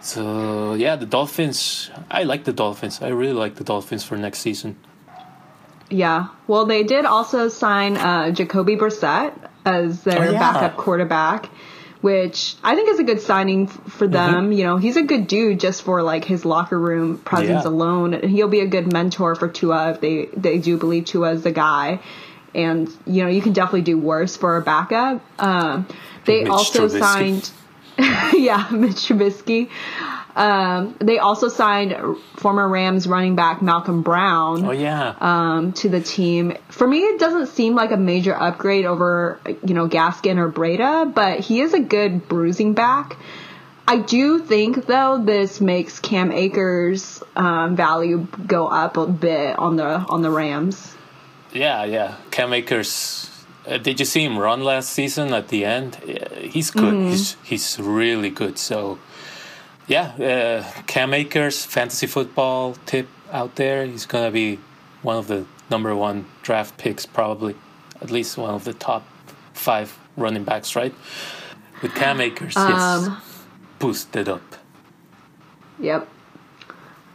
So 0.00 0.74
yeah, 0.74 0.96
the 0.96 1.06
Dolphins. 1.06 1.90
I 2.10 2.24
like 2.24 2.44
the 2.44 2.52
Dolphins. 2.52 3.00
I 3.02 3.08
really 3.08 3.32
like 3.32 3.54
the 3.56 3.64
Dolphins 3.64 4.04
for 4.04 4.16
next 4.16 4.40
season. 4.40 4.76
Yeah. 5.90 6.28
Well, 6.46 6.66
they 6.66 6.82
did 6.82 7.04
also 7.04 7.48
sign 7.48 7.96
uh, 7.96 8.30
Jacoby 8.32 8.76
Brissett 8.76 9.32
as 9.64 10.02
their 10.02 10.20
Oh, 10.28 10.30
yeah. 10.30 10.38
backup 10.38 10.76
quarterback, 10.76 11.46
which 12.00 12.56
I 12.62 12.74
think 12.74 12.90
is 12.90 12.98
a 12.98 13.04
good 13.04 13.20
signing 13.20 13.66
for 13.66 14.06
them. 14.06 14.52
You 14.52 14.64
know, 14.64 14.76
he's 14.76 14.96
a 14.96 15.02
good 15.02 15.26
dude 15.26 15.60
just 15.60 15.82
for 15.82 16.02
like 16.02 16.24
his 16.24 16.44
locker 16.44 16.78
room 16.78 17.18
presence 17.18 17.64
Yeah. 17.64 17.70
alone. 17.70 18.14
And 18.14 18.30
he'll 18.30 18.48
be 18.48 18.60
a 18.60 18.66
good 18.66 18.92
mentor 18.92 19.34
for 19.34 19.48
Tua 19.48 19.92
if 19.92 20.00
they 20.00 20.26
they 20.36 20.58
do 20.58 20.76
believe 20.76 21.04
Tua 21.06 21.32
is 21.32 21.42
the 21.44 21.52
guy. 21.52 22.00
And 22.54 22.88
you 23.06 23.24
know, 23.24 23.28
you 23.28 23.42
can 23.42 23.52
definitely 23.52 23.82
do 23.82 23.98
worse 23.98 24.36
for 24.36 24.56
a 24.56 24.62
backup. 24.62 25.22
Um, 25.40 25.86
they 26.24 26.44
Mitch 26.44 26.50
also 26.50 26.88
Trubisky. 26.88 26.98
signed, 26.98 27.50
yeah, 28.34 28.68
Mitch 28.72 29.08
Trubisky. 29.08 29.70
Um, 30.36 30.96
they 30.98 31.18
also 31.18 31.48
signed 31.48 31.94
former 32.36 32.68
Rams 32.68 33.06
running 33.06 33.36
back 33.36 33.62
Malcolm 33.62 34.02
Brown 34.02 34.64
Oh 34.64 34.72
yeah, 34.72 35.14
um, 35.20 35.72
to 35.74 35.88
the 35.88 36.00
team. 36.00 36.56
For 36.70 36.86
me, 36.86 36.98
it 36.98 37.20
doesn't 37.20 37.48
seem 37.48 37.74
like 37.76 37.92
a 37.92 37.96
major 37.96 38.34
upgrade 38.34 38.84
over, 38.84 39.40
you 39.64 39.74
know, 39.74 39.88
Gaskin 39.88 40.38
or 40.38 40.50
Breida, 40.50 41.12
but 41.14 41.40
he 41.40 41.60
is 41.60 41.72
a 41.72 41.80
good 41.80 42.28
bruising 42.28 42.74
back. 42.74 43.16
I 43.86 43.98
do 43.98 44.38
think 44.38 44.86
though 44.86 45.22
this 45.22 45.60
makes 45.60 46.00
Cam 46.00 46.32
Akers' 46.32 47.22
um, 47.36 47.76
value 47.76 48.26
go 48.46 48.66
up 48.66 48.96
a 48.96 49.06
bit 49.06 49.58
on 49.58 49.76
the 49.76 49.84
on 49.84 50.22
the 50.22 50.30
Rams. 50.30 50.96
Yeah, 51.54 51.84
yeah. 51.84 52.16
Cam 52.30 52.52
Akers. 52.52 53.30
Uh, 53.66 53.78
did 53.78 53.98
you 53.98 54.04
see 54.04 54.22
him 54.22 54.38
run 54.38 54.62
last 54.62 54.90
season 54.90 55.32
at 55.32 55.48
the 55.48 55.64
end? 55.64 55.98
Yeah, 56.06 56.28
he's 56.34 56.70
good. 56.70 56.94
He's 56.94 57.36
he's 57.42 57.78
really 57.80 58.30
good. 58.30 58.58
So 58.58 58.98
yeah, 59.86 60.64
uh, 60.66 60.82
Cam 60.86 61.14
Akers, 61.14 61.64
fantasy 61.64 62.06
football 62.06 62.76
tip 62.84 63.08
out 63.32 63.56
there. 63.56 63.86
He's 63.86 64.06
gonna 64.06 64.30
be 64.30 64.58
one 65.02 65.16
of 65.16 65.28
the 65.28 65.46
number 65.70 65.94
one 65.94 66.26
draft 66.42 66.76
picks, 66.76 67.06
probably 67.06 67.54
at 68.02 68.10
least 68.10 68.36
one 68.36 68.54
of 68.54 68.64
the 68.64 68.74
top 68.74 69.02
five 69.54 69.98
running 70.16 70.44
backs, 70.44 70.76
right? 70.76 70.94
With 71.82 71.94
Cam 71.94 72.20
Akers, 72.20 72.54
yes, 72.56 73.08
boosted 73.78 74.28
up. 74.28 74.42
Yep. 75.80 76.08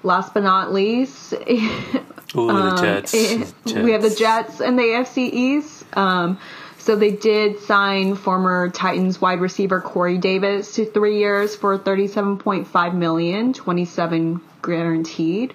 Last 0.04 0.34
but 0.34 0.44
not 0.44 0.74
least, 0.74 1.34
Ooh, 2.36 2.48
the 2.48 2.78
Jets. 2.82 3.12
The 3.12 3.82
We 3.82 3.92
have 3.92 4.02
the 4.02 4.14
Jets 4.14 4.62
and 4.62 4.78
the 4.78 4.84
AFC 4.84 5.18
East. 5.32 5.86
Um, 5.98 6.40
so 6.78 6.96
they 6.96 7.12
did 7.12 7.60
sign 7.60 8.16
former 8.16 8.70
Titans 8.70 9.20
wide 9.20 9.42
receiver 9.42 9.82
Corey 9.82 10.18
Davis 10.18 10.76
to 10.76 10.86
three 10.86 11.20
years 11.20 11.56
for 11.56 11.78
37.5 11.78 12.94
million, 12.96 13.54
27 13.54 14.42
guaranteed. 14.62 15.54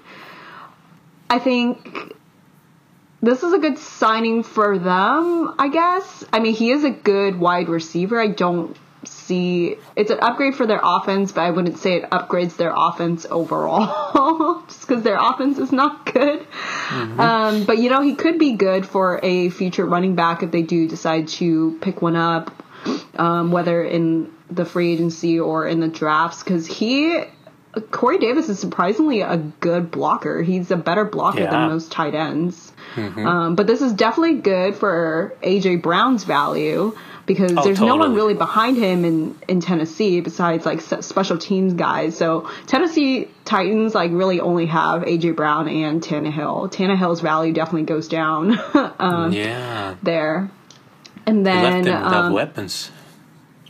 I 1.30 1.38
think 1.38 2.14
this 3.22 3.42
is 3.42 3.52
a 3.52 3.58
good 3.58 3.78
signing 3.78 4.42
for 4.42 4.78
them, 4.78 5.54
I 5.58 5.68
guess. 5.68 6.24
I 6.32 6.40
mean, 6.40 6.54
he 6.54 6.70
is 6.70 6.84
a 6.84 6.90
good 6.90 7.40
wide 7.40 7.68
receiver. 7.68 8.20
I 8.20 8.28
don't 8.28 8.76
see 9.26 9.76
it's 9.96 10.10
an 10.10 10.18
upgrade 10.20 10.54
for 10.54 10.66
their 10.66 10.80
offense, 10.82 11.32
but 11.32 11.42
I 11.42 11.50
wouldn't 11.50 11.78
say 11.78 11.94
it 11.96 12.10
upgrades 12.10 12.56
their 12.56 12.72
offense 12.74 13.26
overall, 13.30 14.62
just 14.68 14.80
because 14.86 15.02
their 15.02 15.18
offense 15.18 15.58
is 15.58 15.72
not 15.72 16.06
good. 16.12 16.46
Um, 16.90 17.64
but 17.64 17.78
you 17.78 17.90
know, 17.90 18.02
he 18.02 18.14
could 18.14 18.38
be 18.38 18.52
good 18.52 18.86
for 18.86 19.20
a 19.22 19.48
future 19.50 19.84
running 19.86 20.14
back 20.14 20.42
if 20.42 20.50
they 20.50 20.62
do 20.62 20.88
decide 20.88 21.28
to 21.28 21.78
pick 21.80 22.02
one 22.02 22.16
up, 22.16 22.50
um, 23.18 23.50
whether 23.52 23.82
in 23.82 24.30
the 24.50 24.64
free 24.64 24.92
agency 24.92 25.40
or 25.40 25.66
in 25.66 25.80
the 25.80 25.88
drafts, 25.88 26.42
because 26.42 26.66
he. 26.66 27.22
Corey 27.90 28.18
Davis 28.18 28.48
is 28.48 28.60
surprisingly 28.60 29.22
a 29.22 29.36
good 29.36 29.90
blocker. 29.90 30.40
He's 30.44 30.70
a 30.70 30.76
better 30.76 31.04
blocker 31.04 31.40
Yeah. 31.40 31.50
than 31.50 31.70
most 31.70 31.90
tight 31.90 32.14
ends. 32.14 32.72
Um, 32.96 33.56
but 33.56 33.66
this 33.66 33.82
is 33.82 33.92
definitely 33.92 34.34
good 34.42 34.76
for 34.76 35.34
AJ 35.42 35.82
Brown's 35.82 36.22
value 36.22 36.96
because 37.26 37.52
Oh, 37.56 37.62
there's 37.64 37.80
no 37.80 37.96
one 37.96 38.14
really 38.14 38.34
behind 38.34 38.76
him 38.76 39.04
in, 39.04 39.38
in 39.48 39.60
Tennessee 39.60 40.20
besides 40.20 40.66
like 40.66 40.80
special 40.80 41.38
teams 41.38 41.72
guys. 41.74 42.16
So 42.16 42.50
Tennessee 42.66 43.28
Titans 43.44 43.94
like 43.94 44.10
really 44.12 44.40
only 44.40 44.66
have 44.66 45.02
AJ 45.02 45.36
Brown 45.36 45.68
and 45.68 46.02
Tannehill. 46.02 46.70
Tannehill's 46.72 47.20
value 47.20 47.52
definitely 47.52 47.84
goes 47.84 48.08
down 48.08 48.58
um, 48.98 49.32
yeah, 49.32 49.94
there. 50.02 50.50
And 51.26 51.46
then 51.46 51.88
um, 51.88 52.32
weapons. 52.34 52.90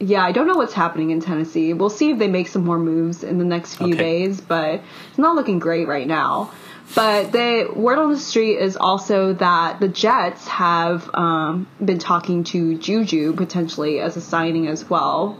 yeah, 0.01 0.25
I 0.25 0.33
don't 0.33 0.49
know 0.49 0.57
what's 0.57 0.73
happening 0.73 1.11
in 1.13 1.21
Tennessee. 1.21 1.73
We'll 1.73 1.91
see 1.91 2.11
if 2.11 2.19
they 2.19 2.27
make 2.27 2.49
some 2.49 2.65
more 2.65 2.79
moves 2.79 3.23
in 3.23 3.39
the 3.39 3.45
next 3.45 3.77
few 3.77 3.95
Okay. 3.95 3.97
days, 4.27 4.41
but 4.41 4.81
it's 5.11 5.19
not 5.19 5.37
looking 5.37 5.61
great 5.61 5.87
right 5.87 6.07
now. 6.09 6.51
But 6.95 7.33
the 7.33 7.71
word 7.75 7.99
on 7.99 8.13
the 8.13 8.19
street 8.19 8.59
is 8.59 8.77
also 8.77 9.33
that 9.35 9.81
the 9.81 9.89
Jets 9.89 10.47
have 10.47 11.11
um, 11.15 11.67
been 11.85 11.99
talking 11.99 12.45
to 12.45 12.79
Juju 12.79 13.33
potentially 13.33 14.01
as 14.01 14.17
a 14.17 14.21
signing 14.21 14.69
as 14.69 14.89
well. 14.89 15.39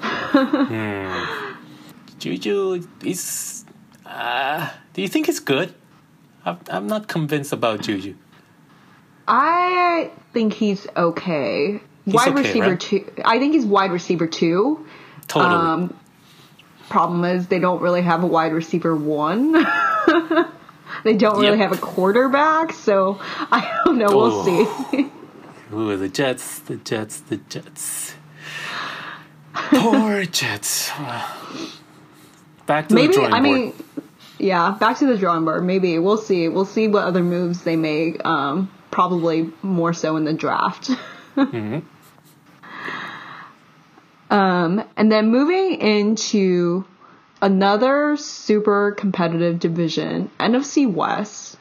Juju 2.18 2.86
is. 3.04 3.64
Uh, 4.04 4.70
do 4.94 5.02
you 5.02 5.08
think 5.08 5.28
it's 5.28 5.40
good? 5.40 5.74
I'm, 6.44 6.58
I'm 6.68 6.86
not 6.86 7.06
convinced 7.06 7.52
about 7.52 7.82
Juju. 7.82 8.16
I 9.28 10.10
think 10.32 10.54
he's 10.54 10.86
okay. 10.96 11.80
wide 12.06 12.28
okay, 12.28 12.42
receiver 12.42 12.70
right? 12.70 12.80
two. 12.80 13.12
I 13.24 13.38
think 13.38 13.54
he's 13.54 13.66
wide 13.66 13.92
receiver 13.92 14.26
two. 14.26 14.86
Totally. 15.28 15.54
Um, 15.54 15.96
problem 16.88 17.24
is 17.24 17.46
they 17.46 17.58
don't 17.58 17.80
really 17.80 18.02
have 18.02 18.24
a 18.24 18.26
wide 18.26 18.52
receiver 18.52 18.96
one. 18.96 19.54
they 21.04 21.14
don't 21.14 21.38
really 21.38 21.58
Yep. 21.58 21.70
have 21.70 21.72
a 21.72 21.80
quarterback, 21.80 22.72
so 22.72 23.18
I 23.50 23.80
don't 23.84 23.98
know. 23.98 24.08
We'll 24.16 24.44
Oh. 24.48 24.86
see. 24.90 25.10
Ooh, 25.74 25.96
the 25.96 26.08
Jets, 26.08 26.58
the 26.60 26.76
Jets, 26.76 27.20
the 27.20 27.36
Jets. 27.48 28.14
Poor 29.54 30.24
Jets. 30.40 30.90
Back 32.66 32.88
to 32.88 32.94
the 32.94 33.00
Maybe 33.00 33.14
drawing 33.14 33.32
I 33.32 33.40
board. 33.40 33.42
mean, 33.60 33.72
yeah. 34.38 34.76
Back 34.78 34.98
to 34.98 35.06
the 35.06 35.16
drawing 35.18 35.44
board. 35.44 35.64
Maybe 35.64 35.98
we'll 35.98 36.16
see. 36.18 36.48
We'll 36.48 36.64
see 36.64 36.88
what 36.88 37.04
other 37.04 37.22
moves 37.22 37.62
they 37.64 37.76
make. 37.76 38.24
Um, 38.24 38.70
probably 38.90 39.50
more 39.62 39.92
so 39.92 40.16
in 40.16 40.24
the 40.24 40.32
draft. 40.34 40.90
Mm-hmm. 41.34 41.78
Um, 44.30 44.84
and 44.96 45.10
then 45.12 45.30
moving 45.30 45.80
into 45.80 46.84
another 47.42 48.16
super 48.16 48.92
competitive 48.92 49.58
division, 49.58 50.30
NFC 50.38 50.90
West. 50.90 51.58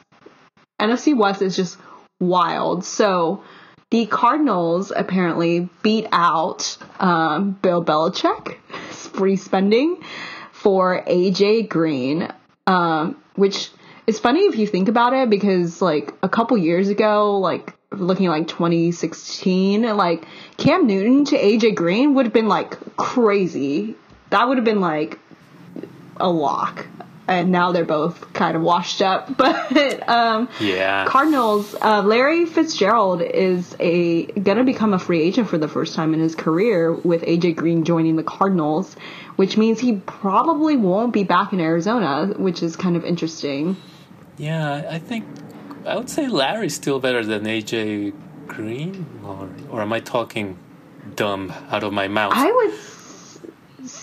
NFC 0.79 1.17
West 1.17 1.41
is 1.41 1.55
just 1.55 1.77
wild. 2.19 2.85
So 2.85 3.43
the 3.89 4.05
Cardinals 4.05 4.93
apparently 4.95 5.67
beat 5.81 6.07
out 6.11 6.77
um, 6.99 7.51
Bill 7.61 7.83
Belichick, 7.83 8.57
free 8.91 9.35
spending 9.35 10.01
for 10.51 11.03
AJ 11.05 11.67
Green, 11.67 12.31
um, 12.67 13.21
which 13.35 13.69
is 14.07 14.19
funny 14.19 14.41
if 14.41 14.55
you 14.55 14.67
think 14.67 14.87
about 14.87 15.13
it 15.13 15.29
because 15.29 15.81
like 15.81 16.13
a 16.21 16.29
couple 16.29 16.57
years 16.57 16.89
ago, 16.89 17.39
like 17.39 17.75
looking 17.91 18.27
like 18.27 18.47
2016, 18.47 19.81
like 19.97 20.25
Cam 20.57 20.87
Newton 20.87 21.25
to 21.25 21.37
AJ 21.37 21.75
Green 21.75 22.13
would 22.13 22.27
have 22.27 22.33
been 22.33 22.47
like 22.47 22.95
crazy. 22.95 23.95
That 24.29 24.47
would 24.47 24.57
have 24.57 24.65
been 24.65 24.79
like 24.79 25.19
a 26.21 26.29
lock. 26.29 26.87
And 27.27 27.51
now 27.51 27.71
they're 27.71 27.85
both 27.85 28.33
kind 28.33 28.57
of 28.57 28.61
washed 28.61 29.01
up. 29.01 29.37
But 29.37 30.09
um, 30.09 30.49
Yeah. 30.59 31.05
Cardinals, 31.05 31.75
uh, 31.81 32.01
Larry 32.01 32.45
Fitzgerald 32.45 33.21
is 33.21 33.75
a 33.79 34.25
gonna 34.25 34.63
become 34.65 34.93
a 34.93 34.99
free 34.99 35.21
agent 35.21 35.47
for 35.47 35.57
the 35.57 35.67
first 35.67 35.95
time 35.95 36.13
in 36.13 36.19
his 36.19 36.35
career 36.35 36.91
with 36.91 37.21
AJ 37.21 37.55
Green 37.55 37.85
joining 37.85 38.15
the 38.17 38.23
Cardinals, 38.23 38.95
which 39.37 39.55
means 39.55 39.79
he 39.79 39.97
probably 40.05 40.75
won't 40.75 41.13
be 41.13 41.23
back 41.23 41.53
in 41.53 41.61
Arizona, 41.61 42.33
which 42.37 42.61
is 42.63 42.75
kind 42.75 42.95
of 42.97 43.05
interesting. 43.05 43.77
Yeah, 44.37 44.87
I 44.89 44.99
think 44.99 45.23
I 45.85 45.95
would 45.95 46.09
say 46.09 46.27
Larry's 46.27 46.75
still 46.75 46.99
better 46.99 47.23
than 47.23 47.45
AJ 47.45 48.13
Green, 48.47 49.05
or 49.23 49.47
or 49.69 49.81
am 49.81 49.93
I 49.93 49.99
talking 50.01 50.57
dumb 51.15 51.53
out 51.69 51.83
of 51.83 51.93
my 51.93 52.07
mouth? 52.09 52.33
I 52.35 52.51
would 52.51 52.73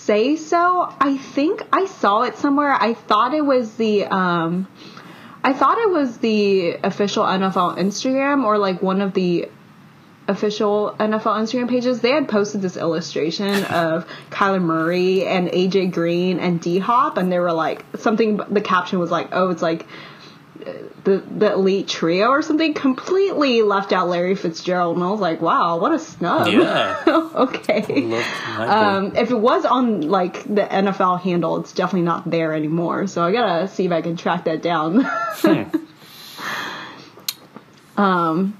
say 0.09 0.35
so. 0.37 0.91
I 0.99 1.17
think 1.17 1.61
I 1.71 1.85
saw 1.85 2.23
it 2.23 2.35
somewhere. 2.35 2.71
I 2.73 2.95
thought 2.95 3.35
it 3.35 3.45
was 3.45 3.75
the 3.75 4.05
um 4.05 4.67
I 5.43 5.53
thought 5.53 5.77
it 5.77 5.91
was 5.91 6.17
the 6.17 6.79
official 6.83 7.23
NFL 7.23 7.77
Instagram 7.77 8.43
or 8.43 8.57
like 8.57 8.81
one 8.81 9.01
of 9.01 9.13
the 9.13 9.49
official 10.27 10.95
NFL 10.99 11.35
Instagram 11.41 11.69
pages. 11.69 12.01
They 12.01 12.09
had 12.09 12.27
posted 12.27 12.63
this 12.63 12.75
illustration 12.75 13.65
of 13.65 14.07
Kyler 14.31 14.63
Murray 14.63 15.27
and 15.27 15.47
AJ 15.49 15.91
Green 15.91 16.39
and 16.39 16.59
D 16.59 16.79
Hop 16.79 17.19
and 17.19 17.31
they 17.31 17.37
were 17.37 17.53
like 17.53 17.85
something 17.99 18.37
the 18.49 18.61
caption 18.61 18.97
was 18.97 19.11
like, 19.11 19.27
"Oh, 19.31 19.51
it's 19.51 19.61
like 19.61 19.85
the 21.03 21.17
the 21.17 21.53
elite 21.53 21.87
trio 21.87 22.27
or 22.27 22.41
something 22.41 22.73
completely 22.73 23.61
left 23.61 23.93
out 23.93 24.09
Larry 24.09 24.35
Fitzgerald 24.35 24.95
and 24.97 25.05
I 25.05 25.09
was 25.09 25.19
like, 25.19 25.41
wow, 25.41 25.77
what 25.77 25.93
a 25.93 25.99
snub. 25.99 26.47
Yeah. 26.47 27.03
okay. 27.07 27.81
Love 28.01 28.25
my 28.57 28.65
boy. 28.65 28.71
Um, 28.71 29.15
if 29.15 29.31
it 29.31 29.39
was 29.39 29.65
on 29.65 30.01
like 30.01 30.43
the 30.43 30.63
NFL 30.63 31.21
handle, 31.21 31.59
it's 31.61 31.73
definitely 31.73 32.05
not 32.05 32.29
there 32.29 32.53
anymore. 32.53 33.07
So 33.07 33.23
I 33.23 33.31
gotta 33.31 33.67
see 33.67 33.85
if 33.85 33.91
I 33.91 34.01
can 34.01 34.17
track 34.17 34.45
that 34.45 34.61
down. 34.61 35.05
um, 37.97 38.59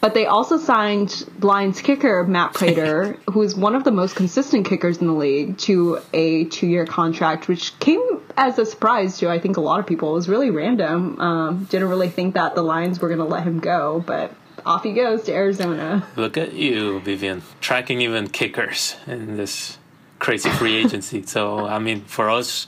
but 0.00 0.12
they 0.12 0.26
also 0.26 0.58
signed 0.58 1.26
Lions 1.40 1.80
kicker 1.80 2.24
Matt 2.24 2.52
Prater, 2.52 3.18
who's 3.32 3.56
one 3.56 3.74
of 3.74 3.84
the 3.84 3.90
most 3.90 4.14
consistent 4.14 4.66
kickers 4.68 4.98
in 4.98 5.06
the 5.06 5.14
league, 5.14 5.56
to 5.58 5.98
a 6.12 6.44
two-year 6.44 6.84
contract, 6.84 7.48
which 7.48 7.78
came 7.78 8.20
as 8.36 8.58
a 8.58 8.66
surprise 8.66 9.18
to 9.18 9.28
I 9.28 9.38
think 9.38 9.56
a 9.56 9.60
lot 9.60 9.80
of 9.80 9.86
people. 9.86 10.10
It 10.10 10.14
was 10.14 10.28
really 10.28 10.50
random. 10.50 11.20
Um, 11.20 11.64
didn't 11.64 11.88
really 11.88 12.10
think 12.10 12.34
that 12.34 12.54
the 12.54 12.62
Lions 12.62 13.00
were 13.00 13.08
gonna 13.08 13.24
let 13.24 13.44
him 13.44 13.60
go, 13.60 14.02
but 14.06 14.32
off 14.66 14.82
he 14.82 14.92
goes 14.92 15.24
to 15.24 15.32
Arizona. 15.32 16.06
Look 16.16 16.36
at 16.36 16.54
you, 16.54 17.00
Vivian, 17.00 17.42
tracking 17.60 18.00
even 18.00 18.28
kickers 18.28 18.96
in 19.06 19.36
this 19.36 19.78
crazy 20.18 20.48
free 20.50 20.76
agency. 20.76 21.22
so, 21.26 21.66
I 21.66 21.78
mean, 21.78 22.02
for 22.02 22.30
us 22.30 22.66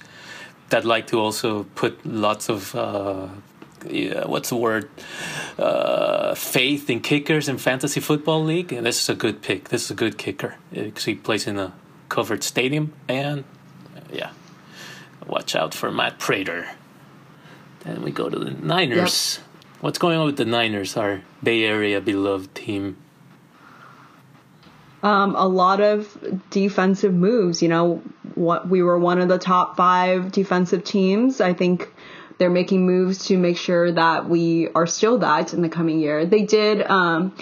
that 0.68 0.84
like 0.84 1.06
to 1.08 1.18
also 1.18 1.64
put 1.74 2.04
lots 2.04 2.48
of, 2.48 2.74
uh, 2.74 3.28
yeah, 3.88 4.26
what's 4.26 4.48
the 4.48 4.56
word, 4.56 4.90
uh, 5.58 6.34
faith 6.34 6.90
in 6.90 7.00
kickers 7.00 7.48
in 7.48 7.56
fantasy 7.56 8.00
football 8.00 8.42
league, 8.44 8.72
and 8.72 8.84
this 8.84 9.00
is 9.00 9.08
a 9.08 9.14
good 9.14 9.42
pick. 9.42 9.68
This 9.68 9.84
is 9.84 9.90
a 9.90 9.94
good 9.94 10.18
kicker 10.18 10.56
because 10.72 11.04
he 11.04 11.14
plays 11.14 11.46
in 11.46 11.58
a 11.58 11.72
covered 12.08 12.42
stadium, 12.42 12.92
and 13.08 13.44
yeah, 14.12 14.30
watch 15.26 15.54
out 15.54 15.74
for 15.74 15.90
Matt 15.90 16.18
Prater. 16.18 16.68
Then 17.80 18.02
we 18.02 18.10
go 18.10 18.28
to 18.28 18.38
the 18.38 18.50
Niners. 18.50 19.40
What's 19.80 19.98
going 19.98 20.18
on 20.18 20.26
with 20.26 20.36
the 20.36 20.44
Niners, 20.44 20.96
our 20.96 21.22
Bay 21.42 21.64
Area 21.64 22.00
beloved 22.00 22.54
team? 22.54 22.96
um, 25.06 25.36
a 25.36 25.46
lot 25.46 25.80
of 25.80 26.16
defensive 26.50 27.14
moves. 27.14 27.62
You 27.62 27.68
know, 27.68 28.02
what 28.34 28.68
we 28.68 28.82
were 28.82 28.98
one 28.98 29.20
of 29.20 29.28
the 29.28 29.38
top 29.38 29.76
five 29.76 30.32
defensive 30.32 30.82
teams. 30.82 31.40
I 31.40 31.54
think 31.54 31.92
they're 32.38 32.50
making 32.50 32.86
moves 32.86 33.26
to 33.26 33.38
make 33.38 33.56
sure 33.56 33.92
that 33.92 34.28
we 34.28 34.68
are 34.74 34.86
still 34.86 35.18
that 35.18 35.54
in 35.54 35.62
the 35.62 35.68
coming 35.68 36.00
year. 36.00 36.26
They 36.26 36.42
did. 36.42 36.82
Um, 36.82 37.34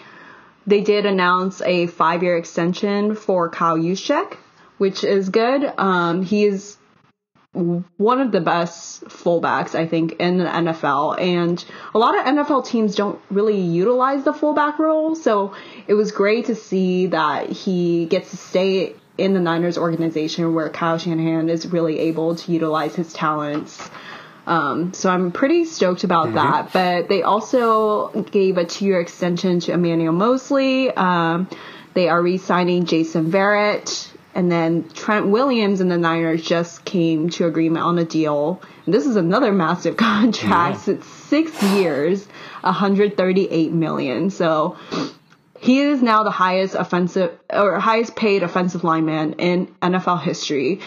they 0.67 0.81
did 0.81 1.05
announce 1.05 1.61
a 1.61 1.87
five-year 1.89 2.39
extension 2.39 3.15
for 3.15 3.51
Kyle 3.51 3.77
Juszczyk, 3.77 4.39
which 4.79 5.05
is 5.05 5.29
good. 5.29 5.63
Um, 5.77 6.23
he 6.23 6.45
is 6.45 6.79
one 7.55 8.21
of 8.21 8.33
the 8.33 8.41
best 8.41 9.05
fullbacks, 9.05 9.75
I 9.75 9.87
think, 9.87 10.17
in 10.19 10.39
the 10.39 10.45
NFL. 10.45 11.21
And 11.21 11.65
a 11.95 11.99
lot 11.99 12.19
of 12.19 12.25
NFL 12.25 12.67
teams 12.67 12.97
don't 12.97 13.21
really 13.31 13.61
utilize 13.61 14.25
the 14.25 14.33
fullback 14.33 14.79
role. 14.79 15.15
So 15.15 15.55
it 15.87 15.95
was 15.95 16.11
great 16.11 16.47
to 16.47 16.55
see 16.55 17.07
that 17.09 17.51
he 17.51 18.07
gets 18.07 18.31
to 18.31 18.37
stay 18.37 18.97
in 19.17 19.33
the 19.33 19.41
Niners 19.41 19.79
organization 19.79 20.55
where 20.55 20.69
Kyle 20.69 20.99
Shanahan 20.99 21.49
is 21.49 21.67
really 21.67 22.01
able 22.01 22.35
to 22.35 22.53
utilize 22.53 22.97
his 22.97 23.13
talents. 23.13 23.89
Um, 24.47 24.93
so 24.93 25.09
I'm 25.09 25.33
pretty 25.33 25.65
stoked 25.65 26.05
about 26.05 26.35
that. 26.35 26.73
But 26.73 27.09
they 27.09 27.23
also 27.23 28.09
gave 28.23 28.59
a 28.59 28.65
two 28.65 28.85
year 28.85 29.01
extension 29.01 29.61
to 29.61 29.73
Emmanuel 29.73 30.13
Moseley. 30.13 30.91
Um, 30.91 31.49
they 31.95 32.09
are 32.09 32.21
re 32.21 32.39
signing 32.39 32.85
Jason 32.87 33.31
Verrett. 33.31 34.11
And 34.35 34.51
then 34.51 34.89
Trent 34.91 35.29
Williams 35.29 35.81
and 35.81 35.91
the 35.91 35.97
Niners 35.97 36.43
just 36.43 36.85
came 36.85 37.31
to 37.31 37.47
agreement 37.47 37.85
on 37.85 37.99
a 37.99 38.05
deal. 38.05 38.61
And 38.85 38.93
this 38.93 39.07
is 39.07 39.17
another 39.17 39.53
massive 39.53 39.97
contract. 39.99 40.89
It's 40.89 41.07
six 41.07 41.63
years, 41.63 42.27
138 42.63 43.73
million. 43.73 44.31
So 44.31 44.77
he 45.61 45.81
is 45.81 46.03
now 46.03 46.25
the 46.25 46.31
highest 46.31 46.75
offensive 46.75 47.39
or 47.51 47.79
highest 47.79 48.17
paid 48.17 48.43
offensive 48.43 48.85
lineman 48.85 49.35
in 49.35 49.69
NFL 49.81 50.23
history. 50.23 50.81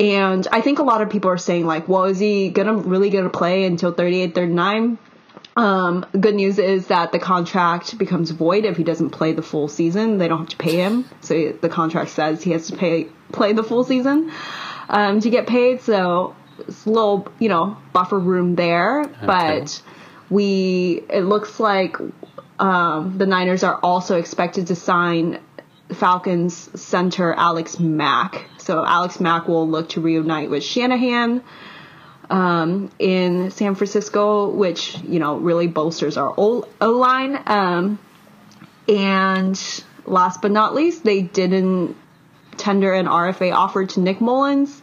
And 0.00 0.46
I 0.50 0.60
think 0.60 0.80
a 0.80 0.82
lot 0.82 1.00
of 1.00 1.10
people 1.10 1.30
are 1.30 1.38
saying 1.38 1.64
like, 1.64 1.88
well, 1.88 2.04
is 2.04 2.18
he 2.18 2.50
gonna 2.50 2.74
really 2.74 3.10
gonna 3.10 3.30
play 3.30 3.64
until 3.64 3.92
38, 3.92 4.34
39? 4.34 4.98
Um, 5.56 6.06
good 6.18 6.34
news 6.34 6.58
is 6.58 6.86
that 6.86 7.12
the 7.12 7.18
contract 7.18 7.98
becomes 7.98 8.30
void 8.30 8.64
if 8.64 8.76
he 8.76 8.84
doesn't 8.84 9.10
play 9.10 9.32
the 9.32 9.42
full 9.42 9.68
season. 9.68 10.18
They 10.18 10.28
don't 10.28 10.40
have 10.40 10.48
to 10.50 10.56
pay 10.56 10.76
him. 10.76 11.08
So 11.20 11.52
the 11.52 11.68
contract 11.68 12.10
says 12.10 12.42
he 12.42 12.52
has 12.52 12.68
to 12.68 12.76
pay 12.76 13.08
play 13.32 13.52
the 13.52 13.62
full 13.62 13.84
season 13.84 14.32
um, 14.88 15.20
to 15.20 15.30
get 15.30 15.46
paid. 15.46 15.82
So 15.82 16.34
it's 16.66 16.86
a 16.86 16.90
little, 16.90 17.30
you 17.38 17.48
know, 17.48 17.76
buffer 17.92 18.18
room 18.18 18.54
there. 18.54 19.04
But 19.24 19.82
we, 20.30 21.02
it 21.10 21.22
looks 21.22 21.60
like 21.60 21.96
um, 22.58 23.18
the 23.18 23.26
Niners 23.26 23.62
are 23.62 23.78
also 23.82 24.18
expected 24.18 24.68
to 24.68 24.74
sign 24.74 25.40
Falcons 25.90 26.80
center 26.80 27.34
Alex 27.34 27.78
Mack. 27.78 28.46
So 28.58 28.84
Alex 28.84 29.20
Mack 29.20 29.48
will 29.48 29.68
look 29.68 29.90
to 29.90 30.00
reunite 30.00 30.48
with 30.48 30.64
Shanahan 30.64 31.42
um, 32.30 32.90
in 32.98 33.50
San 33.50 33.74
Francisco, 33.74 34.48
which 34.50 34.98
you 35.02 35.18
know 35.18 35.36
really 35.38 35.66
bolsters 35.66 36.16
our 36.16 36.32
O 36.36 36.66
line. 36.80 37.38
Um, 37.46 37.98
and 38.88 39.84
last 40.06 40.42
but 40.42 40.50
not 40.50 40.74
least, 40.74 41.04
they 41.04 41.22
didn't 41.22 41.96
tender 42.56 42.92
an 42.92 43.06
RFA 43.06 43.52
offer 43.52 43.86
to 43.86 44.00
Nick 44.00 44.20
Mullens, 44.20 44.80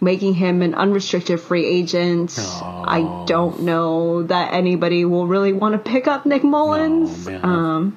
making 0.00 0.34
him 0.34 0.62
an 0.62 0.74
unrestricted 0.74 1.40
free 1.40 1.64
agent. 1.66 2.36
I 2.38 3.24
don't 3.26 3.62
know 3.62 4.22
that 4.24 4.52
anybody 4.52 5.04
will 5.04 5.26
really 5.26 5.52
want 5.52 5.72
to 5.74 5.90
pick 5.90 6.06
up 6.08 6.26
Nick 6.26 6.42
Mullens. 6.42 7.26
um, 7.28 7.96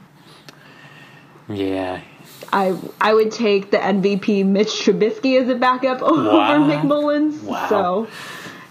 Yeah, 1.49 2.01
I 2.51 2.77
I 3.01 3.13
would 3.13 3.31
take 3.31 3.71
the 3.71 3.77
MVP 3.77 4.45
Mitch 4.45 4.69
Trubisky 4.69 5.41
as 5.41 5.49
a 5.49 5.55
backup 5.55 6.01
over 6.03 6.23
Wow. 6.23 6.67
Nick 6.67 6.83
Mullens. 6.83 7.41
Wow. 7.41 7.67
So, 7.69 8.07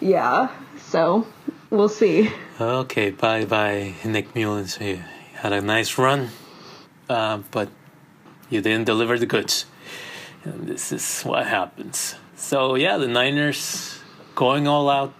yeah. 0.02 0.48
So 0.78 1.26
we'll 1.70 1.88
see. 1.88 2.30
Okay, 2.60 3.10
bye 3.10 3.44
bye, 3.44 3.94
Nick 4.04 4.34
Mullens. 4.34 4.78
You 4.80 5.00
had 5.34 5.52
a 5.52 5.60
nice 5.60 5.96
run, 5.98 6.28
uh, 7.08 7.38
but 7.50 7.68
you 8.50 8.60
didn't 8.60 8.84
deliver 8.84 9.18
the 9.18 9.26
goods. 9.26 9.66
And 10.44 10.66
this 10.68 10.92
is 10.92 11.22
what 11.22 11.46
happens. 11.46 12.16
So, 12.36 12.74
yeah, 12.74 12.98
the 12.98 13.06
Niners 13.06 14.00
going 14.34 14.66
all 14.66 14.90
out, 14.90 15.14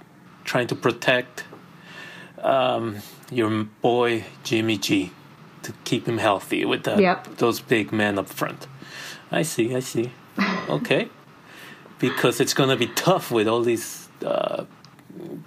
trying 0.44 0.66
to 0.66 0.74
protect 0.74 1.44
um, 2.42 2.98
your 3.30 3.64
boy 3.80 4.24
Jimmy 4.42 4.76
G 4.76 5.12
to 5.62 5.72
keep 5.84 6.06
him 6.08 6.18
healthy 6.18 6.64
with 6.64 6.82
that, 6.84 6.98
Yep. 6.98 7.36
those 7.36 7.60
big 7.60 7.92
men 7.92 8.18
up 8.18 8.28
front. 8.28 8.66
I 9.30 9.42
see, 9.42 9.74
I 9.74 9.80
see. 9.80 10.10
Okay. 10.68 11.08
because 12.00 12.40
it's 12.40 12.52
going 12.52 12.68
to 12.68 12.76
be 12.76 12.88
tough 12.88 13.30
with 13.30 13.46
all 13.46 13.62
these 13.62 14.01
uh, 14.24 14.64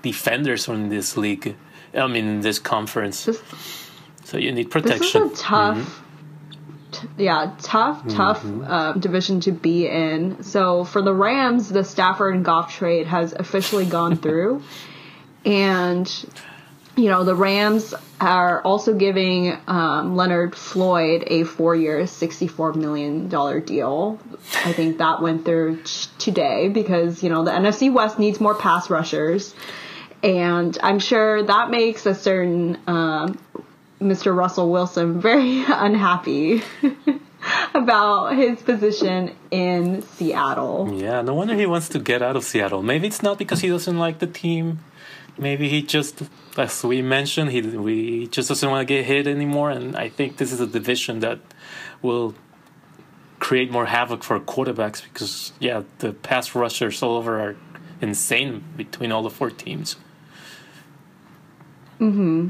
defenders 0.02 0.66
from 0.66 0.90
this 0.90 1.18
league. 1.18 1.56
I 1.94 2.08
mean, 2.08 2.42
this 2.42 2.60
conference. 2.60 3.26
This, 3.26 3.42
So 4.26 4.38
you 4.38 4.52
need 4.52 4.70
protection. 4.72 5.30
this 5.30 5.34
is 5.34 5.40
a 5.40 5.44
tough, 5.44 6.04
t- 6.92 7.08
yeah, 7.18 7.56
tough, 7.62 8.08
tough 8.10 8.44
um, 8.44 9.00
division 9.00 9.40
to 9.42 9.52
be 9.52 9.88
in. 9.88 10.44
So 10.44 10.84
for 10.84 11.02
the 11.02 11.14
Rams, 11.14 11.70
the 11.70 11.84
Stafford 11.84 12.36
and 12.36 12.44
Goff 12.44 12.74
trade 12.76 13.08
has 13.08 13.34
officially 13.34 13.86
gone 13.86 14.18
through. 14.24 14.62
And 15.46 16.12
you 16.98 17.10
know, 17.10 17.24
the 17.24 17.36
Rams 17.36 17.94
are 18.20 18.62
also 18.62 18.94
giving 18.94 19.58
um, 19.68 20.16
Leonard 20.16 20.56
Floyd 20.56 21.24
a 21.28 21.44
four-year, 21.44 22.04
$64 22.04 22.76
million 22.76 23.28
deal. 23.66 24.20
I 24.64 24.74
think 24.74 25.00
that 25.00 25.22
went 25.22 25.46
through 25.46 25.84
today 26.18 26.70
because, 26.70 27.22
you 27.24 27.30
know, 27.30 27.44
the 27.44 27.52
NFC 27.52 27.92
West 27.92 28.18
needs 28.18 28.40
more 28.40 28.56
pass 28.56 28.90
rushers. 28.90 29.54
And 30.24 30.78
I'm 30.82 31.00
sure 31.00 31.44
that 31.44 31.70
makes 31.70 32.06
a 32.06 32.16
certain 32.16 32.80
um, 32.88 33.38
Mr. 34.02 34.36
Russell 34.36 34.72
Wilson 34.72 35.20
very 35.20 35.64
unhappy 35.68 36.64
about 37.74 38.36
his 38.36 38.62
position 38.62 39.36
in 39.52 40.02
Seattle. 40.02 40.92
Yeah, 40.94 41.22
no 41.22 41.34
wonder 41.34 41.56
he 41.56 41.66
wants 41.66 41.90
to 41.90 42.00
get 42.00 42.22
out 42.22 42.36
of 42.36 42.44
Seattle. 42.44 42.82
Maybe 42.82 43.08
it's 43.08 43.22
not 43.22 43.38
because 43.38 43.62
he 43.62 43.70
doesn't 43.70 43.98
like 43.98 44.20
the 44.20 44.28
team. 44.28 44.80
Maybe 45.38 45.68
he 45.68 45.82
just, 45.82 46.24
as 46.58 46.84
we 46.84 47.02
mentioned, 47.02 47.52
he 47.52 47.62
we 47.62 48.28
just 48.28 48.48
doesn't 48.48 48.70
want 48.70 48.88
to 48.88 48.94
get 48.94 49.06
hit 49.06 49.28
anymore. 49.28 49.70
And 49.70 49.96
I 49.96 50.10
think 50.10 50.38
this 50.38 50.52
is 50.52 50.62
a 50.62 50.68
division 50.68 51.20
that 51.20 51.40
will 52.02 52.36
create 53.40 53.70
more 53.70 53.86
havoc 53.86 54.24
for 54.24 54.40
quarterbacks 54.40 55.04
because 55.04 55.52
yeah, 55.60 55.84
the 56.00 56.14
pass 56.14 56.56
rushers 56.56 57.04
all 57.04 57.18
over 57.18 57.40
are 57.40 57.56
insane 58.02 58.64
between 58.78 59.12
all 59.12 59.24
the 59.24 59.30
four 59.30 59.50
teams. 59.50 59.98
Mm-hmm. 62.00 62.50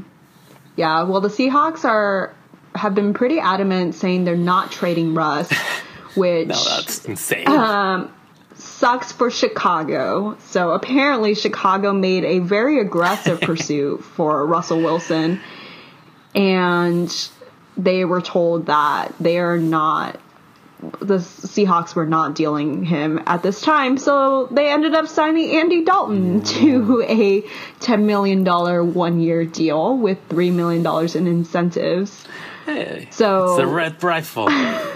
Yeah, 0.76 1.02
well, 1.04 1.20
the 1.20 1.28
Seahawks 1.28 1.84
are 1.84 2.34
have 2.74 2.94
been 2.94 3.14
pretty 3.14 3.38
adamant 3.38 3.94
saying 3.94 4.24
they're 4.24 4.36
not 4.36 4.70
trading 4.70 5.14
Russ, 5.14 5.50
which 6.14 6.48
No, 6.48 6.62
that's 6.64 7.04
insane. 7.04 7.48
Um, 7.48 8.12
sucks 8.76 9.12
for 9.12 9.30
Chicago. 9.30 10.36
So 10.48 10.70
apparently, 10.70 11.34
Chicago 11.34 11.92
made 11.92 12.24
a 12.24 12.38
very 12.40 12.80
aggressive 12.80 13.40
pursuit 13.42 14.04
for 14.04 14.46
Russell 14.46 14.80
Wilson, 14.80 15.40
and 16.34 17.30
they 17.76 18.04
were 18.04 18.20
told 18.20 18.66
that 18.66 19.14
they 19.20 19.38
are 19.38 19.58
not. 19.58 20.20
The 21.00 21.16
Seahawks 21.16 21.94
were 21.94 22.04
not 22.04 22.34
dealing 22.34 22.84
him 22.84 23.22
at 23.26 23.42
this 23.42 23.62
time, 23.62 23.96
so 23.96 24.46
they 24.46 24.70
ended 24.70 24.94
up 24.94 25.08
signing 25.08 25.50
Andy 25.56 25.84
Dalton 25.84 26.42
to 26.60 27.02
a 27.08 27.40
$10 27.80 28.02
million 28.04 28.44
one 28.92 29.18
year 29.20 29.46
deal 29.46 29.96
with 29.96 30.18
$3 30.28 30.52
million 30.52 30.86
in 31.16 31.26
incentives. 31.26 32.26
hey, 32.66 33.08
so- 33.10 33.54
it's 33.54 33.56
the 33.62 33.66
red 33.66 34.02
rifle. 34.04 34.48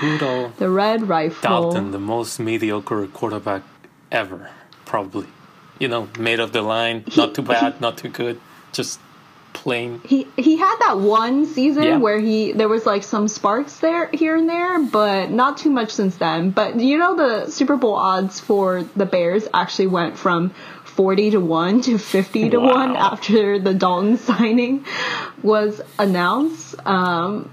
Good 0.00 0.22
old 0.22 0.56
The 0.58 0.68
Red 0.68 1.08
Rifle. 1.08 1.42
Dalton, 1.48 1.90
the 1.90 1.98
most 1.98 2.38
mediocre 2.38 3.06
quarterback 3.06 3.62
ever, 4.12 4.50
probably. 4.84 5.26
You 5.78 5.88
know, 5.88 6.08
made 6.18 6.40
of 6.40 6.52
the 6.52 6.62
line, 6.62 7.04
not 7.16 7.34
too 7.34 7.42
bad, 7.42 7.80
not 7.80 7.98
too 7.98 8.08
good, 8.08 8.40
just 8.72 8.98
plain. 9.52 10.00
he 10.04 10.26
he 10.36 10.56
had 10.58 10.76
that 10.80 10.98
one 10.98 11.46
season 11.46 11.82
Yeah. 11.84 11.96
where 11.96 12.18
he 12.20 12.52
there 12.52 12.68
was 12.68 12.84
like 12.84 13.02
some 13.02 13.26
sparks 13.26 13.78
there 13.78 14.08
here 14.12 14.36
and 14.36 14.48
there, 14.48 14.78
but 14.80 15.30
not 15.30 15.56
too 15.58 15.70
much 15.70 15.90
since 15.90 16.16
then. 16.16 16.50
But 16.50 16.78
you 16.80 16.98
know 16.98 17.16
the 17.16 17.50
Super 17.50 17.76
Bowl 17.76 17.94
odds 17.94 18.38
for 18.40 18.82
the 18.96 19.06
Bears 19.06 19.48
actually 19.54 19.86
went 19.88 20.18
from 20.18 20.50
40 20.84 21.30
to 21.32 21.40
1 21.40 21.80
to 21.82 21.98
50 21.98 22.50
to 22.50 22.58
1 22.60 22.96
after 22.96 23.58
the 23.58 23.72
Dalton 23.74 24.16
signing 24.28 24.84
was 25.42 25.80
announced. 25.98 26.74
Um 26.86 27.50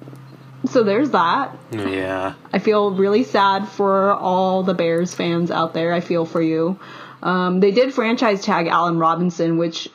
so 0.66 0.84
there's 0.84 1.12
that. 1.12 1.56
Yeah. 1.72 2.34
I 2.52 2.60
feel 2.60 2.92
really 2.92 3.24
sad 3.24 3.68
for 3.68 4.14
all 4.14 4.64
the 4.64 4.74
Bears 4.74 5.14
fans 5.14 5.52
out 5.52 5.74
there. 5.74 5.94
I 5.94 6.00
feel 6.00 6.26
for 6.26 6.42
you. 6.42 6.80
Um, 7.22 7.60
they 7.60 7.72
did 7.72 7.94
franchise 7.94 8.44
tag 8.44 8.68
Allen 8.68 8.98
Robinson, 8.98 9.58
which 9.58 9.90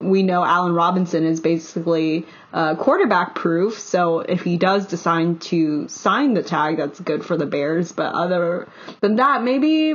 we 0.00 0.22
know 0.22 0.42
Allen 0.44 0.72
Robinson 0.72 1.24
is 1.24 1.40
basically 1.40 2.26
uh, 2.52 2.74
quarterback 2.76 3.34
proof. 3.34 3.78
So 3.78 4.20
if 4.20 4.42
he 4.42 4.56
does 4.56 4.86
decide 4.86 5.40
to 5.42 5.88
sign 5.88 6.34
the 6.34 6.42
tag, 6.42 6.78
that's 6.78 7.00
good 7.00 7.24
for 7.24 7.36
the 7.36 7.46
Bears. 7.46 7.92
But 7.92 8.14
other 8.14 8.68
than 9.00 9.16
that, 9.16 9.42
maybe 9.42 9.94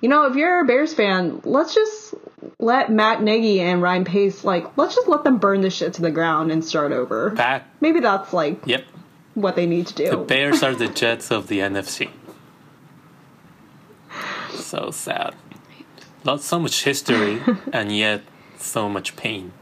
you 0.00 0.10
know, 0.10 0.26
if 0.26 0.36
you're 0.36 0.60
a 0.60 0.64
Bears 0.64 0.92
fan, 0.92 1.40
let's 1.44 1.74
just 1.74 2.14
let 2.58 2.90
Matt 2.90 3.22
Nagy 3.22 3.60
and 3.60 3.80
Ryan 3.80 4.04
Pace 4.04 4.44
like 4.44 4.76
let's 4.76 4.94
just 4.94 5.08
let 5.08 5.24
them 5.24 5.38
burn 5.38 5.62
this 5.62 5.74
shit 5.74 5.94
to 5.94 6.02
the 6.02 6.10
ground 6.10 6.52
and 6.52 6.64
start 6.64 6.92
over. 6.92 7.30
Back. 7.30 7.64
Maybe 7.80 8.00
that's 8.00 8.32
like 8.32 8.66
Yep. 8.66 8.84
What 9.36 9.54
they 9.54 9.66
need 9.66 9.86
to 9.86 9.94
do. 9.94 10.10
The 10.10 10.16
Bears 10.16 10.62
are 10.64 10.74
the 10.74 10.88
Jets 10.88 11.30
of 11.30 11.46
the 11.46 11.60
NFC. 11.60 12.10
So 14.52 14.90
sad. 14.90 15.34
Not 16.24 16.40
so 16.40 16.58
much 16.58 16.82
history, 16.82 17.40
and 17.72 17.96
yet 17.96 18.22
so 18.58 18.88
much 18.88 19.14
pain. 19.14 19.52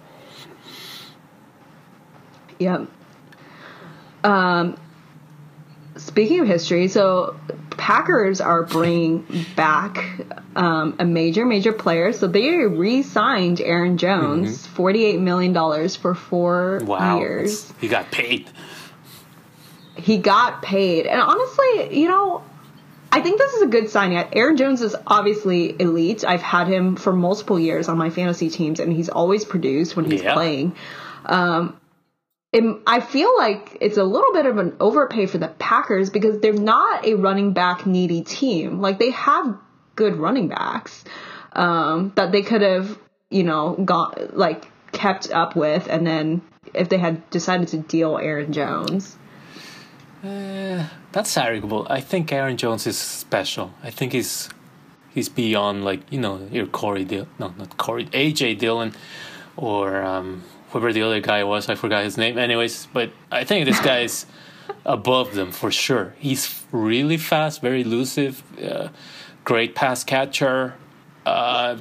Yep. 2.59 2.87
Um, 4.23 4.79
speaking 5.97 6.41
of 6.41 6.47
history, 6.47 6.89
so 6.89 7.37
Packers 7.71 8.41
are 8.41 8.63
bringing 8.63 9.27
back 9.57 10.21
um, 10.57 10.95
a 10.99 11.05
major, 11.05 11.45
major 11.45 11.73
player. 11.73 12.13
So 12.13 12.27
they 12.29 12.49
re-signed 12.59 13.61
Aaron 13.61 13.99
Jones, 13.99 14.67
forty-eight 14.69 15.21
million 15.21 15.53
dollars 15.53 15.97
for 15.97 16.15
four 16.15 16.81
Wow. 16.85 17.19
years. 17.19 17.71
He 17.81 17.89
got 17.89 18.11
paid. 18.11 18.49
He 19.97 20.19
got 20.19 20.63
paid, 20.63 21.07
and 21.07 21.21
honestly, 21.21 21.99
you 22.01 22.09
know. 22.09 22.43
I 23.13 23.21
think 23.21 23.39
this 23.39 23.53
is 23.55 23.63
a 23.63 23.69
good 23.69 23.91
sign. 23.91 24.11
Yet. 24.11 24.31
Aaron 24.33 24.57
Jones 24.57 24.83
is 24.83 24.97
obviously 25.07 25.81
elite. 25.81 26.25
I've 26.27 26.43
had 26.43 26.67
him 26.67 26.97
for 26.97 27.13
multiple 27.13 27.61
years 27.61 27.89
on 27.89 27.97
my 27.97 28.11
fantasy 28.11 28.51
teams, 28.51 28.81
and 28.81 28.93
he's 28.93 29.09
always 29.09 29.45
produced 29.45 29.95
when 29.95 30.05
he's 30.05 30.21
Yeah. 30.23 30.35
playing. 30.35 30.75
Um, 31.25 31.77
I 32.87 33.01
feel 33.01 33.37
like 33.37 33.79
it's 33.81 33.97
a 33.97 34.05
little 34.05 34.33
bit 34.33 34.47
of 34.47 34.59
an 34.59 34.77
overpay 34.79 35.27
for 35.27 35.39
the 35.39 35.49
Packers 35.49 36.11
because 36.11 36.41
they're 36.41 36.53
not 36.53 37.05
a 37.05 37.15
running 37.15 37.53
back 37.53 37.85
needy 37.87 38.23
team. 38.23 38.81
Like 38.81 38.99
they 38.99 39.11
have 39.11 39.57
good 39.97 40.17
running 40.17 40.49
backs 40.49 41.05
um, 41.53 42.13
that 42.17 42.33
they 42.33 42.43
could 42.43 42.63
have, 42.63 42.99
you 43.31 43.43
know, 43.43 43.75
got 43.85 44.37
like 44.37 44.67
kept 44.93 45.31
up 45.31 45.57
with, 45.57 45.89
and 45.89 46.07
then 46.07 46.43
if 46.73 46.89
they 46.89 46.99
had 46.99 47.29
decided 47.31 47.69
to 47.69 47.79
deal 47.79 48.19
Aaron 48.19 48.53
Jones. 48.53 49.17
That's 51.13 51.37
arguable. 51.37 51.87
I 51.91 52.01
think 52.01 52.33
Aaron 52.33 52.57
Jones 52.57 52.87
is 52.87 52.97
special. 52.97 53.73
I 53.83 53.91
think 53.91 54.13
he's 54.13 54.49
he's 55.13 55.29
beyond 55.29 55.85
like 55.85 56.01
you 56.11 56.21
know 56.21 56.49
your 56.51 56.67
Corey 56.67 57.05
Dill, 57.05 57.29
no 57.39 57.55
not 57.59 57.77
Corey 57.77 58.07
AJ 58.07 58.59
Dillon, 58.59 58.95
or 59.57 60.03
um, 60.03 60.43
whoever 60.71 60.93
the 60.93 61.03
other 61.03 61.21
guy 61.21 61.45
was. 61.45 61.69
I 61.69 61.75
forgot 61.75 62.05
his 62.05 62.17
name. 62.17 62.39
Anyways, 62.39 62.89
but 62.93 63.11
I 63.31 63.45
think 63.45 63.67
this 63.67 63.81
guy 63.81 64.01
is 64.01 64.27
above 64.85 65.35
them 65.35 65.53
for 65.53 65.71
sure. 65.71 66.15
He's 66.19 66.65
really 66.73 67.17
fast, 67.17 67.61
very 67.61 67.83
elusive, 67.83 68.43
uh, 68.63 68.89
great 69.45 69.75
pass 69.75 70.05
catcher. 70.05 70.75
Uh, 71.27 71.79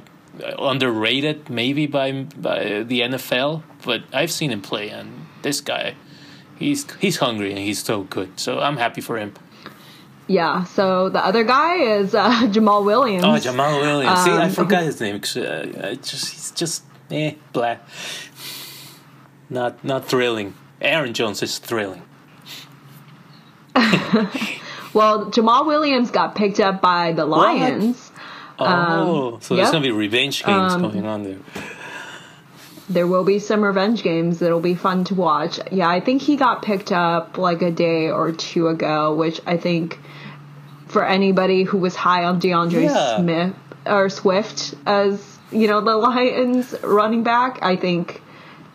underrated 0.58 1.48
maybe 1.48 1.86
by 1.86 2.12
by 2.36 2.82
the 2.82 3.00
NFL, 3.00 3.62
but 3.84 4.02
I've 4.12 4.32
seen 4.32 4.50
him 4.50 4.62
play, 4.62 4.90
and 4.90 5.26
this 5.42 5.60
guy, 5.60 5.94
he's 6.64 6.90
he's 7.00 7.16
hungry 7.18 7.50
and 7.50 7.58
he's 7.58 7.82
so 7.82 8.02
good. 8.04 8.30
So 8.38 8.58
I'm 8.60 8.76
happy 8.76 9.00
for 9.00 9.16
him. 9.18 9.32
Yeah. 10.26 10.64
So 10.64 11.08
the 11.10 11.24
other 11.24 11.44
guy 11.44 11.76
is 11.98 12.14
uh, 12.14 12.30
Jamaal 12.54 12.84
Williams. 12.84 13.24
Oh, 13.24 13.36
Jamaal 13.48 13.80
Williams. 13.80 14.24
See, 14.24 14.30
I 14.30 14.46
Um, 14.46 14.50
forgot 14.50 14.82
his 14.82 15.00
name. 15.00 15.16
Uh, 15.16 15.94
just 16.00 16.32
he's 16.32 16.50
just 16.52 16.82
eh 17.10 17.34
blah. 17.52 17.76
Not 19.50 19.84
not 19.84 20.06
thrilling. 20.08 20.54
Aaron 20.80 21.12
Jones 21.14 21.42
is 21.42 21.58
thrilling. 21.58 22.02
Well, 24.94 25.26
Jamaal 25.26 25.66
Williams 25.66 26.12
got 26.12 26.36
picked 26.36 26.60
up 26.60 26.80
by 26.80 27.12
the 27.12 27.24
Lions. 27.26 28.12
Oh, 28.60 29.38
so 29.40 29.56
there's 29.56 29.66
yep. 29.66 29.72
gonna 29.72 29.82
be 29.82 29.90
revenge 29.90 30.44
games 30.44 30.76
going 30.76 31.04
on 31.04 31.24
there. 31.24 31.38
There 32.88 33.06
will 33.06 33.24
be 33.24 33.38
some 33.38 33.62
revenge 33.62 34.02
games 34.02 34.40
that'll 34.40 34.60
be 34.60 34.74
fun 34.74 35.04
to 35.04 35.14
watch. 35.14 35.58
Yeah, 35.72 35.88
I 35.88 36.00
think 36.00 36.20
he 36.22 36.36
got 36.36 36.62
picked 36.62 36.92
up 36.92 37.38
like 37.38 37.62
a 37.62 37.70
day 37.70 38.10
or 38.10 38.30
two 38.32 38.68
ago, 38.68 39.14
which 39.14 39.40
I 39.46 39.56
think 39.56 39.98
for 40.88 41.04
anybody 41.04 41.62
who 41.64 41.78
was 41.78 41.94
high 41.94 42.24
on 42.24 42.38
D'Andre 42.40 42.84
Yeah. 42.84 43.16
Smith 43.18 43.54
or 43.86 44.08
Swift 44.10 44.74
as 44.86 45.38
you 45.50 45.66
know 45.66 45.80
the 45.80 45.96
Lions 45.96 46.74
running 46.82 47.22
back, 47.22 47.58
I 47.62 47.76
think 47.76 48.20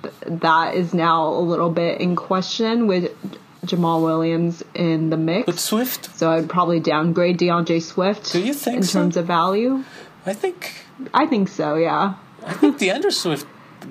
th- 0.02 0.14
that 0.42 0.74
is 0.76 0.94
now 0.94 1.28
a 1.28 1.40
little 1.42 1.70
bit 1.70 2.02
in 2.02 2.16
question 2.16 2.88
with 2.88 3.12
Jamaal 3.66 4.02
Williams 4.02 4.64
in 4.74 5.10
the 5.12 5.18
mix. 5.18 5.46
But 5.46 5.60
Swift, 5.60 6.16
so 6.18 6.32
I'd 6.32 6.50
probably 6.50 6.80
downgrade 6.80 7.38
D'Andre 7.38 7.80
Swift 7.80 8.32
Do 8.32 8.42
you 8.42 8.54
think 8.54 8.78
in 8.78 8.84
so? 8.84 9.00
terms 9.02 9.18
of 9.18 9.26
value. 9.28 9.84
I 10.26 10.34
think 10.34 10.74
I 11.14 11.28
think 11.28 11.48
so, 11.50 11.76
yeah. 11.76 12.16
I 12.46 12.54
think 12.54 12.80
D'Andre 12.80 13.12
Swift 13.12 13.46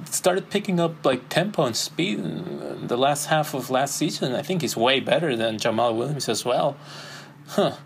started 0.07 0.51
picking 0.51 0.81
up 0.81 1.05
like 1.05 1.29
tempo 1.29 1.65
and 1.65 1.77
speed 1.77 2.19
in 2.19 2.87
the 2.87 2.97
last 2.97 3.27
half 3.27 3.55
of 3.55 3.71
last 3.71 3.97
season. 3.97 4.35
I 4.35 4.43
think 4.43 4.63
he's 4.63 4.77
way 4.77 5.01
better 5.01 5.37
than 5.37 5.57
Jamaal 5.59 5.97
Williams 5.97 6.29
as 6.29 6.45
well. 6.45 6.77
Huh. 7.49 7.77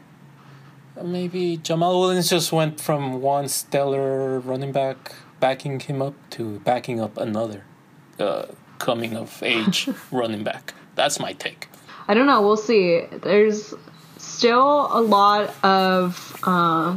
Maybe 1.02 1.58
Jamaal 1.58 2.00
Williams 2.00 2.28
just 2.28 2.52
went 2.52 2.80
from 2.80 3.20
one 3.22 3.48
stellar 3.48 4.40
running 4.40 4.72
back 4.72 5.14
backing 5.40 5.80
him 5.80 6.00
up 6.00 6.14
to 6.30 6.60
backing 6.60 7.00
up 7.00 7.16
another 7.18 7.64
uh, 8.20 8.46
coming 8.78 9.16
of 9.16 9.42
age 9.42 9.88
running 10.12 10.44
back. 10.44 10.74
That's 10.94 11.18
my 11.18 11.32
take. 11.32 11.68
I 12.06 12.14
don't 12.14 12.26
know. 12.26 12.42
We'll 12.42 12.56
see. 12.56 13.02
There's 13.22 13.74
still 14.18 14.88
a 14.92 15.00
lot 15.00 15.54
of 15.64 16.38
uh, 16.44 16.96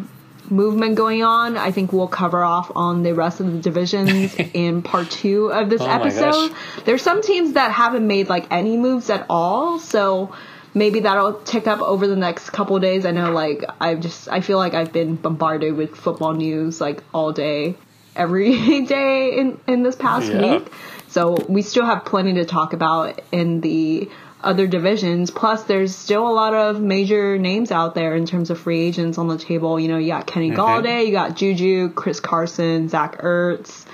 movement 0.49 0.95
going 0.95 1.23
on. 1.23 1.57
I 1.57 1.71
think 1.71 1.91
we'll 1.93 2.07
cover 2.07 2.43
off 2.43 2.71
on 2.75 3.03
the 3.03 3.13
rest 3.13 3.39
of 3.39 3.51
the 3.51 3.59
divisions 3.59 4.35
in 4.53 4.81
part 4.81 5.09
two 5.11 5.51
of 5.51 5.69
this 5.69 5.81
Oh 5.81 5.85
episode. 5.89 6.51
There's 6.85 7.01
some 7.01 7.21
teams 7.21 7.53
that 7.53 7.71
haven't 7.71 8.05
made 8.05 8.29
like 8.29 8.47
any 8.51 8.77
moves 8.77 9.09
at 9.09 9.25
all, 9.29 9.79
so 9.79 10.33
maybe 10.73 11.01
that'll 11.01 11.33
tick 11.41 11.67
up 11.67 11.81
over 11.81 12.05
the 12.07 12.15
next 12.15 12.49
couple 12.51 12.75
of 12.75 12.81
days. 12.81 13.05
I 13.05 13.11
know, 13.11 13.31
like 13.31 13.63
I've 13.79 14.01
just 14.01 14.27
I 14.29 14.41
feel 14.41 14.57
like 14.57 14.73
I've 14.73 14.91
been 14.91 15.15
bombarded 15.15 15.75
with 15.75 15.95
football 15.95 16.33
news 16.33 16.81
like 16.81 17.01
all 17.13 17.31
day, 17.31 17.75
every 18.15 18.81
day 18.85 19.37
in 19.37 19.59
in 19.67 19.83
this 19.83 19.95
past 19.95 20.31
Yeah. 20.31 20.57
week. 20.59 20.71
So 21.07 21.45
we 21.47 21.61
still 21.61 21.85
have 21.85 22.03
plenty 22.03 22.33
to 22.35 22.45
talk 22.45 22.73
about 22.73 23.21
in 23.31 23.61
the 23.61 24.09
other 24.45 24.67
divisions. 24.67 25.31
Plus, 25.31 25.63
there's 25.63 25.95
still 25.95 26.27
a 26.27 26.31
lot 26.31 26.53
of 26.53 26.81
major 26.81 27.37
names 27.37 27.71
out 27.71 27.95
there 27.95 28.15
in 28.15 28.25
terms 28.25 28.49
of 28.49 28.59
free 28.59 28.81
agents 28.81 29.17
on 29.17 29.27
the 29.27 29.37
table. 29.37 29.79
You 29.79 29.87
know, 29.87 29.97
you 29.97 30.07
got 30.07 30.27
Kenny 30.27 30.51
Golladay, 30.51 31.05
you 31.05 31.11
got 31.11 31.35
Juju, 31.35 31.89
Chris 31.93 32.19
Carson, 32.19 32.87
Zach 32.87 33.21
Ertz. 33.21 33.85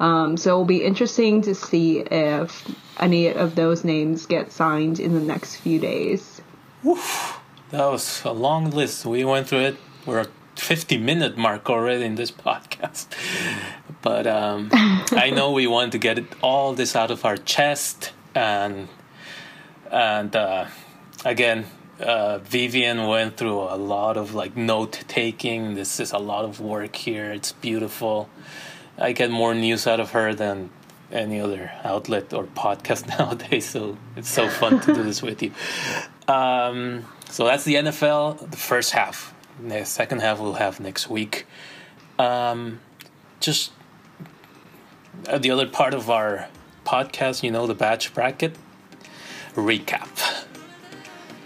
Um, 0.00 0.36
so 0.36 0.50
it'll 0.50 0.64
be 0.64 0.84
interesting 0.84 1.42
to 1.42 1.54
see 1.54 2.00
if 2.00 2.74
any 2.98 3.28
of 3.28 3.54
those 3.54 3.84
names 3.84 4.26
get 4.26 4.52
signed 4.52 5.00
in 5.00 5.14
the 5.14 5.20
next 5.20 5.56
few 5.56 5.78
days. 5.78 6.40
That 6.84 7.90
was 7.90 8.22
a 8.24 8.32
long 8.32 8.70
list. 8.70 9.04
We 9.04 9.24
went 9.24 9.48
through 9.48 9.60
it. 9.60 9.76
We're 10.06 10.20
at 10.20 10.30
50 10.56 10.98
minute 10.98 11.36
mark 11.36 11.68
already 11.68 12.04
in 12.04 12.14
this 12.14 12.30
podcast. 12.46 13.06
But 14.02 14.26
um, 14.26 14.68
I 14.72 15.30
know 15.34 15.52
we 15.52 15.66
want 15.66 15.92
to 15.92 15.98
get 15.98 16.18
it 16.18 16.26
all 16.42 16.74
this 16.74 16.94
out 16.96 17.10
of 17.10 17.24
our 17.24 17.36
chest 17.36 18.12
and 18.34 18.88
and 19.90 20.34
uh, 20.34 20.66
again 21.24 21.66
uh, 22.00 22.38
Vivian 22.38 23.06
went 23.06 23.36
through 23.36 23.60
a 23.60 23.76
lot 23.76 24.16
of 24.16 24.34
like 24.34 24.56
note 24.56 25.04
taking. 25.08 25.74
This 25.74 26.00
is 26.00 26.12
a 26.12 26.18
lot 26.18 26.44
of 26.44 26.60
work 26.60 26.94
here. 26.94 27.32
It's 27.32 27.52
beautiful. 27.52 28.28
I 28.96 29.12
get 29.12 29.30
more 29.30 29.54
news 29.54 29.86
out 29.86 30.00
of 30.00 30.12
her 30.12 30.34
than 30.34 30.70
any 31.10 31.40
other 31.40 31.70
outlet 31.84 32.32
or 32.32 32.44
podcast 32.44 33.08
nowadays. 33.18 33.68
So 33.68 33.96
it's 34.16 34.30
so 34.30 34.48
fun 34.48 34.80
to 34.80 34.94
do 34.94 35.02
this 35.02 35.22
with 35.22 35.42
you. 35.42 35.52
Um, 36.28 37.06
so 37.30 37.46
that's 37.46 37.64
the 37.64 37.76
NFL, 37.76 38.50
the 38.50 38.58
first 38.58 38.90
half. 38.90 39.34
The 39.66 39.84
second 39.84 40.20
half 40.20 40.38
we'll 40.38 40.52
have 40.52 40.78
next 40.78 41.08
week. 41.08 41.46
Um, 42.18 42.80
just 43.40 43.72
uh, 45.26 45.38
the 45.38 45.50
other 45.50 45.66
part 45.66 45.94
of 45.94 46.10
our 46.10 46.48
podcast, 46.84 47.42
you 47.42 47.50
know, 47.50 47.66
the 47.66 47.74
Bach 47.74 48.12
bracket 48.12 48.56
recap. 49.58 50.08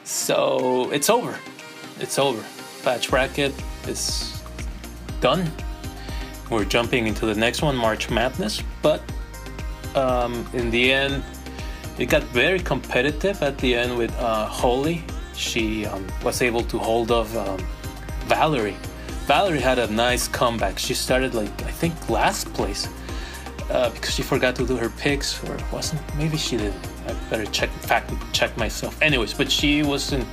So 0.04 0.90
it's 0.90 1.08
over. 1.08 1.38
It's 1.98 2.18
over. 2.18 2.44
Bach 2.84 3.08
bracket 3.08 3.52
is 3.86 4.42
done. 5.20 5.50
We're 6.50 6.64
jumping 6.64 7.06
into 7.06 7.26
the 7.26 7.34
next 7.34 7.62
one, 7.62 7.76
March 7.76 8.10
Madness. 8.10 8.62
But 8.82 9.00
um, 9.94 10.46
in 10.52 10.70
the 10.70 10.92
end, 10.92 11.22
it 11.98 12.06
got 12.06 12.22
very 12.24 12.58
competitive 12.58 13.42
at 13.42 13.56
the 13.58 13.74
end 13.74 13.96
with 13.96 14.12
uh, 14.18 14.46
Hollie. 14.46 15.02
She 15.34 15.86
um, 15.86 16.06
was 16.22 16.42
able 16.42 16.62
to 16.64 16.78
hold 16.78 17.10
off 17.10 17.34
um, 17.36 17.58
Valerie. 18.26 18.76
Valerie 19.26 19.60
had 19.60 19.78
a 19.78 19.86
nice 19.86 20.28
comeback. 20.28 20.78
She 20.78 20.94
started 20.94 21.34
like 21.34 21.62
I 21.62 21.70
think 21.70 22.10
last 22.10 22.52
place 22.52 22.88
uh, 23.72 23.90
because 23.90 24.14
she 24.14 24.22
forgot 24.22 24.54
to 24.56 24.66
do 24.66 24.76
her 24.76 24.90
picks, 24.90 25.42
or 25.44 25.56
wasn't. 25.72 26.00
Maybe 26.16 26.36
she 26.36 26.56
didn't. 26.58 26.86
I 27.06 27.14
better 27.30 27.46
check 27.46 27.70
fact 27.70 28.12
check 28.32 28.56
myself. 28.56 29.00
Anyways, 29.00 29.34
but 29.34 29.50
she 29.50 29.82
was 29.82 30.12
in 30.12 30.26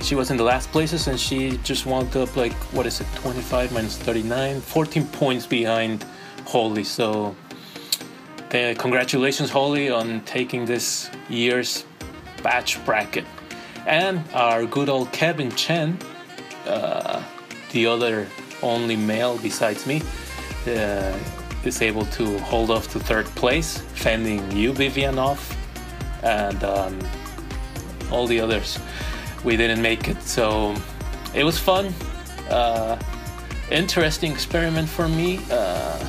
she 0.00 0.14
was 0.14 0.30
in 0.30 0.36
the 0.36 0.44
last 0.44 0.70
places 0.70 1.06
and 1.06 1.18
she 1.18 1.56
just 1.58 1.86
wound 1.86 2.14
up 2.16 2.36
like 2.36 2.52
what 2.74 2.84
is 2.86 3.00
it 3.00 3.06
25 3.14 3.72
minus 3.72 3.96
39 3.96 4.60
14 4.60 5.06
points 5.06 5.46
behind 5.46 6.04
Hollie 6.46 6.84
so 6.84 7.34
uh, 8.52 8.74
congratulations 8.76 9.50
Hollie 9.50 9.90
on 9.90 10.20
taking 10.22 10.66
this 10.66 11.10
year's 11.28 11.86
Bach 12.42 12.68
bracket 12.84 13.24
and 13.86 14.22
our 14.34 14.66
good 14.66 14.88
old 14.88 15.10
Kevin 15.12 15.50
Chen 15.52 15.98
uh, 16.66 17.22
the 17.70 17.86
other 17.86 18.28
only 18.62 18.96
male 18.96 19.38
besides 19.38 19.86
me 19.86 20.02
uh, 20.66 21.16
is 21.66 21.82
able 21.82 22.04
to 22.06 22.38
hold 22.38 22.70
off 22.70 22.92
to 22.92 22.98
third 23.00 23.26
place 23.26 23.78
fending 23.94 24.50
you 24.52 24.72
Vivian 24.72 25.18
off 25.18 25.56
and 26.22 26.62
um, 26.64 26.98
all 28.10 28.26
the 28.26 28.40
others. 28.40 28.78
We 29.44 29.56
didn't 29.56 29.82
make 29.82 30.08
it 30.08 30.22
so 30.22 30.74
it 31.34 31.44
was 31.44 31.58
fun. 31.58 31.92
Uh, 32.50 32.98
interesting 33.70 34.32
experiment 34.32 34.88
for 34.88 35.08
me. 35.08 35.40
Uh, 35.50 36.06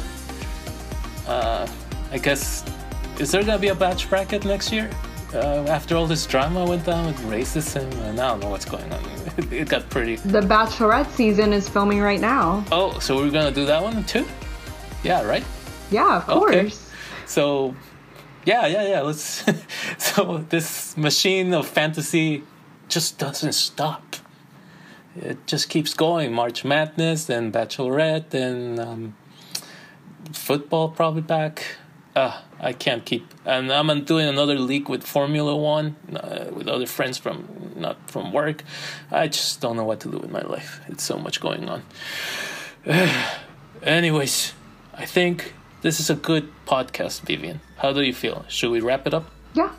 uh, 1.28 1.68
i 2.12 2.18
guess 2.20 2.64
is 3.20 3.32
there 3.32 3.44
gonna 3.44 3.58
be 3.58 3.70
a 3.70 3.76
Bach 3.76 4.00
bracket 4.10 4.46
next 4.46 4.72
year? 4.72 4.90
Uh, 5.34 5.66
after 5.68 5.96
all 5.96 6.06
this 6.08 6.26
drama 6.26 6.64
went 6.64 6.86
down 6.86 7.08
with 7.08 7.20
racism 7.22 7.92
and 8.04 8.20
i 8.22 8.30
don't 8.30 8.40
know 8.40 8.50
what's 8.50 8.66
going 8.66 8.90
on. 8.94 9.02
It 9.52 9.68
got 9.68 9.90
pretty 9.90 10.16
The 10.18 10.40
Bachelorette 10.40 11.10
season 11.12 11.52
is 11.52 11.68
filming 11.68 12.00
right 12.00 12.22
now. 12.22 12.64
oh 12.72 13.00
so 13.00 13.18
we're 13.18 13.32
gonna 13.32 13.52
do 13.52 13.66
that 13.66 13.82
one 13.82 14.04
too 14.06 14.26
yeah 15.06 15.22
right 15.24 15.46
Yeah, 15.92 16.18
of 16.18 16.26
course. 16.26 16.54
Okay. 16.54 16.70
So, 17.26 17.76
yeah, 18.46 18.68
yeah, 18.68 18.88
yeah. 18.88 19.02
Let's. 19.02 19.44
so 19.98 20.46
this 20.50 20.98
machine 20.98 21.54
of 21.54 21.68
fantasy 21.68 22.44
just 22.88 23.18
doesn't 23.18 23.54
stop. 23.54 24.16
It 25.16 25.48
just 25.48 25.70
keeps 25.70 25.94
going. 25.94 26.34
March 26.34 26.66
Madness, 26.66 27.26
then 27.26 27.52
Bachelorette, 27.52 28.32
then 28.32 28.80
um, 28.80 29.16
football 30.34 30.90
probably 30.90 31.22
back. 31.22 31.78
Uh, 32.16 32.42
I 32.60 32.74
can't 32.74 33.06
keep. 33.06 33.34
And 33.46 33.72
I'm 33.72 34.04
doing 34.06 34.28
another 34.28 34.56
league 34.56 34.90
with 34.90 35.04
Formula 35.04 35.56
One 35.56 35.96
uh, 36.14 36.46
with 36.52 36.68
other 36.68 36.86
friends 36.86 37.18
from 37.18 37.74
not 37.76 38.10
from 38.10 38.32
work. 38.32 38.64
I 39.12 39.28
just 39.28 39.62
don't 39.62 39.78
know 39.78 39.84
what 39.84 40.00
to 40.02 40.12
do 40.12 40.18
with 40.18 40.32
my 40.32 40.42
life. 40.42 40.82
It's 40.88 41.04
so 41.04 41.18
much 41.18 41.40
going 41.42 41.70
on. 41.70 41.84
Anyways, 43.84 44.54
I 44.98 45.06
think 45.06 45.54
this 45.82 46.00
is 46.00 46.10
a 46.10 46.16
good 46.16 46.48
podcast, 46.66 47.22
Vivian. 47.22 47.60
How 47.78 47.92
do 47.92 48.02
you 48.02 48.14
feel? 48.14 48.46
Should 48.48 48.72
we 48.72 48.80
wrap 48.80 49.06
it 49.06 49.14
up? 49.14 49.30
Yeah, 49.54 49.72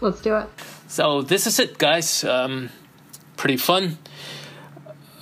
let's 0.00 0.20
do 0.20 0.36
it. 0.36 0.46
So 0.88 1.22
this 1.22 1.46
is 1.46 1.58
it, 1.58 1.78
guys. 1.78 2.22
Um, 2.22 2.68
pretty 3.36 3.56
fun. 3.56 3.98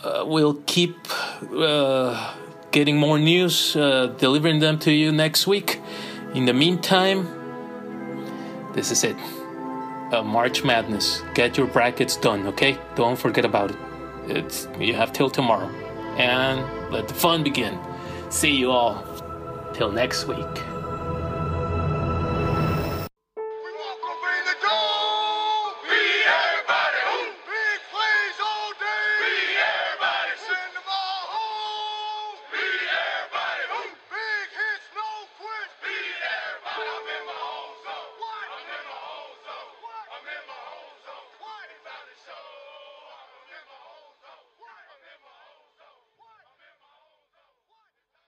Uh, 0.02 0.24
we'll 0.26 0.54
keep 0.66 0.96
uh, 1.56 2.34
getting 2.72 2.96
more 2.96 3.18
news, 3.18 3.76
uh, 3.76 4.06
delivering 4.18 4.58
them 4.58 4.78
to 4.80 4.92
you 4.92 5.12
next 5.12 5.46
week. 5.46 5.80
In 6.34 6.44
the 6.44 6.52
meantime, 6.52 7.28
this 8.74 8.90
is 8.90 9.04
it. 9.04 9.16
Uh, 10.12 10.22
March 10.24 10.64
Madness. 10.64 11.22
Get 11.34 11.56
your 11.56 11.66
brackets 11.68 12.16
done, 12.16 12.46
okay? 12.48 12.76
Don't 12.96 13.18
forget 13.18 13.44
about 13.44 13.70
it. 13.70 13.76
It's 14.28 14.68
you 14.80 14.94
have 14.94 15.12
till 15.12 15.30
tomorrow, 15.30 15.68
and 16.16 16.92
let 16.92 17.06
the 17.06 17.14
fun 17.14 17.44
begin. 17.44 17.78
See 18.28 18.50
you 18.50 18.72
all 18.72 19.15
till 19.76 19.92
next 19.92 20.26
week. 20.26 20.75